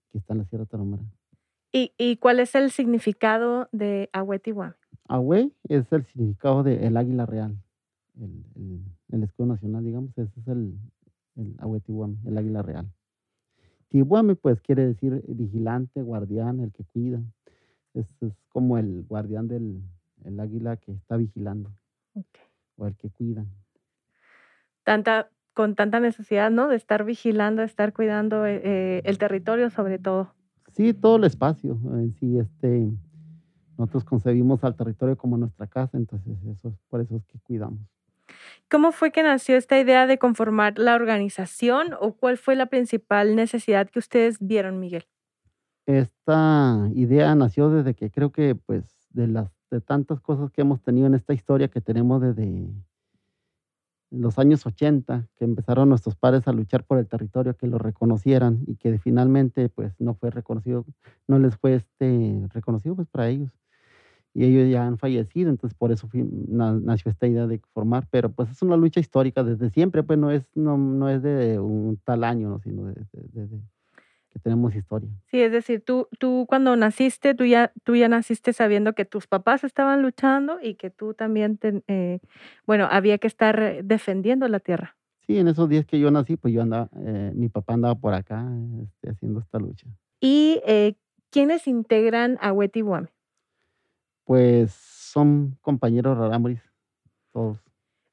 que 0.09 0.17
está 0.17 0.33
en 0.33 0.39
la 0.39 0.45
Sierra 0.45 0.65
Tarahumara. 0.65 1.03
¿Y, 1.73 1.93
¿Y, 1.97 2.17
cuál 2.17 2.39
es 2.39 2.55
el 2.55 2.71
significado 2.71 3.69
de 3.71 4.09
Ahuetihuame? 4.13 4.73
Ahue 5.07 5.51
es 5.67 5.91
el 5.91 6.05
significado 6.05 6.63
del 6.63 6.83
el 6.83 6.97
águila 6.97 7.25
real, 7.25 7.57
el, 8.15 8.43
el, 8.55 8.81
el, 9.09 9.23
escudo 9.23 9.47
nacional, 9.47 9.83
digamos, 9.83 10.17
ese 10.17 10.39
es 10.39 10.47
el, 10.47 10.77
el 11.35 11.55
Ahuetihuame, 11.59 12.17
el 12.25 12.37
águila 12.37 12.61
real. 12.61 12.91
Tihuame, 13.89 14.35
pues 14.35 14.61
quiere 14.61 14.87
decir 14.87 15.23
vigilante, 15.27 16.01
guardián, 16.01 16.61
el 16.61 16.71
que 16.71 16.85
cuida. 16.85 17.21
Es, 17.93 18.07
es 18.21 18.33
como 18.49 18.77
el 18.77 19.03
guardián 19.03 19.49
del 19.49 19.81
el 20.23 20.39
águila 20.39 20.77
que 20.77 20.91
está 20.93 21.17
vigilando 21.17 21.71
okay. 22.13 22.43
o 22.77 22.87
el 22.87 22.95
que 22.95 23.09
cuida. 23.09 23.45
Tanta 24.83 25.29
con 25.53 25.75
tanta 25.75 25.99
necesidad, 25.99 26.51
¿no? 26.51 26.67
De 26.67 26.75
estar 26.75 27.03
vigilando, 27.03 27.61
de 27.61 27.67
estar 27.67 27.93
cuidando 27.93 28.45
eh, 28.45 28.61
eh, 28.63 29.01
el 29.05 29.17
territorio 29.17 29.69
sobre 29.69 29.99
todo. 29.99 30.33
Sí, 30.73 30.93
todo 30.93 31.17
el 31.17 31.25
espacio. 31.25 31.77
En 31.93 32.13
sí, 32.13 32.37
este, 32.39 32.89
nosotros 33.77 34.05
concebimos 34.05 34.63
al 34.63 34.75
territorio 34.75 35.17
como 35.17 35.37
nuestra 35.37 35.67
casa, 35.67 35.97
entonces 35.97 36.37
eso 36.45 36.73
por 36.89 37.01
eso 37.01 37.15
es 37.17 37.25
que 37.25 37.39
cuidamos. 37.39 37.79
¿Cómo 38.69 38.93
fue 38.93 39.11
que 39.11 39.23
nació 39.23 39.57
esta 39.57 39.77
idea 39.79 40.07
de 40.07 40.17
conformar 40.17 40.79
la 40.79 40.95
organización 40.95 41.89
o 41.99 42.13
cuál 42.13 42.37
fue 42.37 42.55
la 42.55 42.67
principal 42.67 43.35
necesidad 43.35 43.89
que 43.89 43.99
ustedes 43.99 44.37
vieron, 44.39 44.79
Miguel? 44.79 45.05
Esta 45.85 46.89
idea 46.95 47.35
nació 47.35 47.69
desde 47.69 47.93
que 47.93 48.09
creo 48.09 48.31
que, 48.31 48.55
pues, 48.55 48.85
de 49.09 49.27
las 49.27 49.51
de 49.71 49.81
tantas 49.81 50.19
cosas 50.19 50.51
que 50.51 50.61
hemos 50.61 50.81
tenido 50.81 51.07
en 51.07 51.15
esta 51.15 51.33
historia 51.33 51.69
que 51.69 51.81
tenemos 51.81 52.21
desde 52.21 52.67
los 54.11 54.37
años 54.37 54.65
80, 54.65 55.27
que 55.35 55.45
empezaron 55.45 55.89
nuestros 55.89 56.15
padres 56.15 56.47
a 56.47 56.53
luchar 56.53 56.83
por 56.83 56.99
el 56.99 57.07
territorio, 57.07 57.55
que 57.55 57.67
lo 57.67 57.77
reconocieran 57.77 58.63
y 58.67 58.75
que 58.75 58.99
finalmente 58.99 59.69
pues 59.69 59.93
no 59.99 60.13
fue 60.15 60.29
reconocido, 60.29 60.85
no 61.27 61.39
les 61.39 61.55
fue 61.55 61.75
este, 61.75 62.47
reconocido 62.53 62.95
pues 62.95 63.07
para 63.07 63.29
ellos. 63.29 63.51
Y 64.33 64.45
ellos 64.45 64.69
ya 64.69 64.85
han 64.85 64.97
fallecido, 64.97 65.49
entonces 65.49 65.77
por 65.77 65.91
eso 65.91 66.07
nació 66.13 67.11
esta 67.11 67.27
idea 67.27 67.47
de 67.47 67.61
formar, 67.73 68.07
pero 68.11 68.31
pues 68.31 68.49
es 68.51 68.61
una 68.61 68.77
lucha 68.77 69.01
histórica 69.01 69.43
desde 69.43 69.69
siempre, 69.71 70.03
pues 70.03 70.19
no 70.19 70.31
es, 70.31 70.47
no, 70.55 70.77
no 70.77 71.09
es 71.09 71.21
de 71.21 71.59
un 71.59 71.97
tal 71.97 72.23
año, 72.23 72.59
sino 72.63 72.85
desde 72.85 73.61
que 74.31 74.39
tenemos 74.39 74.73
historia. 74.73 75.09
Sí, 75.29 75.41
es 75.41 75.51
decir, 75.51 75.83
tú, 75.83 76.07
tú 76.17 76.45
cuando 76.47 76.75
naciste, 76.75 77.35
tú 77.35 77.45
ya, 77.45 77.71
tú 77.83 77.95
ya 77.95 78.07
naciste 78.07 78.53
sabiendo 78.53 78.93
que 78.93 79.05
tus 79.05 79.27
papás 79.27 79.63
estaban 79.63 80.01
luchando 80.01 80.57
y 80.61 80.75
que 80.75 80.89
tú 80.89 81.13
también, 81.13 81.59
eh, 81.87 82.19
bueno, 82.65 82.87
había 82.89 83.17
que 83.17 83.27
estar 83.27 83.83
defendiendo 83.83 84.47
la 84.47 84.59
tierra. 84.59 84.95
Sí, 85.27 85.37
en 85.37 85.47
esos 85.49 85.67
días 85.67 85.85
que 85.85 85.99
yo 85.99 86.09
nací, 86.11 86.37
pues 86.37 86.53
yo 86.53 86.61
andaba, 86.61 86.89
eh, 86.95 87.31
mi 87.35 87.49
papá 87.49 87.73
andaba 87.73 87.95
por 87.95 88.13
acá 88.13 88.49
este, 88.81 89.11
haciendo 89.11 89.41
esta 89.41 89.59
lucha. 89.59 89.87
¿Y 90.19 90.61
eh, 90.65 90.95
quiénes 91.29 91.67
integran 91.67 92.37
a 92.41 92.53
Huetihuame? 92.53 93.09
Pues 94.23 94.71
son 94.71 95.57
compañeros 95.61 96.17
rarámuris, 96.17 96.61
todos 97.33 97.59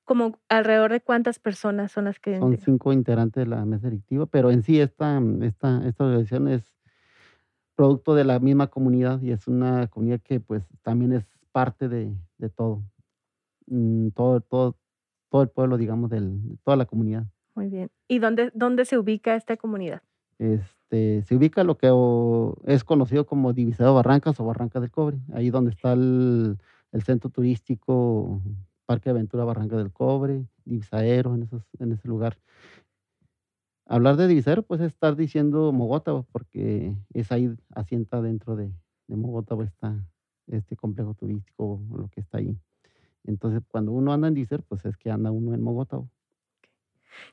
como 0.08 0.38
alrededor 0.48 0.90
de 0.90 1.02
cuántas 1.02 1.38
personas 1.38 1.92
son 1.92 2.06
las 2.06 2.18
que... 2.18 2.38
Son 2.38 2.56
cinco 2.56 2.94
integrantes 2.94 3.44
de 3.44 3.46
la 3.46 3.66
mesa 3.66 3.90
directiva, 3.90 4.24
pero 4.24 4.50
en 4.50 4.62
sí 4.62 4.80
esta, 4.80 5.22
esta, 5.42 5.86
esta 5.86 6.04
organización 6.04 6.48
es 6.48 6.74
producto 7.74 8.14
de 8.14 8.24
la 8.24 8.38
misma 8.38 8.68
comunidad 8.68 9.20
y 9.20 9.32
es 9.32 9.46
una 9.46 9.86
comunidad 9.88 10.20
que 10.22 10.40
pues 10.40 10.64
también 10.80 11.12
es 11.12 11.26
parte 11.52 11.90
de, 11.90 12.16
de 12.38 12.48
todo, 12.48 12.82
mm, 13.66 14.08
todo, 14.08 14.40
todo, 14.40 14.76
todo 15.28 15.42
el 15.42 15.50
pueblo, 15.50 15.76
digamos, 15.76 16.08
de 16.08 16.22
toda 16.64 16.78
la 16.78 16.86
comunidad. 16.86 17.26
Muy 17.54 17.68
bien. 17.68 17.90
¿Y 18.08 18.18
dónde, 18.18 18.50
dónde 18.54 18.86
se 18.86 18.96
ubica 18.96 19.34
esta 19.34 19.58
comunidad? 19.58 20.00
Este, 20.38 21.20
se 21.20 21.36
ubica 21.36 21.64
lo 21.64 21.76
que 21.76 21.92
es 22.64 22.82
conocido 22.82 23.26
como 23.26 23.52
Divisado 23.52 23.92
Barrancas 23.92 24.40
o 24.40 24.46
Barranca 24.46 24.80
del 24.80 24.90
Cobre, 24.90 25.18
ahí 25.34 25.50
donde 25.50 25.72
está 25.72 25.92
el, 25.92 26.56
el 26.92 27.02
centro 27.02 27.28
turístico 27.28 28.40
Parque 28.88 29.10
Aventura 29.10 29.44
Barranca 29.44 29.76
del 29.76 29.92
Cobre, 29.92 30.46
Divisaero, 30.64 31.34
en, 31.34 31.42
esos, 31.42 31.62
en 31.78 31.92
ese 31.92 32.08
lugar. 32.08 32.38
Hablar 33.84 34.16
de 34.16 34.26
Divisaero, 34.26 34.62
pues 34.62 34.80
es 34.80 34.86
estar 34.86 35.14
diciendo 35.14 35.72
Mogotavo, 35.72 36.26
porque 36.32 36.96
es 37.12 37.30
ahí, 37.30 37.54
asienta 37.74 38.22
dentro 38.22 38.56
de, 38.56 38.72
de 39.06 39.16
Mogotavo 39.16 39.62
está 39.62 39.94
este 40.46 40.74
complejo 40.74 41.12
turístico, 41.12 41.82
lo 41.94 42.08
que 42.08 42.22
está 42.22 42.38
ahí. 42.38 42.56
Entonces, 43.24 43.60
cuando 43.68 43.92
uno 43.92 44.10
anda 44.14 44.28
en 44.28 44.34
Divisaero, 44.34 44.64
pues 44.66 44.86
es 44.86 44.96
que 44.96 45.10
anda 45.10 45.30
uno 45.30 45.52
en 45.52 45.60
Mogotavo. 45.62 46.08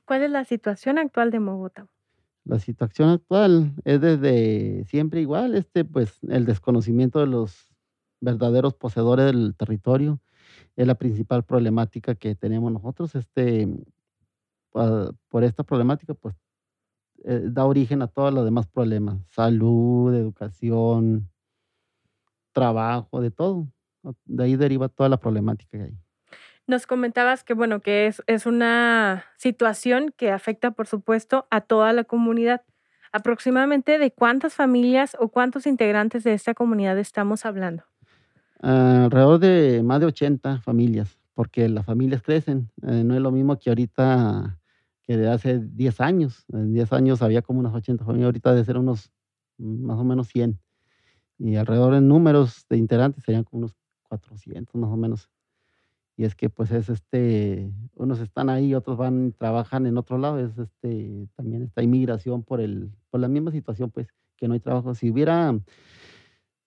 ¿Cuál 0.04 0.24
es 0.24 0.32
la 0.32 0.44
situación 0.44 0.98
actual 0.98 1.32
de 1.32 1.40
Mogotavo? 1.40 1.88
La 2.44 2.60
situación 2.60 3.08
actual 3.08 3.72
es 3.86 4.02
desde 4.02 4.84
siempre 4.88 5.22
igual, 5.22 5.56
este, 5.56 5.86
pues 5.86 6.20
el 6.28 6.44
desconocimiento 6.44 7.22
de 7.22 7.28
los 7.28 7.70
verdaderos 8.20 8.74
poseedores 8.74 9.28
del 9.28 9.56
territorio, 9.56 10.20
es 10.76 10.88
la 10.88 10.96
principal 10.96 11.44
problemática 11.44 12.16
que 12.16 12.36
tenemos 12.36 12.72
nosotros. 12.72 13.16
Este, 13.16 13.68
por 15.30 15.44
esta 15.44 15.64
problemática, 15.64 16.14
pues 16.14 16.36
eh, 17.24 17.42
da 17.44 17.66
origen 17.66 18.02
a 18.02 18.08
todos 18.08 18.34
los 18.34 18.44
demás 18.44 18.68
problemas, 18.68 19.18
salud, 19.30 20.14
educación, 20.14 21.30
trabajo, 22.52 23.22
de 23.22 23.32
todo. 23.32 23.68
De 24.26 24.44
ahí 24.44 24.56
deriva 24.56 24.90
toda 24.90 25.10
la 25.10 25.18
problemática 25.18 25.78
que 25.78 25.84
hay. 25.84 25.98
Nos 26.68 26.88
comentabas 26.88 27.44
que, 27.44 27.54
bueno, 27.54 27.80
que 27.80 28.08
es, 28.08 28.24
es 28.28 28.46
una 28.46 29.26
situación 29.38 30.14
que 30.18 30.32
afecta, 30.32 30.72
por 30.72 30.88
supuesto, 30.88 31.48
a 31.52 31.62
toda 31.62 31.94
la 31.94 32.04
comunidad. 32.04 32.64
Aproximadamente 33.12 33.98
de 33.98 34.12
cuántas 34.12 34.56
familias 34.56 35.16
o 35.20 35.30
cuántos 35.30 35.68
integrantes 35.68 36.24
de 36.24 36.34
esta 36.34 36.54
comunidad 36.54 36.98
estamos 36.98 37.46
hablando 37.46 37.86
alrededor 38.66 39.40
de 39.40 39.84
más 39.84 40.00
de 40.00 40.08
80 40.08 40.60
familias, 40.62 41.20
porque 41.34 41.70
las 41.70 41.86
familias 41.86 42.22
crecen. 42.22 42.72
Eh, 42.82 43.04
no 43.04 43.16
es 43.16 43.22
lo 43.22 43.32
mismo 43.32 43.58
que 43.60 43.70
ahorita 43.70 44.60
que 45.04 45.18
de 45.18 45.30
hace 45.30 45.60
10 45.60 46.02
años. 46.02 46.46
En 46.52 46.74
10 46.74 46.92
años 46.94 47.22
había 47.22 47.42
como 47.42 47.60
unas 47.60 47.74
80 47.74 48.04
familias, 48.04 48.28
ahorita 48.28 48.52
debe 48.54 48.66
ser 48.66 48.78
unos 48.78 49.12
más 49.58 50.00
o 50.00 50.04
menos 50.04 50.28
100. 50.30 50.60
Y 51.38 51.56
alrededor 51.58 51.94
en 51.94 52.08
números 52.08 52.66
de 52.70 52.78
integrantes 52.78 53.24
serían 53.24 53.44
como 53.44 53.60
unos 53.60 53.76
400 54.10 54.74
más 54.76 54.90
o 54.90 54.98
menos. 54.98 55.30
Y 56.18 56.24
es 56.24 56.34
que 56.34 56.50
pues 56.50 56.72
es 56.72 56.90
este, 56.90 57.72
unos 57.94 58.20
están 58.20 58.50
ahí, 58.50 58.74
otros 58.74 58.98
van, 58.98 59.34
trabajan 59.34 59.86
en 59.86 59.98
otro 59.98 60.18
lado, 60.18 60.40
es 60.40 60.58
este, 60.58 61.28
también 61.36 61.64
esta 61.64 61.84
inmigración 61.84 62.42
por 62.42 62.62
el, 62.62 62.90
por 63.10 63.20
la 63.20 63.28
misma 63.28 63.52
situación 63.52 63.92
pues, 63.92 64.08
que 64.38 64.48
no 64.48 64.54
hay 64.54 64.62
trabajo. 64.62 64.96
Si 64.96 65.12
hubiera 65.12 65.54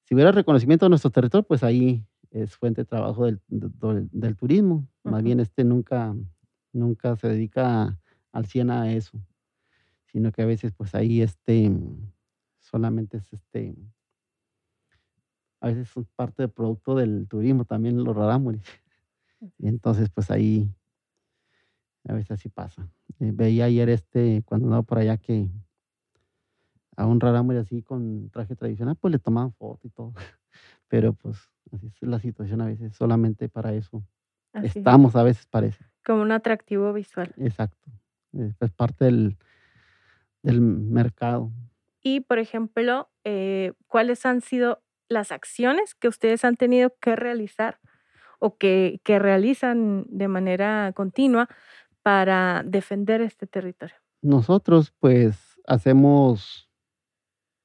si 0.09 0.15
hubiera 0.15 0.33
reconocimiento 0.33 0.87
de 0.87 0.89
nuestro 0.89 1.11
territorio, 1.11 1.47
pues 1.47 1.63
ahí 1.63 2.03
es 2.31 2.57
fuente 2.57 2.81
de 2.81 2.87
trabajo 2.87 3.27
del, 3.27 3.43
del, 3.47 4.37
turismo. 4.39 4.89
Más 5.05 5.23
bien 5.23 5.39
este 5.39 5.65
nunca, 5.65 6.17
nunca 6.73 7.15
se 7.17 7.29
dedica 7.29 8.01
al 8.33 8.47
100 8.47 8.71
a 8.71 8.91
eso, 8.91 9.21
sino 10.07 10.33
que 10.33 10.41
a 10.41 10.47
veces 10.47 10.73
pues 10.73 10.95
ahí 10.95 11.21
este, 11.21 11.71
solamente 12.59 13.19
es 13.19 13.31
este, 13.35 13.77
a 15.61 15.67
veces 15.67 15.95
es 15.95 16.09
parte 16.17 16.45
del 16.45 16.53
producto 16.53 16.95
del 16.95 17.29
turismo 17.29 17.67
también 17.67 18.03
los 18.03 18.17
rarámuris. 18.17 18.65
Y 19.59 19.69
entonces 19.69 20.09
pues 20.09 20.31
ahí 20.31 20.75
a 22.09 22.15
veces 22.15 22.31
así 22.31 22.49
pasa. 22.49 22.89
Eh, 23.21 23.31
veía 23.35 23.67
ayer 23.67 23.91
este, 23.91 24.43
cuando 24.47 24.69
andaba 24.69 24.85
por 24.85 25.01
allá 25.01 25.19
que 25.19 25.51
a 26.99 27.07
un 27.07 27.21
rarámuri 27.21 27.59
así 27.59 27.81
con 27.81 28.29
traje 28.31 28.57
tradicional, 28.57 28.97
pues 28.97 29.13
le 29.13 29.21
tomaban 29.21 29.53
foto 29.53 29.87
y 29.87 29.91
todo. 29.91 30.13
Pero 30.89 31.13
pues 31.13 31.39
así 31.73 31.87
es 31.87 32.03
la 32.03 32.19
situación 32.19 32.61
a 32.61 32.67
veces, 32.67 32.97
solamente 32.97 33.49
para 33.49 33.73
eso 33.73 34.03
estamos 34.53 35.15
a 35.15 35.23
veces 35.23 35.47
parece. 35.47 35.85
Como 36.05 36.23
un 36.23 36.33
atractivo 36.33 36.93
visual. 36.93 37.33
Exacto. 37.37 37.89
Es 38.33 38.73
parte 38.73 39.05
del, 39.05 39.37
del 40.43 40.61
mercado. 40.61 41.53
Y, 42.03 42.21
por 42.21 42.41
ejemplo, 42.41 43.09
eh, 43.23 43.75
¿cuáles 43.87 44.27
han 44.27 44.41
sido 44.41 44.83
las 45.09 45.31
acciones 45.31 45.95
que 45.95 46.09
ustedes 46.09 46.45
han 46.45 46.57
tenido 46.57 46.93
que 47.01 47.15
realizar 47.15 47.79
o 48.41 48.57
que, 48.57 49.01
que 49.05 49.21
realizan 49.21 50.05
de 50.09 50.27
manera 50.27 50.93
continua 50.95 51.49
para 52.03 52.65
defender 52.65 53.21
este 53.21 53.47
territorio? 53.47 53.97
Nosotros, 54.21 54.93
pues, 54.99 55.61
hacemos 55.65 56.68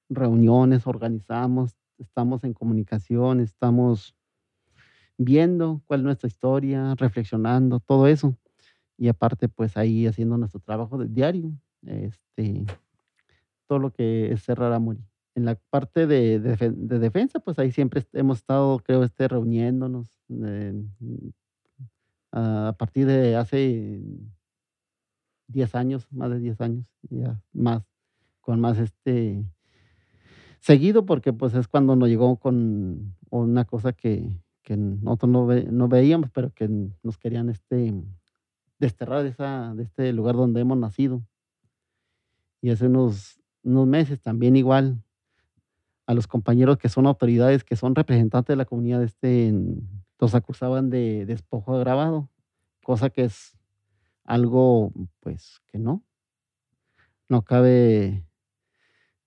reuniones, 0.10 0.88
organizamos, 0.88 1.76
estamos 1.98 2.44
en 2.44 2.54
comunicación, 2.54 3.40
estamos 3.40 4.16
viendo 5.18 5.82
cuál 5.86 6.02
es 6.02 6.06
nuestra 6.06 6.28
historia, 6.28 6.96
reflexionando, 6.96 7.80
todo 7.80 8.08
eso. 8.08 8.38
Y 8.98 9.08
aparte, 9.08 9.50
pues 9.50 9.78
ahí 9.78 10.06
haciendo 10.08 10.38
nuestro 10.38 10.60
trabajo 10.60 11.04
diario, 11.04 11.52
este, 11.82 12.66
todo 13.68 13.80
lo 13.80 13.92
que 13.92 14.32
es 14.32 14.44
cerrar 14.44 14.72
a 14.74 14.80
morir. 14.80 15.04
En 15.36 15.46
la 15.46 15.56
parte 15.72 16.06
de, 16.06 16.40
de, 16.40 17.00
defensa, 17.00 17.40
pues 17.40 17.58
ahí 17.58 17.72
siempre 17.72 18.06
hemos 18.14 18.38
estado, 18.38 18.80
creo, 18.80 19.04
este, 19.04 19.28
reuniéndonos 19.28 20.08
a 22.32 22.76
partir 22.78 23.08
de 23.08 23.36
hace 23.36 24.02
10 25.48 25.76
años, 25.76 26.08
más 26.12 26.30
de 26.30 26.40
10 26.40 26.62
años, 26.62 26.86
ya 27.10 27.42
más, 27.52 27.84
con 28.42 28.60
más 28.60 28.78
este 28.78 29.44
seguido, 30.64 31.06
porque 31.06 31.34
pues 31.34 31.54
es 31.56 31.68
cuando 31.68 31.98
nos 31.98 32.08
llegó 32.08 32.38
con 32.38 33.16
una 33.30 33.66
cosa 33.66 33.92
que, 33.92 34.40
nosotros 34.70 35.30
no, 35.30 35.88
veíamos, 35.90 36.30
pero 36.32 36.52
que 36.52 36.70
nos 37.04 37.18
querían 37.18 37.50
este, 37.50 37.94
desterrar 38.80 39.24
de, 39.24 39.30
esa, 39.30 39.74
de 39.76 39.84
este 39.84 40.14
lugar 40.14 40.36
donde 40.36 40.62
hemos 40.62 40.78
nacido. 40.78 41.22
Y 42.62 42.70
hace 42.70 42.88
unos, 42.88 43.42
unos 43.62 43.88
meses 43.88 44.22
también 44.22 44.56
igual 44.56 45.04
a 46.06 46.14
los 46.14 46.28
compañeros 46.28 46.78
que 46.78 46.88
son 46.88 47.08
autoridades, 47.08 47.66
que 47.66 47.76
son 47.76 47.94
representantes 47.94 48.54
de 48.54 48.56
la 48.56 48.66
comunidad, 48.66 49.04
este, 49.04 49.54
los 50.18 50.34
acusaban 50.34 50.90
de 50.90 51.26
despojo 51.26 51.76
agravado, 51.76 52.30
cosa 52.84 53.10
que 53.10 53.26
es 53.26 53.58
algo, 54.24 54.94
pues, 55.20 55.62
que 55.68 55.78
no. 55.78 56.06
No 57.28 57.42
cabe 57.42 58.24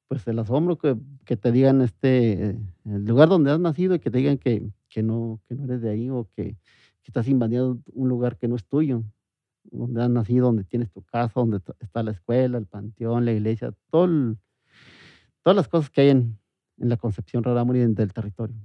pues 0.09 0.27
el 0.29 0.39
asombro 0.39 0.79
que, 0.79 0.97
que, 1.25 1.37
te 1.37 1.53
digan 1.53 1.83
este 1.83 2.59
el 2.85 3.05
lugar 3.05 3.29
donde 3.29 3.51
has 3.51 3.61
nacido 3.61 3.95
y 3.95 3.99
que 3.99 4.11
te 4.11 4.19
digan 4.19 4.39
que, 4.39 4.71
que 4.89 5.03
no, 5.03 5.41
que 5.49 5.55
no 5.55 5.65
eres 5.65 5.83
de 5.83 5.91
ahí 5.91 6.11
o 6.11 6.29
que, 6.35 6.57
estás 7.05 7.29
invadiendo 7.29 7.79
un 7.93 8.09
lugar 8.09 8.37
que 8.37 8.49
no 8.49 8.57
es 8.57 8.65
tuyo, 8.65 9.05
donde 9.63 10.03
has 10.03 10.11
nacido, 10.11 10.47
donde 10.47 10.65
tienes 10.65 10.91
tu 10.91 11.03
casa, 11.03 11.39
donde 11.39 11.61
está 11.79 12.03
la 12.03 12.11
escuela, 12.11 12.59
el 12.59 12.67
panteón, 12.67 13.25
la 13.25 13.33
iglesia, 13.33 13.73
todo 13.91 14.35
todas 15.45 15.57
las 15.57 15.69
cosas 15.69 15.89
que 15.89 16.01
hay 16.01 16.09
en, 16.09 16.37
en 16.79 16.89
la 16.89 16.97
concepción 16.97 17.45
rarámuri 17.45 17.87
del 17.95 18.13
territorio. 18.13 18.57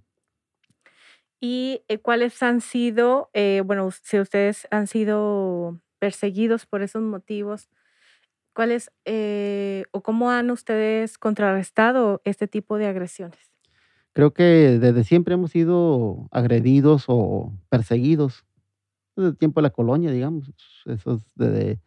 ¿Y 1.40 1.84
eh, 1.88 2.00
cuáles 2.00 2.42
han 2.44 2.62
sido, 2.62 3.30
eh, 3.34 3.62
bueno, 3.66 3.90
si 3.92 4.20
ustedes 4.20 4.68
han 4.72 4.88
sido 4.88 5.80
perseguidos 6.00 6.66
por 6.66 6.82
esos 6.82 7.02
motivos, 7.02 7.70
¿Cuáles 8.54 8.92
eh, 9.06 9.86
o 9.92 10.02
cómo 10.02 10.30
han 10.30 10.52
ustedes 10.52 11.18
contrarrestado 11.18 12.22
este 12.26 12.48
tipo 12.48 12.78
de 12.78 12.88
agresiones? 12.88 13.40
Creo 14.14 14.34
que 14.34 14.78
desde 14.80 15.06
siempre 15.06 15.36
hemos 15.36 15.52
sido 15.52 16.28
agredidos 16.32 17.06
o 17.08 17.54
perseguidos. 17.70 18.46
Desde 19.16 19.30
el 19.30 19.38
tiempo 19.38 19.62
de 19.62 19.64
la 19.64 19.70
colonia, 19.70 20.12
digamos. 20.12 20.52
Eso 20.86 21.14
es 21.14 21.36
de, 21.36 21.80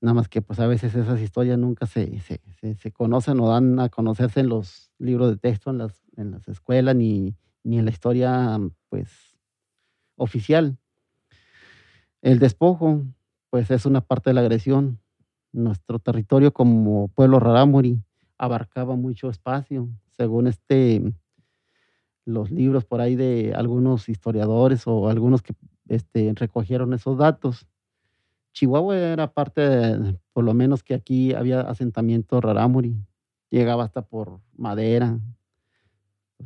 nada 0.00 0.14
más 0.14 0.28
que 0.28 0.40
pues 0.40 0.60
a 0.60 0.66
veces 0.68 0.94
esas 0.94 1.20
historias 1.20 1.58
nunca 1.58 1.86
se, 1.86 2.20
se, 2.20 2.92
conocen 2.92 3.40
o 3.40 3.48
dan 3.48 3.80
a 3.80 3.88
conocerse 3.88 4.40
en 4.40 4.48
los 4.48 4.92
libros 4.98 5.30
de 5.30 5.36
texto, 5.36 5.70
en 5.70 5.78
las, 5.78 6.04
en 6.16 6.30
las 6.30 6.46
escuelas, 6.46 6.94
ni, 6.94 7.34
ni 7.64 7.78
en 7.78 7.84
la 7.84 7.90
historia 7.90 8.60
pues 8.88 9.36
oficial. 10.16 10.78
El 12.20 12.38
despojo, 12.38 13.02
pues 13.50 13.70
es 13.72 13.84
una 13.84 14.00
parte 14.00 14.30
de 14.30 14.34
la 14.34 14.42
agresión 14.42 15.01
nuestro 15.52 15.98
territorio 15.98 16.52
como 16.52 17.08
pueblo 17.08 17.38
rarámuri 17.38 18.02
abarcaba 18.38 18.96
mucho 18.96 19.30
espacio, 19.30 19.88
según 20.10 20.46
este 20.46 21.02
los 22.24 22.50
libros 22.50 22.84
por 22.84 23.00
ahí 23.00 23.16
de 23.16 23.52
algunos 23.54 24.08
historiadores 24.08 24.86
o 24.86 25.08
algunos 25.08 25.42
que 25.42 25.54
este, 25.88 26.32
recogieron 26.34 26.94
esos 26.94 27.18
datos. 27.18 27.66
Chihuahua 28.52 28.96
era 28.96 29.32
parte, 29.32 30.18
por 30.32 30.44
lo 30.44 30.54
menos 30.54 30.82
que 30.82 30.94
aquí 30.94 31.34
había 31.34 31.62
asentamiento 31.62 32.40
rarámuri, 32.40 32.94
llegaba 33.50 33.84
hasta 33.84 34.02
por 34.02 34.40
Madera, 34.56 35.18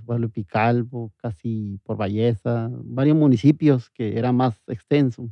pues, 0.04 0.20
Picalvo, 0.30 1.12
casi 1.16 1.78
por 1.84 1.96
Valleza, 1.96 2.70
varios 2.72 3.16
municipios 3.16 3.90
que 3.90 4.18
era 4.18 4.32
más 4.32 4.62
extenso 4.68 5.30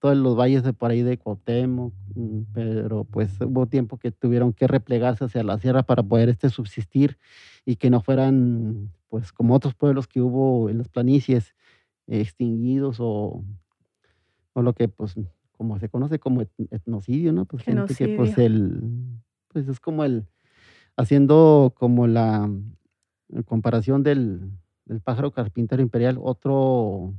todos 0.00 0.16
los 0.16 0.36
valles 0.36 0.62
de 0.62 0.72
por 0.72 0.90
ahí 0.90 1.02
de 1.02 1.18
Cuauhtémoc, 1.18 1.92
mm, 2.14 2.40
pero 2.52 3.04
pues 3.04 3.40
hubo 3.40 3.66
tiempo 3.66 3.98
que 3.98 4.10
tuvieron 4.10 4.52
que 4.52 4.66
replegarse 4.66 5.24
hacia 5.24 5.42
la 5.42 5.58
sierra 5.58 5.82
para 5.82 6.02
poder 6.02 6.28
este 6.28 6.50
subsistir 6.50 7.18
y 7.64 7.76
que 7.76 7.90
no 7.90 8.00
fueran 8.00 8.90
pues 9.08 9.32
como 9.32 9.54
otros 9.54 9.74
pueblos 9.74 10.06
que 10.06 10.20
hubo 10.20 10.68
en 10.68 10.78
las 10.78 10.88
planicies 10.88 11.54
extinguidos 12.06 12.98
o, 13.00 13.44
o 14.52 14.62
lo 14.62 14.72
que 14.72 14.88
pues 14.88 15.14
como 15.52 15.78
se 15.78 15.88
conoce 15.88 16.20
como 16.20 16.42
etnocidio, 16.70 17.32
¿no? 17.32 17.44
Pues 17.44 17.64
gente 17.64 17.94
que 17.94 18.16
pues 18.16 18.38
el 18.38 18.80
pues 19.48 19.66
es 19.66 19.80
como 19.80 20.04
el 20.04 20.26
haciendo 20.96 21.74
como 21.76 22.06
la 22.06 22.48
comparación 23.44 24.02
del, 24.02 24.52
del 24.84 25.00
pájaro 25.00 25.32
carpintero 25.32 25.82
imperial, 25.82 26.18
otro 26.20 27.14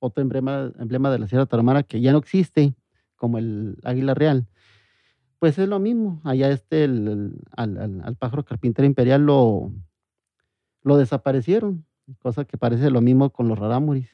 otro 0.00 0.22
emblema, 0.22 0.72
emblema 0.78 1.10
de 1.10 1.18
la 1.18 1.28
Sierra 1.28 1.46
Tarahumara 1.46 1.82
que 1.82 2.00
ya 2.00 2.12
no 2.12 2.18
existe, 2.18 2.74
como 3.16 3.38
el 3.38 3.76
águila 3.84 4.14
real. 4.14 4.46
Pues 5.38 5.58
es 5.58 5.68
lo 5.68 5.78
mismo, 5.78 6.20
allá 6.24 6.50
este, 6.50 6.84
el, 6.84 7.40
al, 7.56 8.16
pájaro 8.18 8.44
carpintero 8.44 8.86
imperial 8.86 9.22
lo, 9.22 9.72
lo 10.82 10.96
desaparecieron, 10.96 11.84
cosa 12.18 12.44
que 12.44 12.58
parece 12.58 12.90
lo 12.90 13.00
mismo 13.00 13.30
con 13.30 13.48
los 13.48 13.58
rarámuris, 13.58 14.08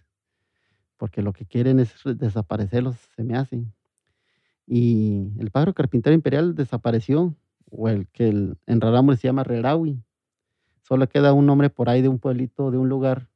porque 0.99 1.22
lo 1.22 1.32
que 1.32 1.47
quieren 1.47 1.80
es 1.80 1.95
desaparecerlos, 2.05 2.97
se 3.16 3.24
me 3.24 3.37
hacen. 3.37 3.72
Y 4.66 5.32
el 5.39 5.51
pájaro 5.51 5.72
carpintero 5.72 6.14
imperial 6.14 6.55
desapareció, 6.55 7.35
o 7.70 7.89
el 7.89 8.07
que 8.09 8.28
en 8.28 8.80
rarámuris 8.80 9.20
se 9.20 9.28
llama 9.28 9.45
Rerawi. 9.45 10.03
Solo 10.82 11.09
queda 11.09 11.32
un 11.32 11.47
nombre 11.47 11.70
por 11.70 11.89
ahí 11.89 12.03
de 12.03 12.09
un 12.09 12.18
pueblito, 12.18 12.70
de 12.70 12.76
un 12.76 12.91
lugar 12.91 13.28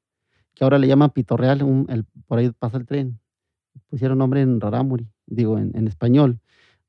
que 0.58 0.64
ahora 0.64 0.78
le 0.78 0.88
llaman 0.88 1.10
Pitorreal, 1.10 1.86
el, 1.88 2.04
por 2.26 2.40
ahí 2.40 2.50
pasa 2.50 2.78
el 2.78 2.84
tren. 2.84 3.20
Pusieron 3.86 4.18
nombre 4.18 4.40
en 4.40 4.60
Rarámuri, 4.60 5.06
digo 5.24 5.56
en, 5.56 5.86
español, 5.86 6.40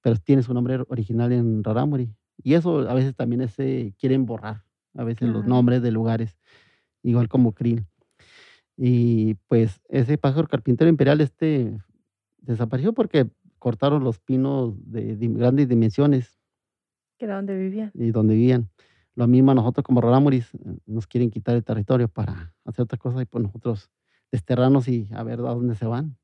pero 0.02 0.16
tiene 0.16 0.42
su 0.42 0.56
nombre 0.56 0.80
original 0.88 1.32
en 1.32 1.64
Rarámuri. 1.64 2.12
Y 2.42 2.56
eso 2.56 2.90
a 2.90 2.96
veces 2.96 3.16
también 3.16 3.48
se 3.48 3.94
quieren 4.00 4.26
borrar, 4.26 4.64
a 4.96 5.04
veces 5.04 5.30
los 5.30 5.46
nombres 5.46 5.84
de 5.84 5.92
lugares, 5.92 6.40
igual 7.04 7.30
como 7.30 7.54
Krill. 7.54 7.86
Y 8.76 9.36
pues 9.48 9.82
ese 9.88 10.18
pájaro 10.18 10.48
carpintero 10.48 10.90
imperial 10.90 11.22
este 11.22 11.80
desapareció 12.42 12.94
porque 12.94 13.30
cortaron 13.60 14.04
los 14.04 14.18
pinos 14.18 14.74
de, 14.92 15.16
de 15.16 15.28
grandes 15.28 15.68
dimensiones. 15.68 16.40
Que 17.20 17.26
era 17.26 17.36
donde 17.36 17.56
vivían. 17.56 17.92
Y 17.94 18.10
donde 18.10 18.34
vivían. 18.34 18.72
Lo 19.20 19.28
mismo 19.28 19.54
nosotros 19.54 19.84
como 19.84 20.00
Rarámuris 20.00 20.48
nos 20.86 21.06
quieren 21.06 21.30
quitar 21.30 21.54
el 21.54 21.66
territorio 21.66 22.08
para 22.08 22.54
hacer 22.64 22.84
otra 22.84 22.98
cosa 22.98 23.22
y 23.22 23.26
pues 23.26 23.44
nosotros 23.44 23.90
desterrarnos 24.32 24.88
y 24.88 25.10
a 25.12 25.24
ver 25.24 25.42
a 25.42 25.54
dónde 25.54 25.76
se 25.76 25.86
van. 25.86 26.16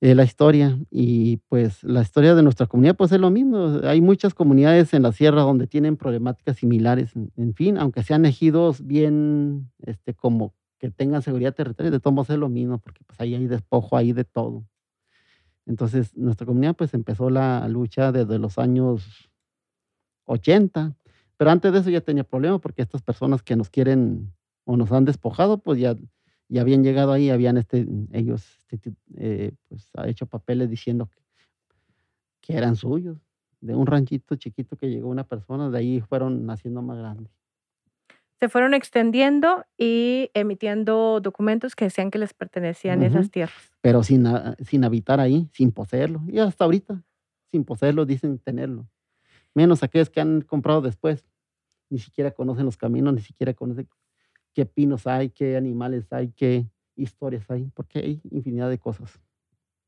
Eh, 0.00 0.14
la 0.14 0.24
historia 0.24 0.78
y 0.90 1.36
pues 1.50 1.84
la 1.84 2.00
historia 2.00 2.34
de 2.34 2.42
nuestra 2.42 2.66
comunidad 2.66 2.96
pues 2.96 3.12
es 3.12 3.20
lo 3.20 3.30
mismo. 3.30 3.80
Hay 3.84 4.00
muchas 4.00 4.32
comunidades 4.32 4.94
en 4.94 5.02
la 5.02 5.12
sierra 5.12 5.42
donde 5.42 5.66
tienen 5.66 5.98
problemáticas 5.98 6.56
similares. 6.56 7.12
En 7.36 7.52
fin, 7.52 7.76
aunque 7.76 8.02
sean 8.02 8.24
ejidos 8.24 8.86
bien, 8.86 9.70
este, 9.82 10.14
como 10.14 10.54
que 10.78 10.90
tengan 10.90 11.20
seguridad 11.20 11.54
territorial, 11.54 11.92
de 11.92 12.00
todos 12.00 12.30
es 12.30 12.38
lo 12.38 12.48
mismo 12.48 12.78
porque 12.78 13.04
pues 13.04 13.20
ahí 13.20 13.34
hay 13.34 13.46
despojo, 13.48 13.98
ahí 13.98 14.14
de 14.14 14.24
todo. 14.24 14.64
Entonces 15.66 16.16
nuestra 16.16 16.46
comunidad 16.46 16.74
pues 16.74 16.94
empezó 16.94 17.28
la 17.28 17.68
lucha 17.68 18.12
desde 18.12 18.38
los 18.38 18.56
años 18.56 19.28
80 20.24 20.96
pero 21.42 21.50
antes 21.50 21.72
de 21.72 21.80
eso 21.80 21.90
ya 21.90 22.00
tenía 22.00 22.22
problemas 22.22 22.60
porque 22.60 22.82
estas 22.82 23.02
personas 23.02 23.42
que 23.42 23.56
nos 23.56 23.68
quieren 23.68 24.32
o 24.64 24.76
nos 24.76 24.92
han 24.92 25.04
despojado, 25.04 25.58
pues 25.58 25.80
ya, 25.80 25.96
ya 26.46 26.60
habían 26.60 26.84
llegado 26.84 27.10
ahí, 27.10 27.30
habían 27.30 27.56
este, 27.56 27.84
ellos 28.12 28.64
este, 28.68 28.92
eh, 29.16 29.50
pues, 29.68 29.90
ha 29.96 30.06
hecho 30.06 30.26
papeles 30.26 30.70
diciendo 30.70 31.10
que, 32.40 32.52
eran 32.56 32.76
suyos. 32.76 33.18
de 33.60 33.74
un 33.74 33.88
ranchito 33.88 34.36
chiquito 34.36 34.76
que 34.76 34.88
llegó 34.88 35.08
una 35.08 35.24
persona, 35.24 35.68
de 35.68 35.78
ahí 35.78 36.00
fueron 36.00 36.46
naciendo 36.46 36.80
más 36.80 36.98
grandes. 36.98 37.32
Se 38.38 38.48
fueron 38.48 38.72
extendiendo 38.72 39.64
y 39.76 40.30
emitiendo 40.34 41.18
documentos 41.20 41.74
que 41.74 41.86
decían 41.86 42.12
que 42.12 42.18
les 42.20 42.34
pertenecían 42.34 43.00
Ujú. 43.00 43.08
esas 43.08 43.32
tierras. 43.32 43.72
Pero 43.80 44.04
sin, 44.04 44.28
sin 44.64 44.84
habitar 44.84 45.18
ahí, 45.18 45.48
sin 45.52 45.72
poseerlo. 45.72 46.22
Y 46.28 46.38
hasta 46.38 46.62
ahorita, 46.62 47.02
sin 47.50 47.64
poseerlo, 47.64 48.06
dicen 48.06 48.38
tenerlo. 48.38 48.86
Menos 49.54 49.82
aquellos 49.82 50.08
que 50.08 50.20
han 50.20 50.42
comprado 50.42 50.82
después. 50.82 51.31
Ni 51.92 51.98
siquiera 51.98 52.30
conocen 52.30 52.64
los 52.64 52.76
caminos, 52.78 53.12
ni 53.12 53.20
siquiera 53.20 53.52
conocen 53.52 53.86
qué 54.54 54.64
pinos 54.64 55.06
hay, 55.06 55.28
qué 55.28 55.56
animales 55.56 56.10
hay, 56.12 56.28
qué 56.32 56.66
historias 56.96 57.50
hay, 57.50 57.70
porque 57.74 57.98
hay 57.98 58.20
infinidad 58.30 58.70
de 58.70 58.78
cosas. 58.78 59.20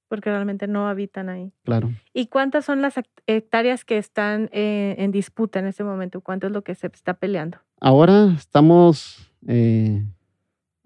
porque 0.07 0.29
realmente 0.31 0.69
no 0.69 0.87
habitan 0.87 1.29
ahí. 1.29 1.51
Claro. 1.65 1.91
¿Y 2.13 2.27
cuántas 2.27 2.65
son 2.67 2.83
las 2.83 2.97
hect- 2.99 3.23
hectáreas 3.27 3.85
que 3.85 3.97
están 3.99 4.49
eh, 4.53 4.95
en 4.99 5.11
disputa 5.11 5.59
en 5.59 5.67
este 5.67 5.83
momento? 5.83 6.21
¿Cuánto 6.21 6.47
es 6.47 6.53
lo 6.53 6.63
que 6.63 6.75
se 6.75 6.87
está 6.89 7.15
peleando? 7.15 7.59
Ahora 7.81 8.33
estamos 8.37 9.33
eh, 9.49 10.05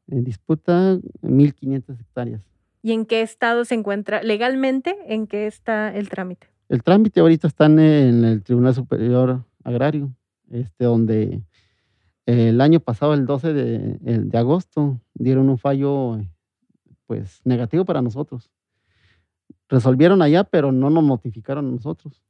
en 0.06 0.24
disputa 0.24 0.96
1.500 1.20 2.00
hectáreas. 2.00 2.40
¿Y 2.80 2.92
en 2.92 3.04
qué 3.06 3.20
estado 3.22 3.64
se 3.64 3.74
encuentra 3.74 4.22
legalmente? 4.22 4.96
¿En 5.08 5.26
qué 5.26 5.46
está 5.48 5.94
el 5.94 6.08
trámite? 6.08 6.46
El 6.68 6.82
trámite 6.82 7.20
ahorita 7.20 7.48
está 7.48 7.66
en 7.66 7.78
el 8.24 8.42
Tribunal 8.42 8.74
Superior 8.74 9.44
Agrario, 9.64 10.10
este, 10.50 10.84
donde 10.84 11.42
el 12.26 12.60
año 12.60 12.80
pasado, 12.80 13.14
el 13.14 13.24
12 13.24 13.52
de, 13.54 13.98
el 14.04 14.28
de 14.28 14.38
agosto, 14.38 15.00
dieron 15.14 15.48
un 15.48 15.56
fallo 15.56 16.20
pues 17.06 17.40
negativo 17.44 17.86
para 17.86 18.02
nosotros. 18.02 18.50
Resolvieron 19.70 20.20
allá, 20.20 20.44
pero 20.44 20.70
no 20.70 20.90
nos 20.90 21.04
notificaron 21.04 21.66
a 21.66 21.70
nosotros. 21.70 22.22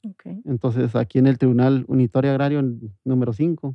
Entonces, 0.45 0.95
aquí 0.95 1.19
en 1.19 1.27
el 1.27 1.39
Tribunal 1.39 1.85
Unitario 1.89 2.31
Agrario 2.31 2.63
número 3.05 3.33
5, 3.33 3.75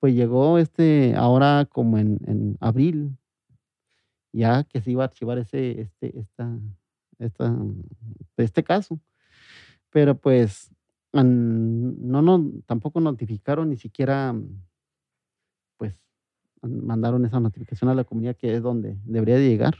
pues 0.00 0.14
llegó 0.14 0.58
este 0.58 1.14
ahora 1.14 1.64
como 1.70 1.96
en, 1.96 2.18
en 2.26 2.56
abril, 2.60 3.16
ya 4.32 4.64
que 4.64 4.80
se 4.80 4.90
iba 4.90 5.04
a 5.04 5.06
archivar 5.06 5.38
ese, 5.38 5.80
este, 5.80 6.18
esta, 6.18 6.58
esta, 7.20 7.56
este 8.36 8.64
caso. 8.64 8.98
Pero 9.90 10.16
pues 10.16 10.72
no, 11.12 12.22
no, 12.22 12.52
tampoco 12.66 13.00
notificaron, 13.00 13.70
ni 13.70 13.76
siquiera 13.76 14.34
pues 15.76 15.98
man- 16.62 16.86
mandaron 16.86 17.24
esa 17.26 17.40
notificación 17.40 17.90
a 17.90 17.94
la 17.94 18.04
comunidad 18.04 18.36
que 18.36 18.54
es 18.54 18.62
donde 18.62 18.96
debería 19.04 19.36
de 19.36 19.48
llegar. 19.48 19.74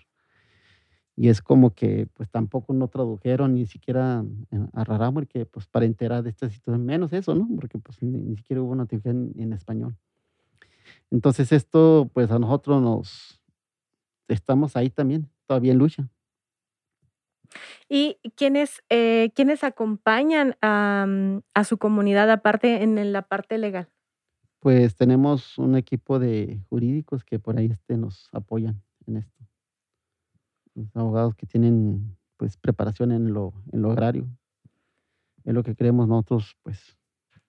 Y 1.15 1.29
es 1.29 1.43
como 1.43 1.75
que 1.75 2.07
pues 2.15 2.31
tampoco 2.31 2.73
no 2.73 2.89
tradujeron 2.89 3.55
ni 3.55 3.67
siquiera 3.67 4.25
eh, 4.51 4.67
a 4.73 4.85
Rarámuri 4.85 5.27
que 5.27 5.45
pues 5.45 5.67
para 5.67 5.85
enterar 5.85 6.23
de 6.23 6.31
esta 6.31 6.49
situación, 6.49 6.87
menos 6.87 7.13
eso, 7.13 7.35
¿no? 7.35 7.47
Porque 7.55 7.79
pues 7.79 8.03
ni, 8.03 8.19
ni 8.19 8.37
siquiera 8.37 8.63
hubo 8.63 8.75
notificación 8.75 9.33
en, 9.37 9.43
en 9.43 9.53
español. 9.53 9.97
Entonces 11.11 11.53
esto 11.53 12.11
pues 12.13 12.31
a 12.31 12.39
nosotros 12.39 12.83
nos 12.83 13.41
estamos 14.29 14.77
ahí 14.77 14.91
también, 14.91 15.31
todavía 15.47 15.73
en 15.73 15.79
lucha. 15.79 16.09
¿Y 17.89 18.19
quiénes, 18.37 18.83
eh, 18.89 19.31
quiénes 19.35 19.65
acompañan 19.65 20.57
a, 20.63 21.07
mm, 21.09 21.41
a 21.55 21.65
su 21.65 21.79
comunidad 21.79 22.31
aparte 22.31 22.83
en 22.83 23.13
la 23.13 23.23
parte 23.23 23.59
legal? 23.59 23.89
Pues 24.63 24.95
tenemos 24.95 25.59
un 25.59 25.75
equipo 25.75 26.21
de 26.21 26.61
jurídicos 26.69 27.25
que 27.25 27.41
por 27.41 27.59
ahí 27.59 27.67
este, 27.67 27.97
nos 27.97 28.29
apoyan 28.33 28.81
en 29.09 29.17
esto. 29.17 29.45
Los 30.75 30.95
abogados 30.95 31.35
que 31.35 31.47
tienen 31.47 32.17
pues 32.37 32.57
preparación 32.57 33.13
en 33.13 33.33
lo, 33.33 33.53
en 33.73 33.83
lo 33.83 33.91
agrario. 33.91 34.29
Es 35.45 35.53
lo 35.53 35.63
que 35.63 35.75
creemos 35.75 36.07
nosotros, 36.07 36.57
pues, 36.63 36.97
pues, 37.29 37.43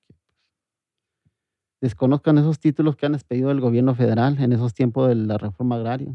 desconozcan 1.82 2.38
esos 2.38 2.60
títulos 2.60 2.96
que 2.96 3.06
han 3.06 3.14
expedido 3.14 3.52
el 3.52 3.62
gobierno 3.62 3.94
federal 3.96 4.40
en 4.40 4.52
esos 4.52 4.74
tiempos 4.74 5.08
de 5.08 5.16
la 5.16 5.38
reforma 5.38 5.76
agraria. 5.76 6.14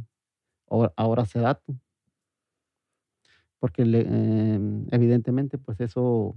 Ahora, 0.69 0.93
ahora 0.97 1.25
se 1.27 1.39
dato. 1.39 1.75
Porque 3.61 3.85
le- 3.85 4.03
em, 4.55 4.87
evidentemente, 4.93 5.59
pues 5.59 5.81
eso 5.81 6.37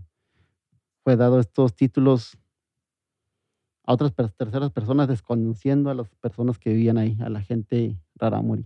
fue 1.04 1.16
dado 1.16 1.40
estos 1.40 1.76
títulos 1.76 2.38
a 3.84 3.94
otras 3.94 4.14
terceras 4.14 4.72
personas 4.72 5.08
desconociendo 5.08 5.90
a 5.90 5.94
las 5.96 6.10
personas 6.16 6.60
que 6.60 6.70
vivían 6.72 6.98
ahí, 6.98 7.18
a 7.22 7.30
la 7.30 7.42
gente 7.42 7.98
rarámuri. 8.16 8.66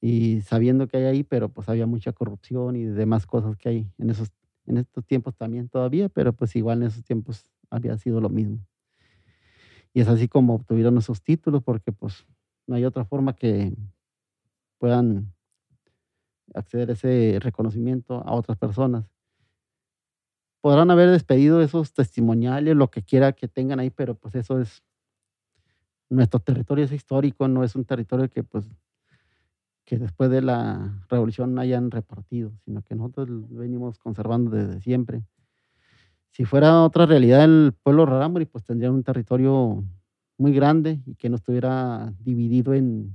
Y 0.00 0.42
sabiendo 0.42 0.88
que 0.88 0.98
hay 0.98 1.04
ahí, 1.04 1.24
pero 1.24 1.48
pues 1.50 1.68
había 1.68 1.86
mucha 1.86 2.12
corrupción 2.12 2.76
y 2.76 2.84
demás 2.84 3.26
cosas 3.26 3.56
que 3.56 3.68
hay 3.70 3.90
en 3.98 4.10
esos 4.10 4.30
en 4.66 4.78
estos 4.78 5.04
tiempos 5.06 5.36
también 5.36 5.68
todavía, 5.68 6.08
pero 6.08 6.32
pues 6.32 6.56
igual 6.56 6.82
en 6.82 6.88
esos 6.88 7.04
tiempos 7.04 7.46
había 7.70 7.98
sido 7.98 8.20
lo 8.20 8.30
mismo. 8.30 8.60
Y 9.92 10.00
es 10.00 10.08
así 10.08 10.28
como 10.28 10.54
obtuvieron 10.54 10.98
esos 10.98 11.22
títulos, 11.22 11.62
porque 11.62 11.92
pues 11.92 12.26
no 12.66 12.74
hay 12.76 12.84
otra 12.84 13.04
forma 13.04 13.34
que 13.34 13.72
puedan 14.78 15.32
acceder 16.54 16.90
a 16.90 16.92
ese 16.94 17.38
reconocimiento 17.40 18.22
a 18.26 18.34
otras 18.34 18.58
personas. 18.58 19.04
Podrán 20.60 20.90
haber 20.90 21.10
despedido 21.10 21.62
esos 21.62 21.92
testimoniales, 21.92 22.74
lo 22.74 22.90
que 22.90 23.02
quiera 23.02 23.32
que 23.32 23.48
tengan 23.48 23.80
ahí, 23.80 23.90
pero 23.90 24.14
pues 24.14 24.34
eso 24.34 24.60
es, 24.60 24.82
nuestro 26.08 26.40
territorio 26.40 26.84
es 26.84 26.92
histórico, 26.92 27.48
no 27.48 27.64
es 27.64 27.74
un 27.76 27.84
territorio 27.84 28.28
que 28.28 28.42
pues 28.42 28.66
que 29.84 29.98
después 29.98 30.30
de 30.30 30.40
la 30.40 31.04
revolución 31.10 31.58
hayan 31.58 31.90
repartido, 31.90 32.52
sino 32.64 32.82
que 32.82 32.94
nosotros 32.94 33.28
venimos 33.50 33.98
conservando 33.98 34.50
desde 34.50 34.80
siempre. 34.80 35.22
Si 36.30 36.44
fuera 36.44 36.82
otra 36.82 37.06
realidad 37.06 37.44
el 37.44 37.74
pueblo 37.82 38.06
rarámuri, 38.06 38.46
pues 38.46 38.64
tendría 38.64 38.90
un 38.90 39.04
territorio 39.04 39.84
muy 40.38 40.52
grande 40.52 41.00
y 41.06 41.14
que 41.14 41.28
no 41.28 41.36
estuviera 41.36 42.12
dividido 42.18 42.74
en, 42.74 43.14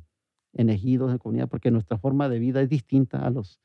en 0.54 0.70
ejidos, 0.70 1.12
en 1.12 1.18
comunidad, 1.20 1.50
porque 1.50 1.72
nuestra 1.72 1.98
forma 1.98 2.30
de 2.30 2.40
vida 2.40 2.62
es 2.62 2.70
distinta 2.70 3.26
a 3.26 3.30
los 3.30 3.60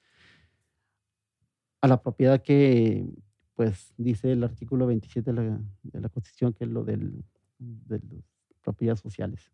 a 1.81 1.89
la 1.89 2.01
propiedad 2.03 2.43
que 2.43 3.07
pues 3.55 3.95
dice 3.97 4.33
el 4.33 4.43
artículo 4.43 4.87
27 4.87 5.33
de 5.33 5.37
la, 5.43 5.61
de 5.83 6.01
la 6.01 6.09
Constitución, 6.09 6.53
que 6.53 6.65
es 6.65 6.71
lo 6.71 6.83
del, 6.83 7.25
de 7.59 8.01
las 8.01 8.25
propiedades 8.63 9.01
sociales. 9.01 9.53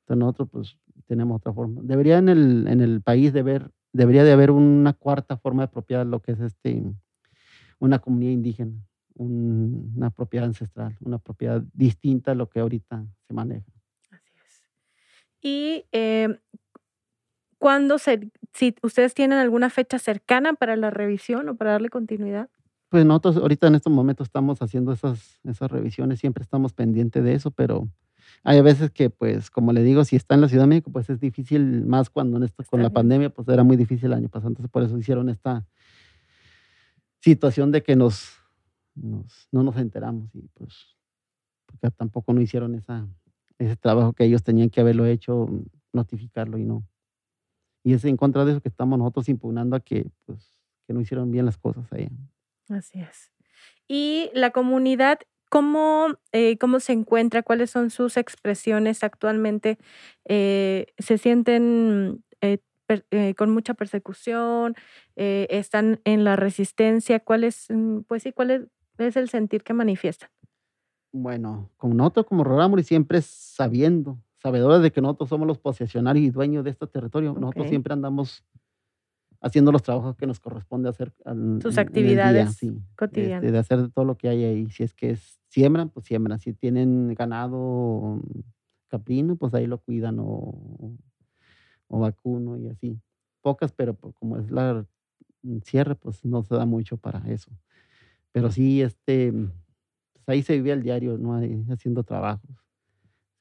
Entonces 0.00 0.18
nosotros 0.18 0.48
pues 0.50 0.78
tenemos 1.06 1.36
otra 1.36 1.52
forma. 1.52 1.80
Debería 1.82 2.18
en 2.18 2.28
el, 2.28 2.66
en 2.68 2.80
el 2.80 3.00
país 3.00 3.32
de 3.32 3.40
haber, 3.40 3.70
debería 3.92 4.24
de 4.24 4.32
haber 4.32 4.50
una 4.50 4.92
cuarta 4.92 5.38
forma 5.38 5.62
de 5.62 5.68
propiedad, 5.68 6.04
lo 6.04 6.20
que 6.20 6.32
es 6.32 6.40
este, 6.40 6.82
una 7.78 7.98
comunidad 8.00 8.32
indígena, 8.32 8.72
un- 9.14 9.92
una 9.96 10.10
propiedad 10.10 10.46
ancestral, 10.46 10.96
una 11.00 11.18
propiedad 11.18 11.62
distinta 11.72 12.32
a 12.32 12.34
lo 12.34 12.48
que 12.50 12.60
ahorita 12.60 13.06
se 13.26 13.32
maneja. 13.34 13.72
Y 15.42 15.86
eh, 15.92 16.38
¿cuándo 17.58 17.98
se, 17.98 18.30
si 18.52 18.74
ustedes 18.82 19.14
tienen 19.14 19.38
alguna 19.38 19.70
fecha 19.70 19.98
cercana 19.98 20.54
para 20.54 20.76
la 20.76 20.90
revisión 20.90 21.48
o 21.48 21.56
para 21.56 21.72
darle 21.72 21.88
continuidad? 21.90 22.48
Pues 22.88 23.04
nosotros 23.06 23.36
ahorita 23.36 23.68
en 23.68 23.76
estos 23.76 23.92
momentos 23.92 24.26
estamos 24.26 24.60
haciendo 24.62 24.92
esas, 24.92 25.38
esas 25.44 25.70
revisiones, 25.70 26.18
siempre 26.18 26.42
estamos 26.42 26.72
pendientes 26.72 27.22
de 27.22 27.34
eso, 27.34 27.50
pero 27.52 27.88
hay 28.42 28.60
veces 28.62 28.90
que, 28.90 29.10
pues, 29.10 29.50
como 29.50 29.72
le 29.72 29.82
digo, 29.82 30.04
si 30.04 30.16
está 30.16 30.34
en 30.34 30.40
la 30.40 30.48
Ciudad 30.48 30.64
de 30.64 30.68
México, 30.68 30.90
pues 30.90 31.08
es 31.08 31.20
difícil, 31.20 31.84
más 31.86 32.10
cuando 32.10 32.36
en 32.38 32.42
esto, 32.44 32.64
con 32.64 32.82
la 32.82 32.90
pandemia, 32.90 33.30
pues 33.30 33.46
era 33.48 33.62
muy 33.62 33.76
difícil 33.76 34.06
el 34.06 34.14
año 34.14 34.28
pasado, 34.28 34.48
entonces 34.48 34.70
por 34.70 34.82
eso 34.82 34.98
hicieron 34.98 35.28
esta 35.28 35.64
situación 37.20 37.70
de 37.70 37.82
que 37.82 37.96
nos, 37.96 38.30
nos- 38.94 39.48
no 39.52 39.62
nos 39.62 39.76
enteramos 39.76 40.34
y 40.34 40.48
pues 40.54 40.96
porque 41.66 41.90
tampoco 41.96 42.32
no 42.32 42.40
hicieron 42.40 42.74
esa, 42.74 43.06
ese 43.60 43.76
trabajo 43.76 44.14
que 44.14 44.24
ellos 44.24 44.42
tenían 44.42 44.70
que 44.70 44.80
haberlo 44.80 45.04
hecho, 45.06 45.46
notificarlo 45.92 46.56
y 46.58 46.64
no. 46.64 46.82
Y 47.84 47.92
es 47.92 48.04
en 48.04 48.16
contra 48.16 48.44
de 48.44 48.52
eso 48.52 48.60
que 48.60 48.68
estamos 48.68 48.98
nosotros 48.98 49.28
impugnando 49.28 49.76
a 49.76 49.80
que, 49.80 50.10
pues, 50.24 50.54
que 50.86 50.94
no 50.94 51.00
hicieron 51.00 51.30
bien 51.30 51.44
las 51.44 51.58
cosas 51.58 51.92
allá. 51.92 52.08
Así 52.70 53.00
es. 53.00 53.32
Y 53.86 54.30
la 54.32 54.50
comunidad, 54.50 55.18
¿cómo, 55.50 56.08
eh, 56.32 56.56
cómo 56.58 56.80
se 56.80 56.92
encuentra? 56.92 57.42
¿Cuáles 57.42 57.70
son 57.70 57.90
sus 57.90 58.16
expresiones 58.16 59.04
actualmente? 59.04 59.78
Eh, 60.24 60.86
¿Se 60.98 61.18
sienten 61.18 62.24
eh, 62.40 63.34
con 63.36 63.50
mucha 63.50 63.74
persecución? 63.74 64.74
¿Están 65.16 66.00
en 66.04 66.24
la 66.24 66.36
resistencia? 66.36 67.20
¿Cuál 67.20 67.48
mm, 67.68 68.00
pues 68.08 68.22
sí, 68.22 68.32
cuál 68.32 68.70
es 68.98 69.16
el 69.16 69.28
sentir 69.28 69.62
que 69.62 69.74
manifiestan? 69.74 70.30
Bueno, 71.12 71.70
como 71.76 71.94
nosotros 71.94 72.26
como 72.26 72.44
Rarámuri 72.44 72.82
siempre 72.84 73.20
sabiendo, 73.22 74.18
sabedores 74.38 74.82
de 74.82 74.92
que 74.92 75.00
nosotros 75.00 75.28
somos 75.28 75.46
los 75.46 75.58
posesionarios 75.58 76.24
y 76.24 76.30
dueños 76.30 76.64
de 76.64 76.70
este 76.70 76.86
territorio, 76.86 77.34
nosotros 77.34 77.64
Ok. 77.66 77.68
siempre 77.68 77.92
andamos 77.92 78.44
haciendo 79.42 79.72
los 79.72 79.82
trabajos 79.82 80.16
que 80.16 80.26
nos 80.26 80.38
corresponde 80.38 80.88
hacer 80.88 81.12
al- 81.24 81.60
Sus 81.62 81.72
el 81.72 81.74
día, 81.74 81.82
actividades 81.82 82.54
sí, 82.56 82.68
este, 82.68 82.82
cotidianas. 82.96 83.52
de 83.52 83.58
hacer 83.58 83.90
todo 83.90 84.04
lo 84.04 84.16
que 84.16 84.28
hay 84.28 84.44
ahí. 84.44 84.70
Si 84.70 84.82
es 84.82 84.94
que 84.94 85.10
es- 85.10 85.40
siembran, 85.48 85.88
pues 85.88 86.06
siembran. 86.06 86.38
Si 86.38 86.52
tienen 86.52 87.14
ganado 87.14 88.20
caprino, 88.88 89.36
pues 89.36 89.52
ahí 89.54 89.66
lo 89.66 89.78
cuidan 89.78 90.18
o, 90.20 90.54
o 91.88 91.98
vacuno 91.98 92.56
y 92.56 92.68
así. 92.68 93.00
Pocas, 93.40 93.72
pero 93.72 93.94
pues, 93.94 94.14
como 94.14 94.36
es 94.36 94.50
la 94.50 94.84
cierre, 95.64 95.94
pues 95.94 96.24
no 96.24 96.42
se 96.42 96.54
da 96.54 96.66
mucho 96.66 96.98
para 96.98 97.18
eso. 97.30 97.50
Pero 98.32 98.50
sí, 98.52 98.82
este, 98.82 99.32
ahí 100.30 100.42
se 100.42 100.54
vivía 100.54 100.74
el 100.74 100.82
diario, 100.82 101.18
¿no? 101.18 101.34
Ahí 101.34 101.64
haciendo 101.70 102.04
trabajos, 102.04 102.50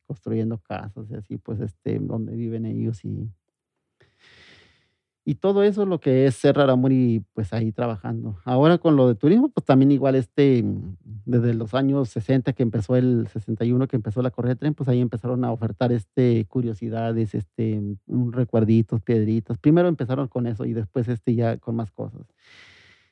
construyendo 0.07 0.57
casas 0.59 1.09
y 1.11 1.15
así, 1.15 1.37
pues, 1.37 1.59
este, 1.61 1.99
donde 1.99 2.35
viven 2.35 2.65
ellos 2.65 3.03
y 3.05 3.29
y 5.29 5.35
todo 5.35 5.61
eso 5.61 5.85
lo 5.85 5.99
que 5.99 6.25
es 6.25 6.33
ser 6.33 6.55
Rarámuri, 6.55 7.23
pues 7.33 7.53
ahí 7.53 7.71
trabajando. 7.71 8.39
Ahora 8.45 8.79
con 8.79 8.95
lo 8.95 9.07
de 9.07 9.13
turismo, 9.13 9.49
pues 9.49 9.63
también 9.63 9.91
igual 9.91 10.15
este, 10.15 10.63
desde 11.25 11.53
los 11.53 11.75
años 11.75 12.09
60 12.09 12.53
que 12.53 12.63
empezó 12.63 12.95
el 12.95 13.27
61 13.27 13.87
que 13.87 13.95
empezó 13.95 14.23
la 14.23 14.31
correa 14.31 14.55
de 14.55 14.59
tren, 14.59 14.73
pues 14.73 14.89
ahí 14.89 14.99
empezaron 14.99 15.45
a 15.45 15.51
ofertar 15.51 15.91
este 15.91 16.45
curiosidades, 16.45 17.35
este 17.35 17.79
recuerditos, 18.07 19.03
piedritas. 19.03 19.59
Primero 19.59 19.87
empezaron 19.87 20.27
con 20.29 20.47
eso 20.47 20.65
y 20.65 20.73
después 20.73 21.07
este 21.07 21.35
ya 21.35 21.57
con 21.57 21.75
más 21.75 21.91
cosas. 21.91 22.25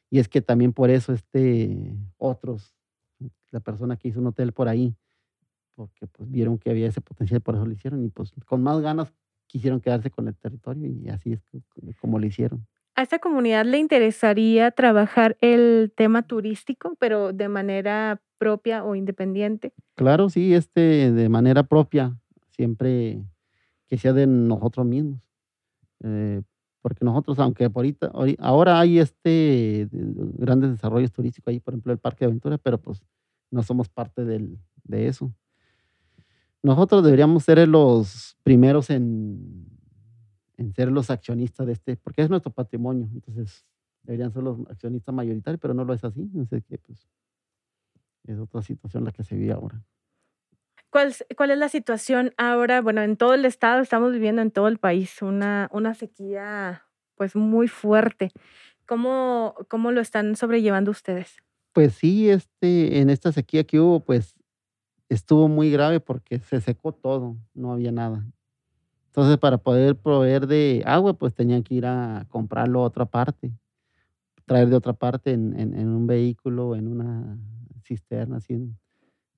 Y 0.09 0.17
es 0.17 0.27
que 0.27 0.41
también 0.41 0.73
por 0.73 0.89
eso 0.89 1.13
este 1.13 1.93
otros 2.17 2.76
la 3.51 3.59
persona 3.59 3.97
que 3.97 4.09
hizo 4.09 4.19
un 4.19 4.27
hotel 4.27 4.53
por 4.53 4.67
ahí 4.67 4.95
porque 5.77 6.07
pues 6.07 6.29
vieron 6.29 6.57
que 6.57 6.71
había 6.71 6.87
ese 6.87 7.01
potencial, 7.01 7.39
por 7.39 7.55
eso 7.55 7.65
lo 7.65 7.71
hicieron 7.71 8.03
y 8.03 8.09
pues 8.09 8.33
con 8.45 8.63
más 8.63 8.81
ganas 8.81 9.13
quisieron 9.45 9.79
quedarse 9.79 10.09
con 10.09 10.27
el 10.27 10.35
territorio 10.35 10.87
y 10.87 11.07
así 11.09 11.33
es 11.33 11.41
como 12.01 12.17
lo 12.17 12.25
hicieron. 12.25 12.65
¿A 12.95 13.03
esta 13.03 13.19
comunidad 13.19 13.63
le 13.63 13.77
interesaría 13.77 14.71
trabajar 14.71 15.37
el 15.39 15.93
tema 15.95 16.23
turístico, 16.23 16.95
pero 16.99 17.31
de 17.31 17.47
manera 17.47 18.19
propia 18.39 18.83
o 18.83 18.95
independiente? 18.95 19.71
Claro, 19.93 20.29
sí, 20.29 20.55
este, 20.55 21.11
de 21.11 21.29
manera 21.29 21.61
propia, 21.61 22.17
siempre 22.49 23.23
que 23.85 23.99
sea 23.99 24.13
de 24.13 24.25
nosotros 24.25 24.83
mismos. 24.87 25.21
Eh, 26.03 26.41
porque 26.81 27.05
nosotros, 27.05 27.37
aunque 27.37 27.69
por 27.69 27.81
ahorita, 27.81 28.11
ahora 28.39 28.79
hay 28.79 28.97
este 28.97 29.87
grandes 29.91 30.71
desarrollos 30.71 31.11
turísticos 31.11 31.51
ahí, 31.51 31.59
por 31.59 31.75
ejemplo, 31.75 31.93
el 31.93 31.99
Parque 31.99 32.25
de 32.25 32.29
Aventura, 32.29 32.57
pero 32.57 32.79
pues 32.79 33.03
no 33.51 33.63
somos 33.63 33.89
parte 33.89 34.23
de 34.23 35.07
eso. 35.07 35.33
Nosotros 36.63 37.03
deberíamos 37.03 37.43
ser 37.43 37.65
los 37.67 38.37
primeros 38.43 38.89
en, 38.89 39.67
en 40.57 40.73
ser 40.73 40.91
los 40.91 41.09
accionistas 41.09 41.65
de 41.65 41.73
este, 41.73 41.95
porque 41.95 42.23
es 42.23 42.29
nuestro 42.29 42.51
patrimonio, 42.51 43.07
entonces 43.13 43.65
deberían 44.01 44.33
ser 44.33 44.43
los 44.43 44.59
accionistas 44.69 45.13
mayoritarios, 45.13 45.61
pero 45.61 45.73
no 45.73 45.85
lo 45.85 45.93
es 45.93 46.03
así, 46.03 46.21
entonces 46.21 46.63
pues 46.85 47.07
es 48.25 48.39
otra 48.39 48.61
situación 48.61 49.05
la 49.05 49.11
que 49.11 49.23
se 49.23 49.35
vive 49.35 49.53
ahora. 49.53 49.81
¿Cuál, 50.89 51.13
¿Cuál, 51.35 51.51
es 51.51 51.57
la 51.57 51.69
situación 51.69 52.33
ahora? 52.37 52.81
Bueno, 52.81 53.01
en 53.01 53.17
todo 53.17 53.33
el 53.33 53.45
estado 53.45 53.81
estamos 53.81 54.11
viviendo 54.11 54.41
en 54.41 54.51
todo 54.51 54.67
el 54.67 54.79
país 54.79 55.21
una, 55.21 55.69
una 55.71 55.93
sequía 55.93 56.85
pues 57.15 57.35
muy 57.35 57.67
fuerte. 57.67 58.31
¿Cómo, 58.85 59.55
¿Cómo 59.67 59.91
lo 59.91 60.01
están 60.01 60.35
sobrellevando 60.35 60.91
ustedes? 60.91 61.37
Pues 61.77 61.93
sí, 61.93 62.27
este, 62.27 63.01
en 63.01 63.11
esta 63.11 63.31
sequía 63.31 63.63
que 63.63 63.79
hubo, 63.79 63.99
pues 63.99 64.33
estuvo 65.09 65.47
muy 65.47 65.69
grave 65.69 65.99
porque 65.99 66.39
se 66.39 66.59
secó 66.59 66.91
todo, 66.91 67.37
no 67.53 67.71
había 67.71 67.91
nada. 67.91 68.25
Entonces, 69.05 69.37
para 69.37 69.59
poder 69.59 69.95
proveer 69.95 70.47
de 70.47 70.81
agua, 70.87 71.13
pues 71.13 71.35
tenían 71.35 71.61
que 71.61 71.75
ir 71.75 71.85
a 71.85 72.25
comprarlo 72.29 72.79
a 72.79 72.85
otra 72.85 73.05
parte, 73.05 73.51
traer 74.45 74.69
de 74.69 74.75
otra 74.75 74.93
parte 74.93 75.33
en, 75.33 75.53
un 75.87 76.07
vehículo, 76.07 76.75
en 76.75 76.87
una 76.87 77.37
cisterna, 77.83 78.37
así, 78.37 78.59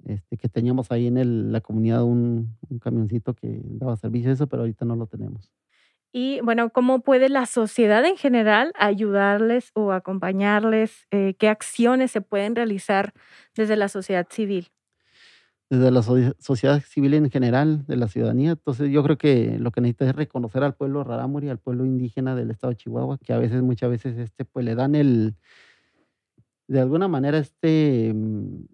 este, 0.05 0.37
que 0.37 0.47
teníamos 0.47 0.93
ahí 0.93 1.07
en 1.07 1.17
el, 1.17 1.51
la 1.51 1.59
comunidad 1.59 2.05
un, 2.05 2.55
un 2.69 2.79
camioncito 2.79 3.33
que 3.33 3.61
daba 3.65 3.97
servicio 3.97 4.29
a 4.29 4.33
eso, 4.35 4.47
pero 4.47 4.61
ahorita 4.61 4.85
no 4.85 4.95
lo 4.95 5.07
tenemos. 5.07 5.51
Y 6.13 6.39
bueno, 6.41 6.71
¿cómo 6.71 7.01
puede 7.01 7.29
la 7.29 7.45
sociedad 7.45 8.03
en 8.03 8.17
general 8.17 8.71
ayudarles 8.75 9.69
o 9.75 9.91
acompañarles? 9.91 11.07
Eh, 11.11 11.35
¿Qué 11.37 11.47
acciones 11.49 12.11
se 12.11 12.21
pueden 12.21 12.55
realizar 12.55 13.13
desde 13.55 13.75
la 13.75 13.89
sociedad 13.89 14.27
civil? 14.29 14.69
desde 15.69 15.91
la 15.91 16.01
sociedad 16.01 16.81
civil 16.81 17.13
en 17.13 17.29
general, 17.29 17.85
de 17.85 17.95
la 17.95 18.07
ciudadanía. 18.07 18.51
Entonces 18.51 18.89
yo 18.91 19.03
creo 19.03 19.17
que 19.19 19.59
lo 19.59 19.71
que 19.71 19.81
necesita 19.81 20.09
es 20.09 20.15
reconocer 20.15 20.63
al 20.63 20.73
pueblo 20.73 21.03
rarámuri, 21.03 21.49
al 21.49 21.59
pueblo 21.59 21.85
indígena 21.85 22.35
del 22.35 22.49
estado 22.49 22.71
de 22.71 22.77
Chihuahua, 22.77 23.19
que 23.19 23.33
a 23.33 23.37
veces, 23.37 23.61
muchas 23.61 23.91
veces, 23.91 24.17
este, 24.17 24.45
pues 24.45 24.65
le 24.65 24.73
dan 24.73 24.95
el, 24.95 25.35
de 26.67 26.79
alguna 26.79 27.07
manera, 27.07 27.37
este, 27.39 28.11
mm, 28.13 28.65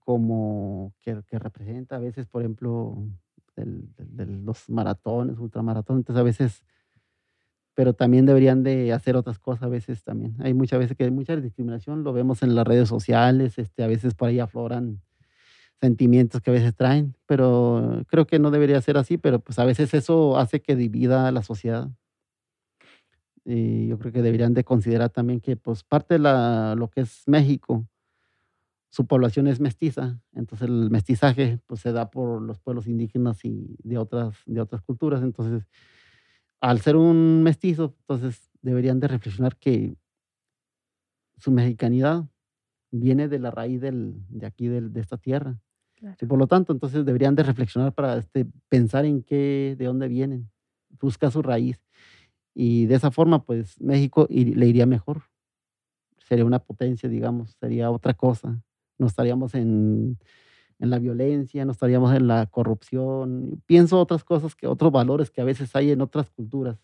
como 0.00 0.94
que, 1.00 1.20
representa 1.38 1.96
a 1.96 1.98
veces, 1.98 2.26
por 2.26 2.42
ejemplo, 2.42 2.96
los 3.56 4.68
maratones, 4.68 5.38
ultramaratones, 5.38 6.00
entonces 6.00 6.20
a 6.20 6.24
veces, 6.24 6.64
pero 7.74 7.94
también 7.94 8.26
deberían 8.26 8.62
de 8.62 8.92
hacer 8.92 9.16
otras 9.16 9.38
cosas 9.38 9.64
a 9.64 9.68
veces 9.68 10.04
también. 10.04 10.36
Hay 10.40 10.54
muchas 10.54 10.78
veces 10.78 10.96
que 10.96 11.04
hay 11.04 11.10
mucha 11.10 11.36
discriminación, 11.36 12.04
lo 12.04 12.12
vemos 12.12 12.42
en 12.42 12.54
las 12.54 12.66
redes 12.66 12.88
sociales, 12.88 13.58
este, 13.58 13.82
a 13.82 13.86
veces 13.86 14.14
por 14.14 14.28
ahí 14.28 14.40
afloran 14.40 15.00
sentimientos 15.80 16.40
que 16.40 16.50
a 16.50 16.54
veces 16.54 16.74
traen, 16.74 17.16
pero 17.26 18.02
creo 18.08 18.26
que 18.26 18.38
no 18.38 18.50
debería 18.50 18.80
ser 18.80 18.96
así, 18.96 19.18
pero 19.18 19.40
pues 19.40 19.58
a 19.58 19.64
veces 19.64 19.92
eso 19.94 20.38
hace 20.38 20.60
que 20.60 20.76
divida 20.76 21.28
a 21.28 21.32
la 21.32 21.42
sociedad. 21.42 21.90
Y 23.44 23.86
yo 23.86 23.98
creo 23.98 24.12
que 24.12 24.22
deberían 24.22 24.54
de 24.54 24.64
considerar 24.64 25.10
también 25.10 25.40
que 25.40 25.56
pues 25.56 25.84
parte 25.84 26.14
de 26.14 26.18
la, 26.20 26.74
lo 26.76 26.88
que 26.88 27.02
es 27.02 27.22
México, 27.26 27.86
su 28.96 29.06
población 29.06 29.46
es 29.46 29.60
mestiza, 29.60 30.22
entonces 30.32 30.70
el 30.70 30.88
mestizaje 30.90 31.60
pues 31.66 31.82
se 31.82 31.92
da 31.92 32.08
por 32.10 32.40
los 32.40 32.58
pueblos 32.60 32.86
indígenas 32.86 33.44
y 33.44 33.76
de 33.82 33.98
otras, 33.98 34.36
de 34.46 34.58
otras 34.58 34.80
culturas, 34.80 35.22
entonces 35.22 35.68
al 36.62 36.80
ser 36.80 36.96
un 36.96 37.42
mestizo, 37.42 37.94
entonces 38.00 38.50
deberían 38.62 38.98
de 38.98 39.08
reflexionar 39.08 39.58
que 39.58 39.98
su 41.36 41.52
mexicanidad 41.52 42.24
viene 42.90 43.28
de 43.28 43.38
la 43.38 43.50
raíz 43.50 43.82
del, 43.82 44.14
de 44.30 44.46
aquí, 44.46 44.66
del, 44.66 44.90
de 44.94 45.00
esta 45.02 45.18
tierra. 45.18 45.60
Y 46.18 46.24
por 46.24 46.38
lo 46.38 46.46
tanto, 46.46 46.72
entonces 46.72 47.04
deberían 47.04 47.34
de 47.34 47.42
reflexionar 47.42 47.92
para 47.92 48.16
este, 48.16 48.46
pensar 48.70 49.04
en 49.04 49.22
qué, 49.22 49.76
de 49.78 49.84
dónde 49.84 50.08
vienen, 50.08 50.50
buscar 50.98 51.30
su 51.30 51.42
raíz. 51.42 51.84
Y 52.54 52.86
de 52.86 52.94
esa 52.94 53.10
forma, 53.10 53.44
pues 53.44 53.78
México 53.78 54.26
le 54.30 54.66
iría 54.66 54.86
mejor. 54.86 55.24
Sería 56.16 56.46
una 56.46 56.60
potencia, 56.60 57.10
digamos, 57.10 57.56
sería 57.60 57.90
otra 57.90 58.14
cosa. 58.14 58.62
No 58.98 59.06
estaríamos 59.06 59.54
en, 59.54 60.18
en 60.78 60.90
la 60.90 60.98
violencia, 60.98 61.64
no 61.64 61.72
estaríamos 61.72 62.14
en 62.14 62.26
la 62.28 62.46
corrupción. 62.46 63.62
Pienso 63.66 64.00
otras 64.00 64.24
cosas, 64.24 64.54
que 64.54 64.66
otros 64.66 64.92
valores 64.92 65.30
que 65.30 65.40
a 65.40 65.44
veces 65.44 65.74
hay 65.76 65.90
en 65.90 66.00
otras 66.00 66.30
culturas. 66.30 66.78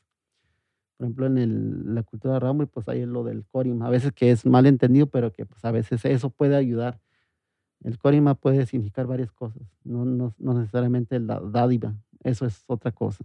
Por 0.96 1.06
ejemplo, 1.06 1.26
en 1.26 1.94
la 1.94 2.02
cultura 2.02 2.38
de 2.38 2.66
pues 2.66 2.88
hay 2.88 3.04
lo 3.06 3.24
del 3.24 3.44
Corim, 3.46 3.82
a 3.82 3.90
veces 3.90 4.12
que 4.12 4.30
es 4.30 4.46
mal 4.46 4.66
entendido, 4.66 5.06
pero 5.06 5.32
que 5.32 5.46
pues 5.46 5.64
a 5.64 5.72
veces 5.72 6.04
eso 6.04 6.30
puede 6.30 6.54
ayudar 6.54 7.00
el 7.84 7.98
corima 7.98 8.34
puede 8.34 8.64
significar 8.66 9.06
varias 9.06 9.32
cosas, 9.32 9.62
no, 9.84 10.04
no, 10.04 10.34
no, 10.38 10.54
necesariamente 10.54 11.18
la 11.18 11.40
dádiva, 11.40 11.94
eso 12.22 12.46
es 12.46 12.64
otra 12.66 12.92
cosa. 12.92 13.24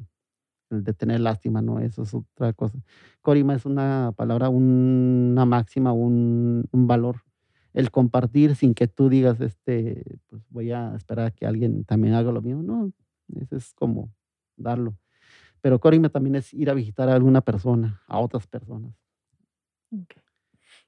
El 0.70 0.84
de 0.84 0.94
tener 0.94 1.22
lástima, 1.22 1.62
no, 1.62 1.80
eso 1.80 2.04
es 2.04 2.14
otra 2.14 2.52
cosa. 2.52 2.78
Corima 3.22 3.56
es 3.56 3.66
una 3.66 4.14
palabra, 4.18 4.50
una 4.50 5.46
máxima, 5.46 5.94
un 5.94 6.68
valor. 6.74 7.22
El 7.74 7.92
compartir 7.92 8.56
sin 8.56 8.74
que 8.74 8.88
tú 8.88 9.10
digas, 9.10 9.40
este, 9.42 10.20
pues 10.28 10.42
voy 10.50 10.72
a 10.72 10.96
esperar 10.96 11.28
a 11.28 11.32
que 11.32 11.46
alguien 11.46 11.84
también 11.84 12.14
haga 12.14 12.32
lo 12.32 12.42
mismo. 12.42 12.64
No, 12.64 12.92
eso 13.40 13.56
es 13.56 13.74
como 13.74 14.12
darlo. 14.56 14.98
Pero 15.62 15.80
corima 15.80 16.10
también 16.10 16.36
es 16.36 16.54
ir 16.54 16.70
a 16.70 16.74
visitar 16.74 17.10
a 17.10 17.14
alguna 17.14 17.42
persona, 17.42 18.02
a 18.08 18.20
otras 18.20 18.48
personas. 18.48 18.94
Okay. 19.92 20.22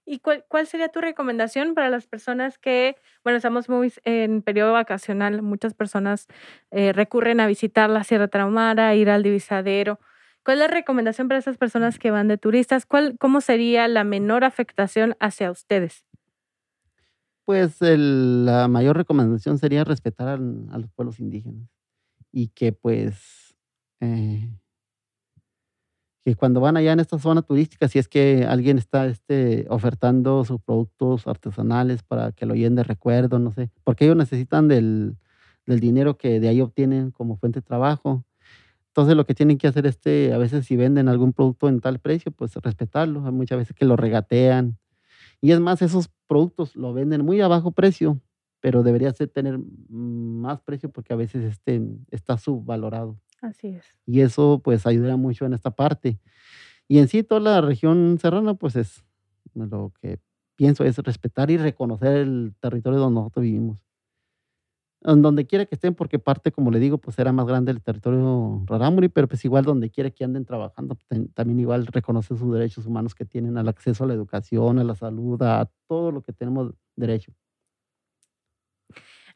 ¿Y 0.06 0.20
cuál, 0.20 0.44
cuál, 0.48 0.66
sería 0.66 0.90
tu 0.90 1.02
recomendación 1.02 1.76
para 1.76 1.90
las 1.90 2.08
personas 2.08 2.58
que, 2.58 2.96
bueno, 3.24 3.38
estamos 3.38 3.70
muy 3.70 3.94
en 4.06 4.42
periodo 4.42 4.74
vacacional, 4.74 5.44
muchas 5.44 5.76
personas 5.76 6.28
eh, 6.72 6.94
recurren 6.94 7.40
a 7.40 7.48
visitar 7.48 7.90
la 7.92 8.04
Sierra 8.04 8.28
Traumara, 8.28 8.96
ir 8.96 9.10
al 9.10 9.22
divisadero. 9.22 10.00
¿Cuál 10.44 10.58
es 10.58 10.68
la 10.68 10.74
recomendación 10.74 11.28
para 11.28 11.38
esas 11.38 11.58
personas 11.58 12.00
que 12.00 12.10
van 12.10 12.28
de 12.28 12.40
turistas? 12.40 12.88
¿Cuál, 12.88 13.18
¿Cómo 13.20 13.40
sería 13.40 13.88
la 13.88 14.04
menor 14.04 14.44
afectación 14.44 15.16
hacia 15.20 15.52
ustedes? 15.52 16.09
Pues 17.50 17.78
la 17.82 18.68
mayor 18.68 18.95
recomendación 18.95 19.58
sería 19.58 19.84
respetar 19.84 20.28
a, 20.28 20.34
a, 20.34 20.78
los 20.78 20.91
pueblos 20.91 21.20
indígenas 21.20 21.68
y 22.32 22.50
que 22.50 22.74
pues 22.74 23.56
eh, 24.02 24.56
que 26.24 26.36
cuando 26.36 26.62
van 26.62 26.78
allá 26.78 26.93
en 26.93 27.00
esta 27.00 27.18
zona 27.18 27.41
turística, 27.41 27.88
si 27.88 27.97
es 27.97 28.08
que 28.08 28.45
alguien 28.47 28.78
está 28.78 29.08
este, 29.08 29.66
ofertando 29.68 30.45
sus 30.45 30.62
productos 30.62 31.26
artesanales 31.26 32.04
para 32.04 32.34
que 32.34 32.45
lo 32.45 32.54
lleven 32.54 32.76
de 32.76 32.84
recuerdo, 32.84 33.39
no 33.39 33.52
sé, 33.52 33.72
porque 33.84 34.06
ellos 34.06 34.18
necesitan 34.18 34.68
del, 34.68 35.18
del 35.66 35.80
dinero 35.80 36.20
que 36.20 36.39
de 36.39 36.50
ahí 36.50 36.62
obtienen 36.62 37.10
como 37.10 37.36
fuente 37.36 37.62
de 37.62 37.66
trabajo. 37.66 38.24
Entonces 38.89 39.16
lo 39.16 39.26
que 39.26 39.34
tienen 39.34 39.58
que 39.58 39.66
hacer 39.66 39.88
es, 39.88 39.95
este, 39.95 40.34
a 40.34 40.38
veces 40.38 40.68
si 40.68 40.76
venden 40.76 41.10
algún 41.10 41.34
producto 41.34 41.68
en 41.68 41.80
tal 41.80 41.97
precio, 41.97 42.32
pues 42.32 42.54
respetarlo. 42.58 43.26
Hay 43.26 43.32
muchas 43.32 43.58
veces 43.58 43.76
que 43.76 43.86
lo 43.86 43.95
regatean. 43.95 44.78
Y 45.42 45.52
es 45.52 45.60
más, 45.60 45.82
esos 45.82 46.10
productos 46.28 46.76
lo 46.76 46.94
venden 46.94 47.26
muy 47.26 47.42
a 47.42 47.48
bajo 47.48 47.72
precio, 47.72 48.20
pero 48.60 48.84
debería 48.84 49.12
ser 49.14 49.30
tener 49.30 49.60
más 49.90 50.62
precio 50.62 50.90
porque 50.90 51.14
a 51.14 51.16
veces 51.16 51.44
este, 51.44 51.82
está 52.12 52.38
subvalorado. 52.38 53.20
Así 53.42 53.70
es. 53.70 53.86
Y 54.06 54.22
eso 54.22 54.62
pues 54.64 54.86
ayuda 54.86 55.16
mucho 55.16 55.46
en 55.46 55.54
esta 55.54 55.72
parte. 55.72 56.20
Y 56.88 57.00
en 57.00 57.08
sí 57.08 57.24
toda 57.24 57.40
la 57.42 57.62
región 57.62 58.18
serrana 58.20 58.54
pues 58.56 58.76
es 58.76 59.06
lo 59.54 59.94
que 60.02 60.20
pienso 60.56 60.84
es 60.84 60.98
respetar 60.98 61.50
y 61.52 61.58
reconocer 61.58 62.18
el 62.18 62.54
territorio 62.60 63.00
donde 63.00 63.22
nosotros 63.22 63.44
vivimos. 63.44 63.80
En 65.02 65.22
donde 65.22 65.47
quiera 65.47 65.66
que 65.66 65.76
estén, 65.76 65.95
porque 65.95 66.20
parte, 66.20 66.52
como 66.52 66.72
le 66.72 66.80
digo, 66.80 66.97
pues 66.97 67.18
era 67.20 67.32
más 67.32 67.45
grande 67.47 67.72
el 67.72 67.82
territorio 67.82 68.64
Rarámuri, 68.66 69.08
pero 69.08 69.30
pues 69.30 69.45
igual 69.45 69.64
donde 69.64 69.89
quiera 69.89 70.10
que 70.10 70.26
anden 70.26 70.43
trabajando, 70.43 70.97
también 71.34 71.60
igual 71.60 71.86
reconoce 71.88 72.36
sus 72.36 72.54
derechos 72.54 72.86
humanos 72.86 73.16
que 73.16 73.24
tienen 73.24 73.58
al 73.58 73.70
acceso 73.70 74.04
a 74.04 74.08
la 74.08 74.14
educación, 74.14 74.78
a 74.78 74.84
la 74.84 74.95
salud, 74.95 75.41
a 75.41 75.70
todo 75.88 76.12
lo 76.12 76.22
que 76.22 76.34
tenemos 76.34 76.74
derecho. 76.97 77.32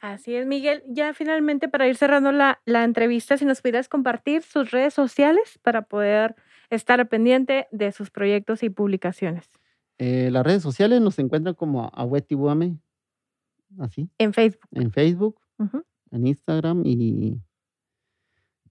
Así 0.02 0.36
es, 0.36 0.46
Miguel. 0.46 0.84
Ya 0.86 1.14
finalmente 1.14 1.70
para 1.70 1.88
ir 1.88 1.96
cerrando 1.96 2.34
la, 2.34 2.62
la 2.66 2.84
entrevista, 2.84 3.38
si 3.38 3.46
nos 3.46 3.62
pudieras 3.62 3.88
compartir 3.88 4.44
sus 4.44 4.70
redes 4.72 4.94
sociales 4.94 5.60
para 5.62 5.84
poder 5.84 6.36
estar 6.70 7.08
pendiente 7.08 7.68
de 7.72 7.94
sus 7.94 8.12
proyectos 8.12 8.64
y 8.64 8.70
publicaciones. 8.70 9.50
Eh, 10.00 10.30
las 10.30 10.44
redes 10.46 10.62
sociales 10.62 11.00
nos 11.00 11.18
encuentran 11.20 11.56
como 11.56 11.90
Ahuetibuame, 11.94 12.78
así. 13.80 14.10
En 14.18 14.34
Facebook. 14.34 14.68
En 14.72 14.92
Facebook, 14.92 15.40
en 16.12 16.28
Instagram 16.28 16.84
y, 16.86 17.40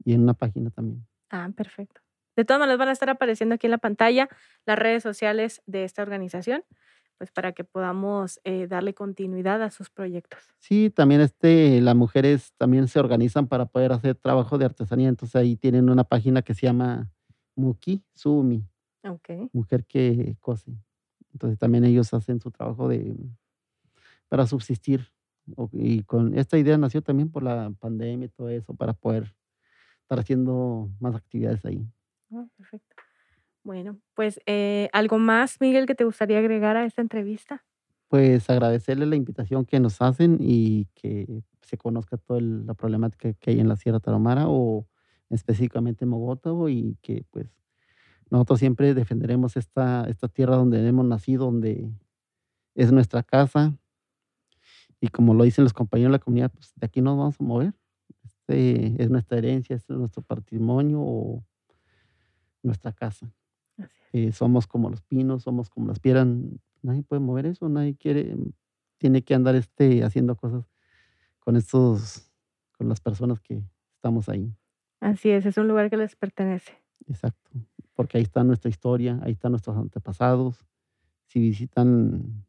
y 0.05 0.13
en 0.15 0.23
una 0.23 0.35
página 0.35 0.71
también. 0.71 1.07
Ah, 1.31 1.51
perfecto. 1.55 2.01
De 2.37 2.45
todas 2.45 2.61
maneras 2.61 2.79
van 2.79 2.89
a 2.89 2.93
estar 2.93 3.11
apareciendo 3.11 3.55
aquí 3.55 3.67
en 3.67 3.73
la 3.73 3.79
pantalla 3.79 4.29
las 4.65 4.79
redes 4.79 5.03
sociales 5.03 5.63
de 5.67 5.85
esta 5.85 6.03
organización, 6.03 6.65
pues 7.19 7.31
para 7.31 7.53
que 7.53 7.65
podamos 7.65 8.41
eh, 8.45 8.67
darle 8.67 8.95
continuidad 8.95 9.63
a 9.63 9.71
sus 9.71 9.91
proyectos. 9.91 10.41
Sí, 10.59 10.91
también 10.91 11.21
este, 11.21 11.81
las 11.81 11.95
mujeres 11.95 12.53
también 12.57 12.89
se 12.89 13.01
organizan 13.01 13.49
para 13.49 13.67
poder 13.67 13.93
hacer 13.93 14.15
trabajo 14.15 14.57
de 14.57 14.65
artesanía, 14.65 15.09
entonces 15.09 15.37
ahí 15.37 15.57
tienen 15.57 15.91
una 15.91 16.05
página 16.05 16.43
que 16.43 16.55
se 16.55 16.67
llama 16.67 17.11
Muki 17.55 18.03
Sumi. 18.15 18.67
Okay. 19.05 19.51
Mujer 19.53 19.85
que 19.85 20.37
cose. 20.41 20.73
Entonces 21.33 21.59
también 21.59 21.85
ellos 21.85 22.15
hacen 22.15 22.41
su 22.41 22.51
trabajo 22.51 22.89
de 22.89 23.15
para 24.29 24.47
subsistir. 24.47 25.13
Y 25.73 26.03
con 26.05 26.37
esta 26.39 26.59
idea 26.59 26.79
nació 26.79 27.03
también 27.03 27.31
por 27.31 27.43
la 27.43 27.73
pandemia 27.79 28.27
y 28.27 28.29
todo 28.29 28.49
eso, 28.49 28.75
para 28.75 28.93
poder 28.93 29.35
estar 30.03 30.19
haciendo 30.19 30.91
más 31.01 31.15
actividades 31.15 31.65
ahí. 31.65 31.87
Ah, 32.33 32.47
perfecto. 32.57 32.97
Bueno, 33.65 33.99
pues 34.15 34.41
eh, 34.47 34.89
algo 34.93 35.19
más, 35.19 35.61
Miguel, 35.61 35.87
que 35.87 35.95
te 35.95 36.05
gustaría 36.05 36.39
agregar 36.39 36.77
a 36.77 36.85
esta 36.85 37.01
entrevista. 37.01 37.65
Pues 38.09 38.51
agradecerle 38.51 39.07
la 39.07 39.17
invitación 39.17 39.65
que 39.65 39.81
nos 39.81 40.03
hacen 40.03 40.39
y 40.41 40.87
que 40.95 41.43
se 41.63 41.79
conozca 41.79 42.17
toda 42.17 42.41
la 42.41 42.75
problemática 42.75 43.33
que 43.35 43.51
hay 43.51 43.61
en 43.61 43.69
la 43.69 43.77
Sierra 43.77 44.01
Tarahumara 44.01 44.45
o 44.49 44.87
específicamente 45.31 46.05
en 46.05 46.11
Mogoto 46.11 46.69
y 46.69 46.99
que 47.01 47.25
pues 47.31 47.47
nosotros 48.31 48.59
siempre 48.59 48.95
defenderemos 48.95 49.57
esta, 49.57 50.07
esta 50.09 50.29
tierra 50.29 50.57
donde 50.57 50.87
hemos 50.87 51.07
nacido, 51.07 51.47
donde 51.47 51.91
es 52.75 52.93
nuestra 52.93 53.23
casa. 53.23 53.79
Y 55.03 55.09
como 55.09 55.35
lo 55.35 55.43
dicen 55.43 55.65
los 55.65 55.73
compañeros 55.73 56.13
de 56.13 56.19
la 56.19 56.19
comunidad, 56.21 56.53
pues 56.53 56.73
de 56.77 56.87
aquí 56.87 57.01
nos 57.01 57.19
vamos 57.19 57.35
a 57.41 57.43
mover. 57.43 57.75
Este 58.23 59.03
es 59.03 59.11
nuestra 59.11 59.37
herencia, 59.37 59.75
este 59.75 59.93
es 59.93 59.99
nuestro 59.99 60.23
patrimonio 60.23 61.01
o 61.01 61.45
nuestra 62.63 62.93
casa. 62.93 63.29
Eh, 64.13 64.31
somos 64.31 64.69
como 64.69 64.91
los 64.91 65.03
pinos, 65.03 65.43
somos 65.43 65.69
como 65.71 65.89
las 65.89 65.99
piedras. 65.99 66.29
Nadie 66.83 67.03
puede 67.03 67.19
mover 67.19 67.47
eso, 67.47 67.69
nadie 67.69 67.97
quiere, 67.97 68.37
tiene 68.99 69.23
que 69.23 69.35
andar 69.35 69.57
este, 69.57 70.05
haciendo 70.05 70.37
cosas 70.37 70.71
con 71.41 71.57
estos, 71.57 72.31
con 72.79 72.89
las 72.89 73.01
personas 73.01 73.41
que 73.41 73.61
estamos 73.97 74.29
ahí. 74.29 74.55
Así 75.01 75.31
es, 75.31 75.47
es 75.47 75.59
un 75.59 75.67
lugar 75.67 75.91
que 75.91 75.97
les 75.97 76.15
pertenece. 76.15 76.75
Exacto, 77.09 77.51
porque 77.95 78.19
ahí 78.19 78.23
está 78.23 78.45
nuestra 78.45 78.71
historia, 78.71 79.19
ahí 79.25 79.33
están 79.33 79.51
nuestros 79.51 79.77
antepasados. 79.77 80.65
Si 81.27 81.41
visitan 81.41 82.47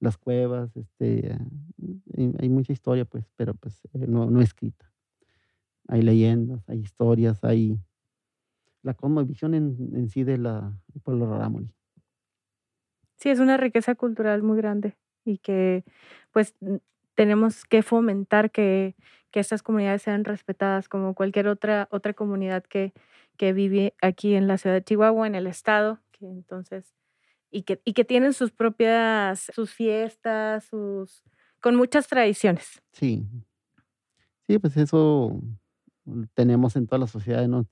las 0.00 0.16
cuevas, 0.16 0.76
este, 0.76 1.36
hay, 2.38 2.48
mucha 2.48 2.72
historia, 2.72 3.04
pues, 3.04 3.24
pero 3.36 3.54
pues 3.54 3.84
eh, 3.94 4.06
no, 4.06 4.30
no 4.30 4.40
escrita. 4.40 4.90
Hay 5.88 6.02
leyendas, 6.02 6.68
hay 6.68 6.80
historias, 6.80 7.42
hay 7.44 7.78
la 8.82 8.94
cosmovisión 8.94 9.54
en, 9.54 9.76
en 9.94 10.08
sí 10.08 10.24
de 10.24 10.38
la, 10.38 10.72
del 10.88 11.02
pueblo 11.02 11.30
Rarámuri. 11.30 11.70
Sí, 13.16 13.30
es 13.30 13.38
una 13.38 13.56
riqueza 13.56 13.94
cultural 13.94 14.42
muy 14.42 14.56
grande 14.56 14.96
y 15.24 15.38
que 15.38 15.84
pues 16.32 16.54
tenemos 17.14 17.64
que 17.64 17.82
fomentar 17.82 18.50
que, 18.50 18.96
que 19.30 19.40
estas 19.40 19.62
comunidades 19.62 20.02
sean 20.02 20.24
respetadas 20.24 20.88
como 20.88 21.14
cualquier 21.14 21.48
otra, 21.48 21.88
otra 21.90 22.12
comunidad 22.12 22.64
que, 22.64 22.92
que 23.36 23.52
vive 23.52 23.94
aquí 24.02 24.34
en 24.34 24.46
la 24.46 24.58
ciudad 24.58 24.76
de 24.76 24.84
Chihuahua, 24.84 25.26
en 25.26 25.34
el 25.34 25.46
estado, 25.46 26.00
entonces, 26.28 26.94
y 27.54 27.62
que, 27.62 27.80
y 27.84 27.92
que 27.92 28.04
tienen 28.04 28.32
sus 28.32 28.50
propias, 28.50 29.46
sus 29.54 29.70
fiestas, 29.70 30.64
sus, 30.64 31.22
con 31.60 31.76
muchas 31.76 32.08
tradiciones. 32.08 32.82
Sí, 32.92 33.24
sí, 34.48 34.58
pues 34.58 34.76
eso 34.76 35.40
tenemos 36.34 36.74
en 36.74 36.86
toda 36.86 36.98
la 36.98 37.06
sociedad, 37.06 37.46
¿no? 37.46 37.64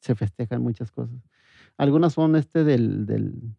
Se 0.00 0.14
festejan 0.16 0.60
muchas 0.60 0.90
cosas. 0.90 1.16
Algunas 1.76 2.14
son 2.14 2.34
este 2.34 2.64
del, 2.64 3.06
del, 3.06 3.54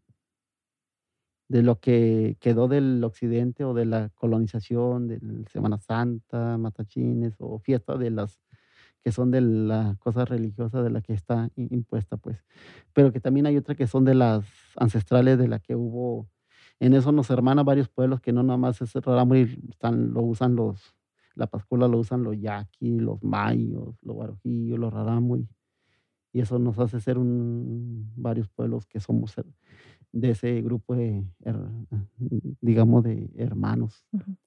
de 1.48 1.64
lo 1.64 1.80
que 1.80 2.36
quedó 2.42 2.68
del 2.68 3.02
occidente 3.02 3.64
o 3.64 3.74
de 3.74 3.86
la 3.86 4.10
colonización, 4.10 5.08
de 5.08 5.20
Semana 5.50 5.78
Santa, 5.78 6.58
matachines 6.58 7.36
o 7.40 7.58
fiesta 7.60 7.96
de 7.96 8.12
las 8.12 8.42
que 9.04 9.12
son 9.12 9.32
de 9.32 9.42
la 9.42 9.96
cosa 10.00 10.26
religiosa 10.26 10.82
de 10.82 10.90
la 10.90 11.02
que 11.02 11.14
está 11.14 11.50
impuesta, 11.56 12.18
pues. 12.18 12.44
Pero 12.94 13.12
que 13.12 13.20
también 13.20 13.46
hay 13.46 13.58
otra 13.58 13.76
que 13.76 13.88
son 13.88 14.06
de 14.06 14.16
las 14.16 14.46
ancestrales 14.78 15.38
de 15.38 15.48
la 15.48 15.60
que 15.60 15.76
hubo. 15.76 16.30
En 16.80 16.94
eso 16.94 17.12
nos 17.12 17.30
hermanan 17.30 17.66
varios 17.66 17.90
pueblos 17.90 18.22
que 18.22 18.32
no 18.32 18.44
nada 18.44 18.58
más 18.58 18.82
es 18.82 18.94
Rarámuri, 18.94 19.60
lo 19.82 20.22
usan 20.22 20.56
los, 20.56 20.96
la 21.36 21.48
Pascula 21.48 21.88
lo 21.88 22.00
usan 22.00 22.24
los 22.24 22.40
yaquis, 22.40 23.02
los 23.02 23.22
mayos, 23.24 23.96
los 24.02 24.16
guarojillos, 24.16 24.80
los 24.80 24.94
rarámuri. 24.94 25.48
Y 26.32 26.42
eso 26.42 26.58
nos 26.58 26.80
hace 26.80 27.00
ser 27.00 27.18
varios 27.20 28.50
pueblos 28.50 28.86
que 28.88 29.00
somos 29.00 29.36
de 30.14 30.30
ese 30.30 30.62
grupo 30.62 30.96
de, 30.96 31.26
digamos, 32.62 33.04
de 33.04 33.30
hermanos. 33.36 34.06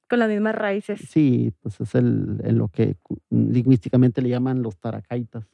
Con 0.09 0.21
las 0.21 0.29
mismas 0.29 0.55
raíces. 0.55 1.01
Sí, 1.11 1.53
pues 1.61 1.81
es 1.81 1.95
el, 1.95 2.37
lo 2.57 2.69
que 2.69 2.97
lingüísticamente 3.31 4.23
le 4.23 4.31
llaman 4.31 4.63
los 4.63 4.79
taracaitas. 4.79 5.45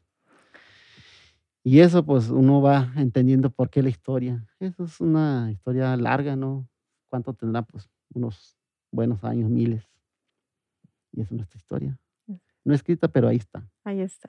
Y 1.64 1.80
eso 1.80 2.04
pues 2.04 2.28
uno 2.28 2.60
va 2.60 2.92
entendiendo 2.96 3.50
por 3.50 3.70
qué 3.70 3.82
la 3.82 3.88
historia. 3.88 4.46
Eso 4.60 4.84
es 4.84 5.00
una 5.00 5.50
historia 5.50 5.96
larga, 5.96 6.36
¿no? 6.36 6.68
¿Cuánto 7.08 7.32
tendrá? 7.32 7.62
Pues 7.62 7.88
unos 8.12 8.56
buenos 8.90 9.24
años, 9.24 9.48
miles. 9.48 9.88
Y 11.12 11.22
es 11.22 11.32
nuestra 11.32 11.56
historia 11.56 11.98
no 12.64 12.74
escrita, 12.74 13.08
pero 13.08 13.28
ahí 13.28 13.36
está. 13.36 13.62
Ahí 13.84 14.00
está. 14.00 14.28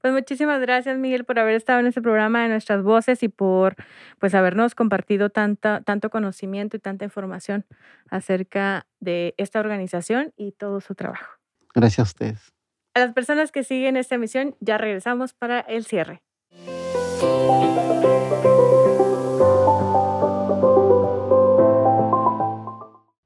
Pues 0.00 0.12
muchísimas 0.12 0.60
gracias, 0.60 0.98
Miguel, 0.98 1.24
por 1.24 1.38
haber 1.38 1.54
estado 1.54 1.80
en 1.80 1.86
este 1.86 2.02
programa 2.02 2.42
de 2.42 2.48
Nuestras 2.48 2.82
Voces 2.82 3.22
y 3.22 3.28
por 3.28 3.76
pues 4.18 4.34
habernos 4.34 4.74
compartido 4.74 5.30
tanta, 5.30 5.80
tanto 5.82 6.10
conocimiento 6.10 6.76
y 6.76 6.80
tanta 6.80 7.04
información 7.04 7.64
acerca 8.10 8.86
de 9.00 9.34
esta 9.38 9.60
organización 9.60 10.32
y 10.36 10.52
todo 10.52 10.80
su 10.80 10.94
trabajo. 10.94 11.38
Gracias 11.74 11.98
a 12.00 12.02
ustedes. 12.02 12.52
A 12.94 13.00
las 13.00 13.12
personas 13.12 13.52
que 13.52 13.62
siguen 13.62 13.96
esta 13.96 14.16
emisión, 14.16 14.56
ya 14.60 14.76
regresamos 14.76 15.32
para 15.32 15.60
el 15.60 15.84
cierre. 15.84 16.22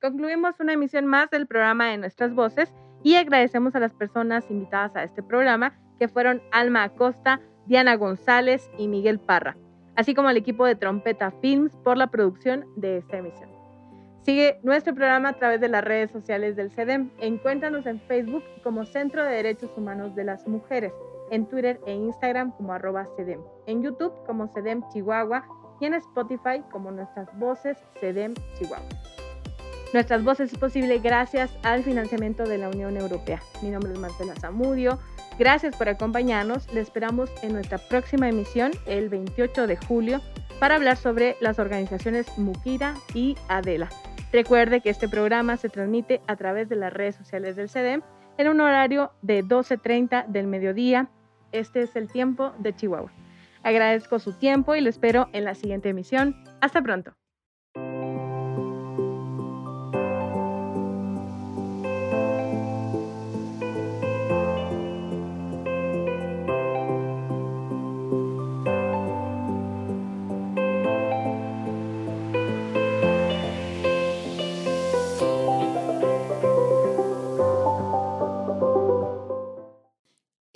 Concluimos 0.00 0.60
una 0.60 0.74
emisión 0.74 1.06
más 1.06 1.30
del 1.30 1.46
programa 1.46 1.88
de 1.88 1.96
Nuestras 1.96 2.34
Voces 2.34 2.70
y 3.04 3.14
agradecemos 3.14 3.76
a 3.76 3.80
las 3.80 3.92
personas 3.92 4.50
invitadas 4.50 4.96
a 4.96 5.04
este 5.04 5.22
programa, 5.22 5.78
que 6.00 6.08
fueron 6.08 6.42
Alma 6.50 6.82
Acosta, 6.82 7.40
Diana 7.66 7.94
González 7.94 8.68
y 8.78 8.88
Miguel 8.88 9.20
Parra, 9.20 9.56
así 9.94 10.14
como 10.14 10.28
al 10.28 10.36
equipo 10.36 10.66
de 10.66 10.74
Trompeta 10.74 11.30
Films 11.30 11.76
por 11.76 11.96
la 11.96 12.08
producción 12.08 12.64
de 12.76 12.96
esta 12.96 13.18
emisión. 13.18 13.50
Sigue 14.22 14.58
nuestro 14.62 14.94
programa 14.94 15.28
a 15.28 15.32
través 15.34 15.60
de 15.60 15.68
las 15.68 15.84
redes 15.84 16.10
sociales 16.10 16.56
del 16.56 16.70
CEDEM. 16.70 17.10
Encuéntranos 17.20 17.84
en 17.84 18.00
Facebook 18.00 18.42
como 18.62 18.86
Centro 18.86 19.22
de 19.22 19.32
Derechos 19.32 19.70
Humanos 19.76 20.14
de 20.14 20.24
las 20.24 20.48
Mujeres, 20.48 20.94
en 21.30 21.46
Twitter 21.46 21.78
e 21.86 21.92
Instagram 21.92 22.52
como 22.52 22.72
arroba 22.72 23.06
CEDEM, 23.16 23.40
en 23.66 23.82
YouTube 23.82 24.14
como 24.26 24.48
CEDEM 24.48 24.82
Chihuahua 24.88 25.46
y 25.78 25.84
en 25.84 25.94
Spotify 25.94 26.62
como 26.72 26.90
Nuestras 26.90 27.28
Voces 27.38 27.76
CEDEM 28.00 28.32
Chihuahua. 28.58 28.88
Nuestras 29.94 30.24
voces 30.24 30.52
es 30.52 30.58
posible 30.58 30.98
gracias 30.98 31.56
al 31.62 31.84
financiamiento 31.84 32.42
de 32.42 32.58
la 32.58 32.68
Unión 32.68 32.96
Europea. 32.96 33.40
Mi 33.62 33.70
nombre 33.70 33.92
es 33.92 33.98
Marcela 34.00 34.34
Zamudio. 34.34 34.98
Gracias 35.38 35.76
por 35.76 35.88
acompañarnos. 35.88 36.66
Le 36.74 36.80
esperamos 36.80 37.30
en 37.42 37.52
nuestra 37.52 37.78
próxima 37.78 38.28
emisión 38.28 38.72
el 38.86 39.08
28 39.08 39.68
de 39.68 39.76
julio 39.76 40.20
para 40.58 40.74
hablar 40.74 40.96
sobre 40.96 41.36
las 41.40 41.60
organizaciones 41.60 42.26
Mukira 42.36 42.96
y 43.14 43.36
Adela. 43.46 43.88
Recuerde 44.32 44.80
que 44.80 44.90
este 44.90 45.08
programa 45.08 45.56
se 45.58 45.68
transmite 45.68 46.20
a 46.26 46.34
través 46.34 46.68
de 46.68 46.74
las 46.74 46.92
redes 46.92 47.14
sociales 47.14 47.54
del 47.54 47.68
CEDEM 47.68 48.02
en 48.36 48.48
un 48.48 48.60
horario 48.60 49.12
de 49.22 49.44
12.30 49.44 50.26
del 50.26 50.48
mediodía. 50.48 51.08
Este 51.52 51.82
es 51.82 51.94
el 51.94 52.08
tiempo 52.08 52.52
de 52.58 52.74
Chihuahua. 52.74 53.12
Agradezco 53.62 54.18
su 54.18 54.32
tiempo 54.32 54.74
y 54.74 54.80
lo 54.80 54.90
espero 54.90 55.28
en 55.32 55.44
la 55.44 55.54
siguiente 55.54 55.90
emisión. 55.90 56.34
Hasta 56.60 56.82
pronto. 56.82 57.14